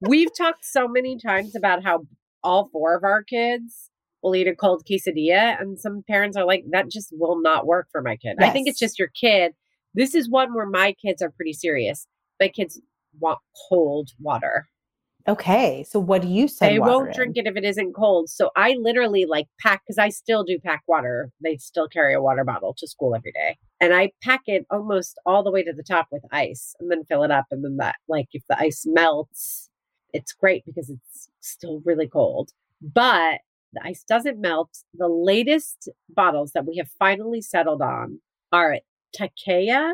we've 0.00 0.34
talked 0.36 0.64
so 0.64 0.86
many 0.86 1.18
times 1.18 1.56
about 1.56 1.82
how 1.82 2.06
all 2.44 2.68
four 2.72 2.94
of 2.94 3.04
our 3.04 3.22
kids 3.22 3.90
will 4.22 4.34
eat 4.34 4.48
a 4.48 4.54
cold 4.54 4.84
quesadilla, 4.88 5.60
and 5.60 5.78
some 5.78 6.02
parents 6.08 6.36
are 6.36 6.44
like, 6.44 6.64
that 6.70 6.88
just 6.88 7.08
will 7.12 7.40
not 7.40 7.66
work 7.66 7.88
for 7.90 8.02
my 8.02 8.16
kid. 8.16 8.36
I 8.40 8.50
think 8.50 8.68
it's 8.68 8.78
just 8.78 8.98
your 8.98 9.08
kid. 9.08 9.54
This 9.94 10.14
is 10.14 10.28
one 10.28 10.54
where 10.54 10.66
my 10.66 10.92
kids 10.92 11.22
are 11.22 11.30
pretty 11.30 11.52
serious. 11.52 12.06
My 12.40 12.48
kids 12.48 12.80
want 13.18 13.38
cold 13.68 14.10
water. 14.20 14.68
Okay. 15.28 15.84
So 15.86 16.00
what 16.00 16.22
do 16.22 16.28
you 16.28 16.48
say? 16.48 16.70
they 16.70 16.78
won't 16.78 17.12
drink 17.12 17.36
it 17.36 17.46
if 17.46 17.54
it 17.54 17.64
isn't 17.64 17.92
cold. 17.92 18.30
So 18.30 18.50
I 18.56 18.76
literally 18.80 19.26
like 19.26 19.46
pack 19.60 19.82
because 19.84 19.98
I 19.98 20.08
still 20.08 20.42
do 20.42 20.58
pack 20.58 20.82
water. 20.88 21.30
They 21.42 21.58
still 21.58 21.86
carry 21.86 22.14
a 22.14 22.22
water 22.22 22.44
bottle 22.44 22.74
to 22.78 22.88
school 22.88 23.14
every 23.14 23.32
day. 23.32 23.58
And 23.78 23.92
I 23.92 24.12
pack 24.22 24.42
it 24.46 24.64
almost 24.70 25.18
all 25.26 25.42
the 25.42 25.50
way 25.50 25.62
to 25.62 25.72
the 25.72 25.82
top 25.82 26.08
with 26.10 26.22
ice 26.32 26.74
and 26.80 26.90
then 26.90 27.04
fill 27.04 27.24
it 27.24 27.30
up. 27.30 27.44
And 27.50 27.62
then 27.62 27.76
that, 27.76 27.96
like, 28.08 28.28
if 28.32 28.42
the 28.48 28.58
ice 28.58 28.84
melts, 28.86 29.68
it's 30.14 30.32
great 30.32 30.64
because 30.64 30.88
it's 30.88 31.28
still 31.40 31.82
really 31.84 32.08
cold. 32.08 32.52
But 32.80 33.40
the 33.74 33.82
ice 33.84 34.04
doesn't 34.08 34.40
melt. 34.40 34.70
The 34.94 35.08
latest 35.08 35.90
bottles 36.08 36.52
that 36.52 36.66
we 36.66 36.76
have 36.78 36.88
finally 36.98 37.42
settled 37.42 37.82
on 37.82 38.20
are 38.50 38.78
Takeya, 39.16 39.92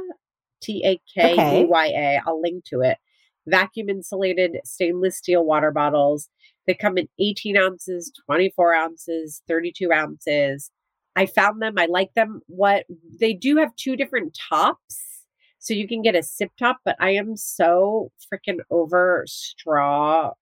T 0.63 0.83
A 0.85 1.01
K 1.13 1.61
E 1.63 1.65
Y 1.65 1.87
A. 1.87 2.21
I'll 2.27 2.41
link 2.41 2.65
to 2.67 2.81
it. 2.81 2.99
Vacuum 3.47 3.91
insulated 3.91 4.57
stainless 4.65 5.19
steel 5.19 5.45
water 5.45 5.71
bottles. 5.71 6.29
They 6.67 6.75
come 6.75 6.97
in 6.97 7.09
18 7.19 7.57
ounces, 7.57 8.11
24 8.27 8.75
ounces, 8.75 9.43
32 9.49 9.93
ounces. 9.93 10.71
I 11.17 11.27
found 11.27 11.63
them. 11.63 11.75
I 11.79 11.87
like 11.87 12.15
them. 12.15 12.41
What 12.47 12.87
they 13.21 13.35
do 13.35 13.57
have 13.59 13.77
two 13.77 13.97
different 13.97 14.37
tops. 14.49 15.27
So 15.59 15.73
you 15.73 15.89
can 15.89 16.03
get 16.03 16.15
a 16.15 16.23
sip 16.23 16.51
top, 16.59 16.79
but 16.85 16.97
I 17.01 17.11
am 17.11 17.37
so 17.37 18.11
freaking 18.33 18.59
over 18.71 19.25
straw, 19.27 20.33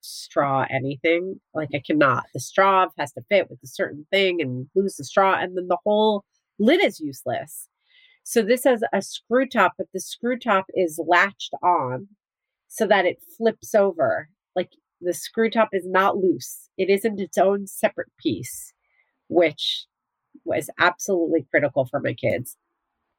straw 0.00 0.66
anything. 0.70 1.40
Like 1.54 1.68
I 1.74 1.82
cannot. 1.84 2.24
The 2.34 2.40
straw 2.40 2.86
has 2.98 3.12
to 3.12 3.22
fit 3.28 3.48
with 3.50 3.60
a 3.62 3.68
certain 3.68 4.06
thing 4.10 4.40
and 4.40 4.66
lose 4.74 4.96
the 4.96 5.04
straw. 5.04 5.38
And 5.38 5.56
then 5.56 5.68
the 5.68 5.78
whole 5.84 6.24
lid 6.58 6.82
is 6.82 6.98
useless. 7.00 7.68
So 8.24 8.42
this 8.42 8.64
has 8.64 8.82
a 8.92 9.02
screw 9.02 9.46
top, 9.46 9.72
but 9.76 9.88
the 9.92 10.00
screw 10.00 10.38
top 10.38 10.66
is 10.74 11.00
latched 11.04 11.54
on 11.62 12.08
so 12.68 12.86
that 12.86 13.04
it 13.04 13.18
flips 13.36 13.74
over. 13.74 14.28
Like 14.54 14.70
the 15.00 15.12
screw 15.12 15.50
top 15.50 15.70
is 15.72 15.86
not 15.86 16.16
loose. 16.16 16.68
It 16.78 16.88
isn't 16.88 17.20
its 17.20 17.36
own 17.36 17.66
separate 17.66 18.12
piece, 18.18 18.72
which 19.28 19.86
was 20.44 20.70
absolutely 20.78 21.46
critical 21.50 21.84
for 21.84 22.00
my 22.00 22.14
kids. 22.14 22.56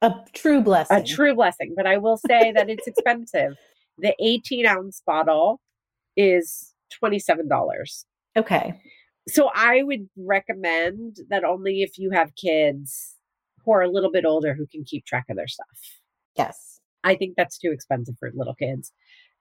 A 0.02 0.12
true 0.32 0.60
blessing. 0.60 0.96
A 0.96 1.02
true 1.04 1.34
blessing. 1.34 1.74
But 1.76 1.86
I 1.86 1.98
will 1.98 2.16
say 2.16 2.52
that 2.52 2.68
it's 2.68 2.86
expensive. 2.86 3.56
The 3.96 4.12
18 4.18 4.66
ounce 4.66 5.04
bottle 5.06 5.60
is 6.16 6.74
$27. 7.00 7.46
Okay. 8.36 8.74
So 9.28 9.50
I 9.54 9.84
would 9.84 10.08
recommend 10.16 11.18
that 11.30 11.44
only 11.44 11.82
if 11.82 11.96
you 11.96 12.10
have 12.10 12.34
kids 12.34 13.14
who 13.64 13.72
are 13.72 13.82
a 13.82 13.90
little 13.90 14.10
bit 14.10 14.24
older 14.24 14.54
who 14.54 14.66
can 14.66 14.84
keep 14.84 15.04
track 15.04 15.26
of 15.30 15.36
their 15.36 15.48
stuff. 15.48 15.66
Yes. 16.36 16.80
I 17.02 17.14
think 17.14 17.34
that's 17.36 17.58
too 17.58 17.70
expensive 17.70 18.16
for 18.18 18.30
little 18.34 18.54
kids 18.54 18.92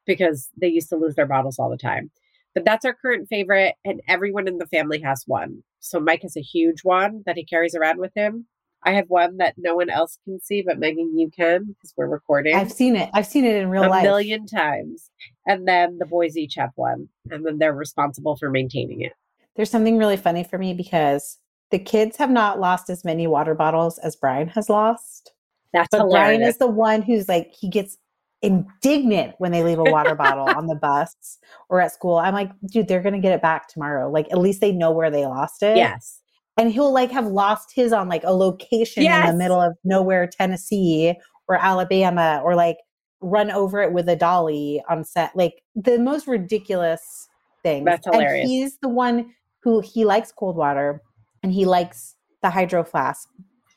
because 0.05 0.49
they 0.59 0.67
used 0.67 0.89
to 0.89 0.97
lose 0.97 1.15
their 1.15 1.27
bottles 1.27 1.59
all 1.59 1.69
the 1.69 1.77
time. 1.77 2.11
But 2.53 2.65
that's 2.65 2.85
our 2.85 2.93
current 2.93 3.27
favorite, 3.29 3.75
and 3.83 4.01
everyone 4.07 4.47
in 4.47 4.59
the 4.59 4.67
family 4.67 5.01
has 5.01 5.23
one. 5.25 5.63
So 5.79 5.99
Mike 5.99 6.21
has 6.21 6.37
a 6.37 6.41
huge 6.41 6.81
one 6.83 7.23
that 7.25 7.35
he 7.35 7.43
carries 7.43 7.73
around 7.73 7.99
with 7.99 8.11
him. 8.15 8.45
I 8.85 8.91
have 8.91 9.05
one 9.07 9.37
that 9.37 9.55
no 9.57 9.75
one 9.75 9.89
else 9.89 10.19
can 10.25 10.39
see, 10.41 10.61
but 10.61 10.77
Megan, 10.77 11.17
you 11.17 11.31
can 11.35 11.63
because 11.67 11.93
we're 11.95 12.07
recording 12.07 12.53
I've 12.53 12.71
seen 12.71 12.95
it. 12.95 13.09
I've 13.13 13.25
seen 13.25 13.45
it 13.45 13.55
in 13.55 13.69
real 13.69 13.89
life. 13.89 14.03
a 14.03 14.07
million 14.07 14.45
times. 14.45 15.09
And 15.47 15.67
then 15.67 15.97
the 15.99 16.05
boys 16.05 16.37
each 16.37 16.55
have 16.55 16.71
one, 16.75 17.07
and 17.31 17.45
then 17.45 17.57
they're 17.57 17.73
responsible 17.73 18.35
for 18.35 18.49
maintaining 18.49 19.01
it. 19.01 19.13
There's 19.55 19.69
something 19.69 19.97
really 19.97 20.17
funny 20.17 20.43
for 20.43 20.57
me 20.57 20.73
because 20.73 21.37
the 21.73 21.79
kids 21.79 22.17
have 22.17 22.29
not 22.29 22.59
lost 22.59 22.87
as 22.91 23.03
many 23.03 23.25
water 23.25 23.55
bottles 23.55 23.97
as 23.97 24.15
Brian 24.15 24.47
has 24.49 24.69
lost. 24.69 25.33
That's 25.73 25.87
But 25.89 26.01
hilarious. 26.01 26.37
Brian 26.37 26.41
is 26.43 26.57
the 26.59 26.67
one 26.67 27.01
who's 27.01 27.27
like, 27.27 27.51
he 27.51 27.67
gets 27.67 27.97
indignant 28.43 29.33
when 29.39 29.51
they 29.51 29.63
leave 29.63 29.79
a 29.79 29.83
water 29.83 30.13
bottle 30.13 30.47
on 30.55 30.67
the 30.67 30.75
bus 30.75 31.39
or 31.69 31.81
at 31.81 31.91
school. 31.91 32.17
I'm 32.17 32.35
like, 32.35 32.51
dude, 32.67 32.87
they're 32.87 33.01
going 33.01 33.15
to 33.15 33.19
get 33.19 33.33
it 33.33 33.41
back 33.41 33.69
tomorrow. 33.69 34.07
Like, 34.11 34.31
at 34.31 34.37
least 34.37 34.61
they 34.61 34.71
know 34.71 34.91
where 34.91 35.09
they 35.09 35.25
lost 35.25 35.63
it. 35.63 35.75
yes. 35.75 36.19
And 36.57 36.71
he'll 36.71 36.93
like 36.93 37.09
have 37.09 37.25
lost 37.25 37.71
his 37.73 37.91
on 37.91 38.07
like 38.07 38.23
a 38.23 38.31
location 38.31 39.03
in 39.03 39.25
the 39.25 39.33
middle 39.33 39.59
of 39.59 39.75
nowhere, 39.83 40.27
Tennessee 40.27 41.15
or 41.47 41.55
Alabama, 41.55 42.39
or 42.43 42.53
like 42.53 42.77
run 43.19 43.49
over 43.49 43.81
it 43.81 43.93
with 43.93 44.07
a 44.07 44.15
dolly 44.15 44.83
on 44.87 45.03
set. 45.03 45.35
Like 45.35 45.63
the 45.75 45.97
most 45.97 46.27
ridiculous 46.27 47.27
things. 47.63 47.85
That's 47.85 48.05
hilarious. 48.05 48.43
And 48.43 48.47
he's 48.51 48.77
the 48.77 48.89
one 48.89 49.33
who 49.63 49.79
he 49.79 50.05
likes 50.05 50.31
cold 50.31 50.55
water 50.55 51.01
and 51.43 51.51
he 51.51 51.65
likes 51.65 52.15
the 52.41 52.49
hydro 52.49 52.83
flask 52.83 53.29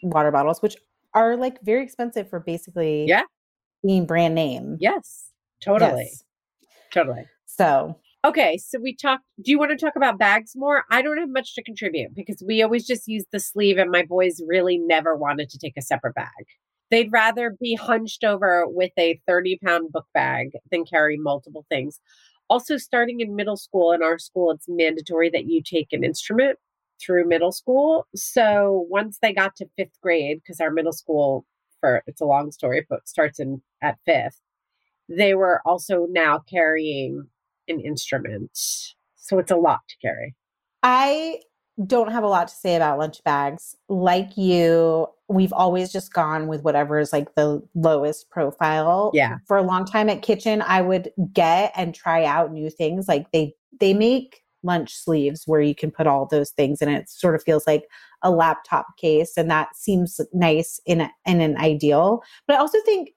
water 0.03 0.31
bottles, 0.31 0.62
which 0.62 0.77
are 1.14 1.37
like 1.37 1.61
very 1.62 1.83
expensive 1.83 2.31
for 2.31 2.41
basically 2.41 3.05
Yeah. 3.07 3.23
being 3.83 4.07
brand 4.07 4.35
name. 4.35 4.77
Yes. 4.81 5.33
Totally. 5.61 6.05
Yes. 6.05 6.25
Totally. 6.93 7.27
So 7.47 7.97
Okay, 8.25 8.57
so 8.57 8.81
we 8.81 8.93
talked. 8.97 9.23
Do 9.41 9.53
you 9.53 9.59
want 9.59 9.71
to 9.71 9.77
talk 9.77 9.95
about 9.95 10.19
bags 10.19 10.53
more? 10.57 10.83
I 10.91 11.01
don't 11.01 11.19
have 11.19 11.29
much 11.29 11.55
to 11.55 11.62
contribute 11.62 12.12
because 12.12 12.43
we 12.45 12.61
always 12.61 12.85
just 12.85 13.07
use 13.07 13.25
the 13.31 13.39
sleeve, 13.39 13.79
and 13.79 13.89
my 13.89 14.03
boys 14.03 14.41
really 14.49 14.79
never 14.79 15.14
wanted 15.14 15.49
to 15.51 15.59
take 15.59 15.75
a 15.77 15.83
separate 15.83 16.17
bag. 16.17 16.33
They'd 16.91 17.12
rather 17.12 17.57
be 17.61 17.77
hunched 17.77 18.25
over 18.25 18.64
with 18.67 18.91
a 18.99 19.21
30 19.29 19.61
pound 19.64 19.93
book 19.93 20.07
bag 20.12 20.49
than 20.73 20.85
carry 20.85 21.17
multiple 21.17 21.67
things. 21.69 22.01
Also, 22.51 22.79
starting 22.79 23.21
in 23.21 23.37
middle 23.37 23.57
school, 23.57 23.93
in 23.93 24.03
our 24.03 24.19
school, 24.19 24.51
it's 24.51 24.67
mandatory 24.69 25.31
that 25.31 25.45
you 25.47 25.62
take 25.62 25.93
an 25.93 26.03
instrument. 26.03 26.59
Through 27.01 27.27
middle 27.27 27.53
school. 27.53 28.07
So 28.15 28.87
once 28.91 29.19
they 29.21 29.33
got 29.33 29.57
to 29.57 29.69
fifth 29.77 30.01
grade, 30.03 30.41
because 30.43 30.61
our 30.61 30.71
middle 30.71 30.93
school 30.93 31.45
for 31.81 32.03
it's 32.07 32.21
a 32.21 32.25
long 32.27 32.51
story, 32.53 32.87
but 32.89 33.09
starts 33.09 33.39
in 33.39 33.63
at 33.83 33.99
fifth, 34.05 34.41
they 35.09 35.35
were 35.35 35.61
also 35.65 36.07
now 36.11 36.43
carrying 36.51 37.27
an 37.69 37.81
instrument. 37.81 38.51
So 39.17 39.39
it's 39.39 39.51
a 39.51 39.57
lot 39.57 39.81
to 39.89 39.97
carry. 40.01 40.35
I 40.83 41.41
don't 41.85 42.11
have 42.13 42.23
a 42.23 42.29
lot 42.29 42.49
to 42.49 42.55
say 42.55 42.77
about 42.77 42.99
lunch 42.99 43.23
bags. 43.25 43.77
Like 43.89 44.37
you, 44.37 45.09
we've 45.29 45.53
always 45.53 45.93
just 45.93 46.13
gone 46.13 46.47
with 46.47 46.63
whatever 46.63 46.99
is 46.99 47.13
like 47.13 47.35
the 47.35 47.63
lowest 47.75 48.31
profile. 48.31 49.11
Yeah. 49.13 49.39
For 49.47 49.57
a 49.57 49.63
long 49.63 49.85
time 49.85 50.09
at 50.09 50.23
Kitchen, 50.23 50.63
I 50.63 50.81
would 50.81 51.11
get 51.33 51.73
and 51.77 51.95
try 51.95 52.25
out 52.25 52.53
new 52.53 52.71
things. 52.71 53.09
Like 53.09 53.31
they 53.33 53.55
they 53.79 53.93
make 53.93 54.43
lunch 54.67 54.95
sleeves 54.95 55.45
where 55.47 55.61
you 55.61 55.75
can 55.75 55.91
put 55.91 56.07
all 56.07 56.27
those 56.27 56.51
things 56.51 56.83
and 56.83 56.91
it 56.91 57.09
sort 57.09 57.35
of 57.35 57.43
feels 57.43 57.67
like 57.67 57.85
a 58.23 58.31
laptop 58.31 58.87
case 58.99 59.33
and 59.37 59.51
that 59.51 59.75
seems 59.75 60.21
nice 60.33 60.81
in 60.85 61.01
a, 61.01 61.11
in 61.25 61.41
an 61.41 61.57
ideal. 61.57 62.23
But 62.47 62.57
I 62.57 62.59
also 62.59 62.79
think 62.85 63.11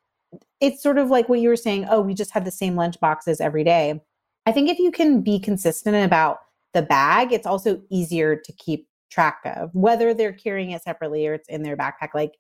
it's 0.62 0.82
sort 0.82 0.97
of 0.97 1.10
like 1.10 1.28
what 1.28 1.39
you 1.39 1.50
were 1.50 1.56
saying, 1.56 1.88
oh, 1.89 2.02
we 2.02 2.14
just 2.14 2.32
had 2.32 2.45
the 2.45 2.52
same 2.52 2.76
lunch 2.76 3.00
boxes 3.00 3.41
every 3.41 3.64
day. 3.64 4.00
I 4.45 4.52
think 4.52 4.70
if 4.70 4.80
you 4.80 4.91
can 4.91 5.22
be 5.22 5.39
consistent 5.39 5.95
about 5.95 6.38
the 6.74 6.82
bag, 6.82 7.34
it's 7.34 7.47
also 7.47 7.82
easier 7.89 8.36
to 8.36 8.54
keep 8.54 8.88
track 9.10 9.39
of 9.45 9.72
whether 9.74 10.14
they're 10.14 10.34
carrying 10.34 10.72
it 10.72 10.84
separately 10.84 11.28
or 11.28 11.34
it's 11.34 11.50
in 11.50 11.64
their 11.64 11.76
backpack. 11.76 12.10
Like, 12.14 12.34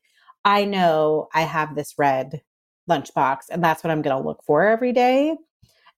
I 0.45 0.65
know 0.65 1.27
I 1.33 1.41
have 1.41 1.75
this 1.75 1.95
red 1.97 2.41
lunchbox, 2.89 3.43
and 3.51 3.63
that's 3.63 3.83
what 3.83 3.91
I'm 3.91 4.01
going 4.01 4.15
to 4.15 4.25
look 4.25 4.43
for 4.45 4.65
every 4.65 4.93
day. 4.93 5.35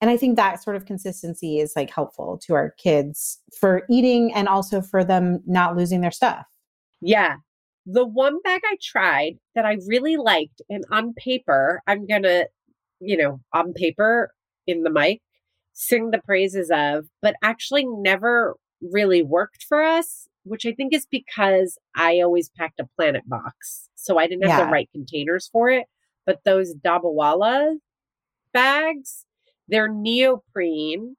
And 0.01 0.09
I 0.09 0.17
think 0.17 0.35
that 0.35 0.63
sort 0.63 0.75
of 0.75 0.85
consistency 0.85 1.59
is 1.59 1.73
like 1.75 1.91
helpful 1.91 2.39
to 2.45 2.55
our 2.55 2.71
kids 2.71 3.39
for 3.57 3.83
eating 3.89 4.33
and 4.33 4.47
also 4.47 4.81
for 4.81 5.03
them 5.03 5.41
not 5.45 5.77
losing 5.77 6.01
their 6.01 6.11
stuff. 6.11 6.47
Yeah. 7.01 7.35
The 7.85 8.05
one 8.05 8.41
bag 8.41 8.61
I 8.65 8.77
tried 8.81 9.37
that 9.55 9.65
I 9.65 9.77
really 9.87 10.17
liked, 10.17 10.61
and 10.69 10.83
on 10.91 11.13
paper, 11.13 11.81
I'm 11.87 12.07
going 12.07 12.23
to, 12.23 12.47
you 12.99 13.17
know, 13.17 13.39
on 13.53 13.73
paper 13.73 14.31
in 14.67 14.83
the 14.83 14.89
mic, 14.89 15.21
sing 15.73 16.11
the 16.11 16.19
praises 16.19 16.69
of, 16.71 17.05
but 17.21 17.35
actually 17.43 17.85
never 17.85 18.55
really 18.81 19.21
worked 19.21 19.63
for 19.67 19.83
us, 19.83 20.27
which 20.43 20.65
I 20.65 20.73
think 20.73 20.93
is 20.93 21.07
because 21.09 21.77
I 21.95 22.19
always 22.21 22.49
packed 22.49 22.79
a 22.79 22.87
planet 22.97 23.27
box. 23.27 23.87
So 23.95 24.17
I 24.17 24.25
didn't 24.27 24.47
have 24.47 24.59
Yeah. 24.59 24.65
the 24.65 24.71
right 24.71 24.89
containers 24.91 25.47
for 25.51 25.69
it. 25.69 25.85
But 26.25 26.43
those 26.43 26.75
Dabbawalla 26.75 27.77
bags, 28.53 29.25
they're 29.71 29.91
neoprene 29.91 31.15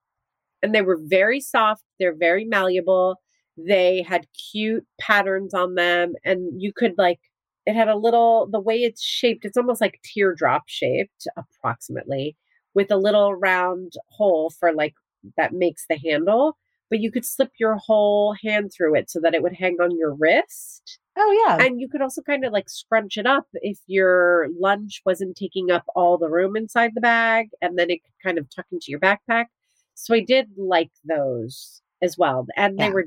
and 0.63 0.75
they 0.75 0.83
were 0.83 0.99
very 1.03 1.41
soft. 1.41 1.83
They're 1.99 2.15
very 2.17 2.45
malleable. 2.45 3.17
They 3.57 4.03
had 4.03 4.27
cute 4.53 4.87
patterns 5.01 5.55
on 5.55 5.75
them 5.75 6.13
and 6.25 6.61
you 6.61 6.73
could 6.73 6.95
like, 6.97 7.19
it 7.67 7.75
had 7.75 7.89
a 7.89 7.97
little, 7.97 8.49
the 8.51 8.61
way 8.61 8.77
it's 8.77 9.03
shaped, 9.03 9.45
it's 9.45 9.57
almost 9.57 9.81
like 9.81 10.01
teardrop 10.05 10.65
shaped 10.67 11.27
approximately 11.37 12.37
with 12.75 12.91
a 12.91 12.97
little 12.97 13.35
round 13.35 13.93
hole 14.11 14.51
for 14.51 14.73
like 14.73 14.95
that 15.37 15.53
makes 15.53 15.85
the 15.89 15.99
handle, 15.99 16.57
but 16.91 17.01
you 17.01 17.11
could 17.11 17.25
slip 17.25 17.51
your 17.59 17.77
whole 17.77 18.35
hand 18.43 18.73
through 18.77 18.97
it 18.97 19.11
so 19.11 19.21
that 19.21 19.35
it 19.35 19.43
would 19.43 19.55
hang 19.55 19.77
on 19.81 19.97
your 19.97 20.15
wrist. 20.15 20.99
Oh, 21.17 21.47
yeah. 21.47 21.65
And 21.65 21.81
you 21.81 21.89
could 21.89 22.01
also 22.01 22.23
kind 22.23 22.45
of 22.45 22.53
like 22.53 22.69
scrunch 22.71 23.19
it 23.19 23.27
up 23.27 23.47
if 23.55 23.79
your 23.87 24.49
lunch 24.59 25.03
wasn't 25.05 25.37
taking 25.37 25.71
up 25.71 25.85
all 25.95 26.17
the 26.17 26.31
room 26.31 26.57
inside 26.57 26.93
the 26.95 27.01
bag 27.01 27.49
and 27.61 27.79
then 27.79 27.91
it 27.91 28.03
could 28.03 28.15
kind 28.23 28.39
of 28.39 28.49
tuck 28.49 28.67
into 28.73 28.87
your 28.89 29.01
backpack. 29.01 29.47
So 29.95 30.15
I 30.15 30.21
did 30.21 30.49
like 30.57 30.91
those 31.05 31.83
as 32.01 32.17
well. 32.17 32.47
And 32.57 32.79
they 32.79 32.91
were 32.91 33.07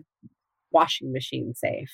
washing 0.71 1.11
machine 1.11 1.53
safe. 1.55 1.91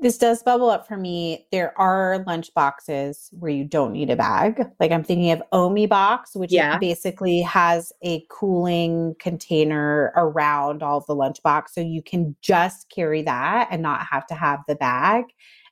This 0.00 0.16
does 0.16 0.44
bubble 0.44 0.70
up 0.70 0.86
for 0.86 0.96
me. 0.96 1.46
There 1.50 1.76
are 1.78 2.22
lunch 2.24 2.54
boxes 2.54 3.30
where 3.32 3.50
you 3.50 3.64
don't 3.64 3.92
need 3.92 4.10
a 4.10 4.16
bag. 4.16 4.64
Like 4.78 4.92
I'm 4.92 5.02
thinking 5.02 5.32
of 5.32 5.42
OmieBox, 5.52 6.36
which 6.36 6.52
Yeah. 6.52 6.78
basically 6.78 7.40
has 7.42 7.92
a 8.02 8.24
cooling 8.30 9.16
container 9.18 10.12
around 10.14 10.84
all 10.84 10.98
of 10.98 11.06
the 11.06 11.16
lunch 11.16 11.42
box. 11.42 11.74
So 11.74 11.80
you 11.80 12.00
can 12.00 12.36
just 12.42 12.88
carry 12.90 13.22
that 13.22 13.68
and 13.72 13.82
not 13.82 14.06
have 14.08 14.24
to 14.28 14.34
have 14.34 14.60
the 14.68 14.76
bag. 14.76 15.24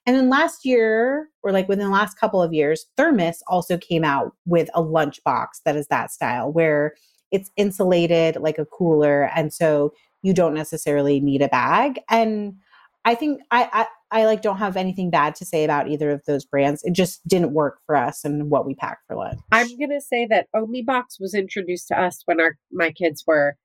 And 0.07 0.16
then 0.16 0.29
last 0.29 0.64
year, 0.64 1.29
or 1.45 1.53
like 1.53 1.68
within 1.68 1.87
the 1.87 1.93
last 1.93 2.18
couple 2.18 2.43
of 2.43 2.53
years, 2.53 2.87
Thermos 2.97 3.43
also 3.47 3.79
came 3.79 4.05
out 4.05 4.33
with 4.45 4.68
a 4.74 4.81
lunch 4.81 5.22
box 5.22 5.61
that 5.64 5.77
is 5.77 5.87
that 5.89 6.11
style 6.11 6.53
where 6.53 6.95
it's 7.31 7.51
insulated 7.57 8.37
like 8.37 8.59
a 8.59 8.66
cooler. 8.66 9.31
And 9.37 9.53
so 9.53 9.93
you 10.22 10.33
don't 10.33 10.55
necessarily 10.55 11.20
need 11.20 11.43
a 11.43 11.49
bag. 11.49 12.01
And 12.09 12.55
I 13.05 13.14
think 13.14 13.41
I, 13.53 13.87
I 14.11 14.25
like 14.27 14.41
don't 14.43 14.59
have 14.59 14.77
anything 14.77 15.11
bad 15.11 15.35
to 15.37 15.45
say 15.45 15.65
about 15.65 15.89
either 15.89 16.11
of 16.11 16.23
those 16.27 16.45
brands. 16.45 16.83
It 16.85 16.93
just 16.93 17.27
didn't 17.27 17.53
work 17.53 17.79
for 17.87 17.97
us 17.97 18.25
and 18.25 18.51
what 18.51 18.65
we 18.67 18.75
packed 18.75 19.03
for 19.07 19.17
lunch. 19.17 19.41
I'm 19.53 19.77
gonna 19.79 20.01
say 20.01 20.27
that 20.27 20.47
OmieBox 20.55 21.19
was 21.21 21.35
introduced 21.35 21.89
to 21.89 22.01
us 22.01 22.23
when 22.27 22.41
our 22.41 22.57
my 22.71 22.93
kids 22.93 23.25
were 23.27 23.57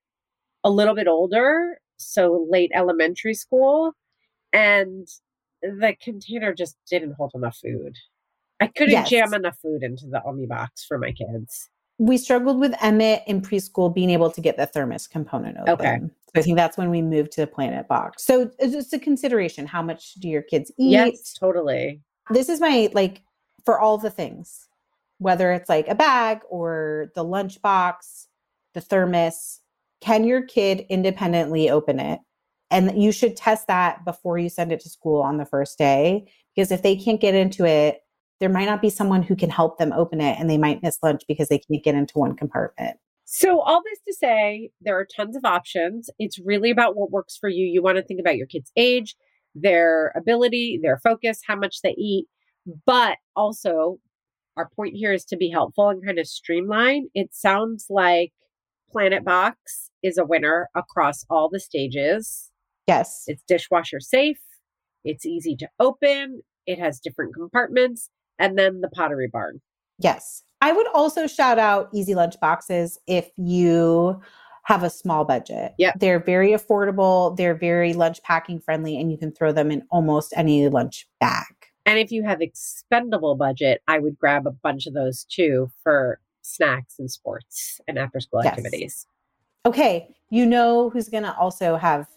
a 0.63 0.69
little 0.69 0.95
bit 0.95 1.07
older, 1.07 1.79
so 1.97 2.45
late 2.49 2.71
elementary 2.73 3.33
school, 3.35 3.93
and 4.53 5.07
the 5.61 5.95
container 6.01 6.53
just 6.53 6.75
didn't 6.89 7.13
hold 7.13 7.31
enough 7.35 7.57
food. 7.57 7.95
I 8.59 8.67
couldn't 8.67 8.91
Yes. 8.91 9.09
jam 9.09 9.33
enough 9.33 9.57
food 9.59 9.83
into 9.83 10.05
the 10.07 10.21
OmieBox 10.25 10.85
for 10.87 10.97
my 10.97 11.11
kids. 11.11 11.69
we 11.97 12.17
struggled 12.17 12.59
with 12.59 12.73
Emmett 12.81 13.21
in 13.27 13.41
preschool 13.41 13.93
being 13.93 14.09
able 14.09 14.31
to 14.31 14.41
get 14.41 14.57
the 14.57 14.65
thermos 14.65 15.05
component 15.05 15.55
open. 15.59 15.73
Okay. 15.73 15.99
So 16.33 16.39
I 16.39 16.43
think 16.43 16.57
that's 16.57 16.77
when 16.77 16.89
we 16.89 17.01
moved 17.01 17.33
to 17.33 17.41
the 17.41 17.47
Planet 17.47 17.87
Box. 17.87 18.25
So 18.25 18.51
it's 18.57 18.73
just 18.73 18.93
a 18.93 18.99
consideration. 18.99 19.65
How 19.65 19.81
much 19.81 20.13
do 20.15 20.29
your 20.29 20.41
kids 20.41 20.71
eat? 20.79 20.91
Yes, 20.91 21.33
totally. 21.33 22.01
This 22.29 22.47
is 22.47 22.61
my 22.61 22.89
like 22.93 23.21
for 23.65 23.79
all 23.79 23.97
the 23.97 24.09
things, 24.09 24.67
whether 25.17 25.51
it's 25.51 25.67
like 25.67 25.87
a 25.89 25.95
bag 25.95 26.39
or 26.49 27.11
the 27.15 27.23
lunch 27.23 27.61
box, 27.61 28.27
the 28.73 28.81
thermos. 28.81 29.59
Can 29.99 30.23
your 30.23 30.41
kid 30.41 30.85
independently 30.89 31.69
open 31.69 31.99
it? 31.99 32.19
And 32.71 33.01
you 33.01 33.11
should 33.11 33.35
test 33.35 33.67
that 33.67 34.05
before 34.05 34.37
you 34.37 34.49
send 34.49 34.71
it 34.71 34.79
to 34.79 34.89
school 34.89 35.21
on 35.21 35.37
the 35.37 35.45
first 35.45 35.77
day. 35.77 36.31
Because 36.55 36.71
if 36.71 36.81
they 36.81 36.95
can't 36.95 37.19
get 37.19 37.35
into 37.35 37.65
it, 37.65 37.99
there 38.39 38.49
might 38.49 38.65
not 38.65 38.81
be 38.81 38.89
someone 38.89 39.21
who 39.21 39.35
can 39.35 39.49
help 39.49 39.77
them 39.77 39.93
open 39.93 40.21
it 40.21 40.39
and 40.39 40.49
they 40.49 40.57
might 40.57 40.81
miss 40.81 40.97
lunch 41.03 41.21
because 41.27 41.49
they 41.49 41.59
can't 41.59 41.83
get 41.83 41.95
into 41.95 42.17
one 42.17 42.35
compartment. 42.35 42.97
So, 43.33 43.61
all 43.61 43.81
this 43.81 43.99
to 44.09 44.13
say, 44.13 44.71
there 44.81 44.99
are 44.99 45.05
tons 45.05 45.37
of 45.37 45.45
options. 45.45 46.09
It's 46.19 46.37
really 46.37 46.69
about 46.69 46.97
what 46.97 47.11
works 47.11 47.37
for 47.39 47.47
you. 47.47 47.65
You 47.65 47.81
want 47.81 47.95
to 47.95 48.03
think 48.03 48.19
about 48.19 48.35
your 48.35 48.45
kid's 48.45 48.73
age, 48.75 49.15
their 49.55 50.11
ability, 50.17 50.81
their 50.83 50.99
focus, 51.01 51.39
how 51.47 51.55
much 51.55 51.77
they 51.81 51.95
eat. 51.97 52.25
But 52.85 53.19
also, 53.33 53.99
our 54.57 54.67
point 54.75 54.95
here 54.95 55.13
is 55.13 55.23
to 55.25 55.37
be 55.37 55.49
helpful 55.49 55.87
and 55.87 56.05
kind 56.05 56.19
of 56.19 56.27
streamline. 56.27 57.07
It 57.15 57.33
sounds 57.33 57.85
like 57.89 58.33
Planet 58.91 59.23
Box 59.23 59.91
is 60.03 60.17
a 60.17 60.25
winner 60.25 60.67
across 60.75 61.23
all 61.29 61.47
the 61.49 61.61
stages. 61.61 62.51
Yes. 62.85 63.23
It's 63.27 63.43
dishwasher 63.47 64.01
safe, 64.01 64.41
it's 65.05 65.25
easy 65.25 65.55
to 65.55 65.69
open, 65.79 66.41
it 66.65 66.79
has 66.79 66.99
different 66.99 67.33
compartments, 67.33 68.09
and 68.37 68.59
then 68.59 68.81
the 68.81 68.89
pottery 68.89 69.29
barn. 69.31 69.61
Yes. 69.99 70.43
I 70.61 70.71
would 70.71 70.87
also 70.93 71.27
shout 71.27 71.59
out 71.59 71.89
easy 71.91 72.15
lunch 72.15 72.39
boxes 72.39 72.99
if 73.07 73.29
you 73.35 74.21
have 74.63 74.83
a 74.83 74.89
small 74.89 75.25
budget. 75.25 75.73
Yep. 75.79 75.99
They're 75.99 76.19
very 76.19 76.51
affordable, 76.51 77.35
they're 77.35 77.55
very 77.55 77.93
lunch 77.93 78.21
packing 78.23 78.59
friendly, 78.59 78.99
and 78.99 79.11
you 79.11 79.17
can 79.17 79.31
throw 79.31 79.51
them 79.51 79.71
in 79.71 79.83
almost 79.89 80.33
any 80.37 80.69
lunch 80.69 81.07
bag. 81.19 81.45
And 81.87 81.97
if 81.97 82.11
you 82.11 82.23
have 82.23 82.41
expendable 82.41 83.35
budget, 83.35 83.81
I 83.87 83.97
would 83.97 84.17
grab 84.19 84.45
a 84.45 84.51
bunch 84.51 84.85
of 84.85 84.93
those 84.93 85.23
too 85.23 85.71
for 85.83 86.19
snacks 86.43 86.99
and 86.99 87.09
sports 87.09 87.81
and 87.87 87.97
after 87.97 88.19
school 88.19 88.41
Yes. 88.43 88.51
activities. 88.57 89.07
Okay. 89.65 90.15
You 90.29 90.45
know 90.45 90.89
who's 90.91 91.09
going 91.09 91.23
to 91.23 91.35
also 91.35 91.75
have 91.75 92.07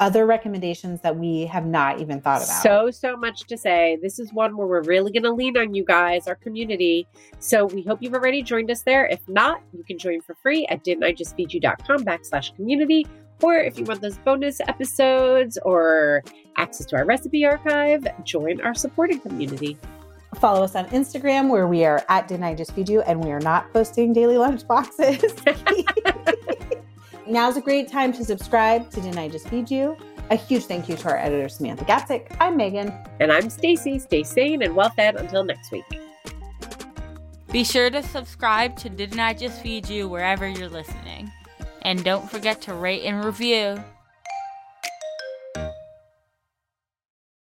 other 0.00 0.26
recommendations 0.26 1.00
that 1.02 1.16
we 1.16 1.46
have 1.46 1.66
not 1.66 2.00
even 2.00 2.20
thought 2.20 2.42
about. 2.42 2.62
So, 2.62 2.90
so 2.90 3.16
much 3.16 3.46
to 3.46 3.56
say. 3.56 3.98
This 4.02 4.18
is 4.18 4.32
one 4.32 4.56
where 4.56 4.66
we're 4.66 4.82
really 4.82 5.12
going 5.12 5.22
to 5.22 5.32
lean 5.32 5.56
on 5.56 5.74
you 5.74 5.84
guys, 5.84 6.26
our 6.26 6.34
community. 6.34 7.06
So 7.38 7.66
we 7.66 7.82
hope 7.82 8.02
you've 8.02 8.14
already 8.14 8.42
joined 8.42 8.70
us 8.70 8.82
there. 8.82 9.06
If 9.06 9.20
not, 9.28 9.62
you 9.72 9.84
can 9.84 9.98
join 9.98 10.20
for 10.20 10.34
free 10.34 10.66
at 10.66 10.84
didn'tijustfeedyou.com 10.84 12.04
backslash 12.04 12.54
community. 12.56 13.06
Or 13.42 13.56
if 13.56 13.78
you 13.78 13.84
want 13.84 14.00
those 14.00 14.18
bonus 14.18 14.60
episodes 14.60 15.58
or 15.64 16.22
access 16.56 16.86
to 16.86 16.96
our 16.96 17.04
recipe 17.04 17.44
archive, 17.44 18.06
join 18.24 18.60
our 18.60 18.74
supporting 18.74 19.20
community. 19.20 19.76
follow 20.36 20.64
us 20.64 20.74
on 20.74 20.86
Instagram 20.86 21.48
where 21.48 21.66
we 21.66 21.84
are 21.84 22.02
at 22.08 22.26
Didn't 22.26 22.44
I 22.44 22.54
Just 22.54 22.72
Feed 22.72 22.88
You 22.88 23.02
and 23.02 23.22
we 23.22 23.30
are 23.30 23.40
not 23.40 23.72
posting 23.72 24.12
daily 24.12 24.38
lunch 24.38 24.66
boxes. 24.66 25.34
Now's 27.26 27.56
a 27.56 27.60
great 27.60 27.86
time 27.86 28.12
to 28.14 28.24
subscribe 28.24 28.90
to 28.90 29.00
Didn't 29.00 29.18
I 29.18 29.28
Just 29.28 29.48
Feed 29.48 29.70
You. 29.70 29.96
A 30.30 30.34
huge 30.34 30.64
thank 30.64 30.88
you 30.88 30.96
to 30.96 31.08
our 31.08 31.18
editor, 31.18 31.48
Samantha 31.48 31.84
Gatzik. 31.84 32.34
I'm 32.40 32.56
Megan. 32.56 32.92
And 33.20 33.30
I'm 33.30 33.48
Stacy. 33.48 34.00
Stay 34.00 34.24
sane 34.24 34.60
and 34.62 34.74
well 34.74 34.90
fed 34.90 35.14
until 35.14 35.44
next 35.44 35.70
week. 35.70 35.84
Be 37.52 37.62
sure 37.62 37.90
to 37.90 38.02
subscribe 38.02 38.76
to 38.78 38.88
Didn't 38.88 39.20
I 39.20 39.34
Just 39.34 39.62
Feed 39.62 39.88
You 39.88 40.08
wherever 40.08 40.48
you're 40.48 40.68
listening. 40.68 41.30
And 41.82 42.02
don't 42.02 42.28
forget 42.28 42.60
to 42.62 42.74
rate 42.74 43.04
and 43.04 43.24
review. 43.24 43.82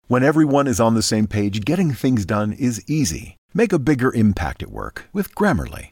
When 0.07 0.23
everyone 0.23 0.67
is 0.67 0.79
on 0.79 0.93
the 0.93 1.01
same 1.01 1.25
page, 1.25 1.65
getting 1.65 1.91
things 1.93 2.25
done 2.25 2.53
is 2.53 2.83
easy. 2.87 3.37
Make 3.53 3.73
a 3.73 3.79
bigger 3.79 4.13
impact 4.13 4.61
at 4.61 4.69
work 4.69 5.09
with 5.11 5.33
Grammarly. 5.33 5.91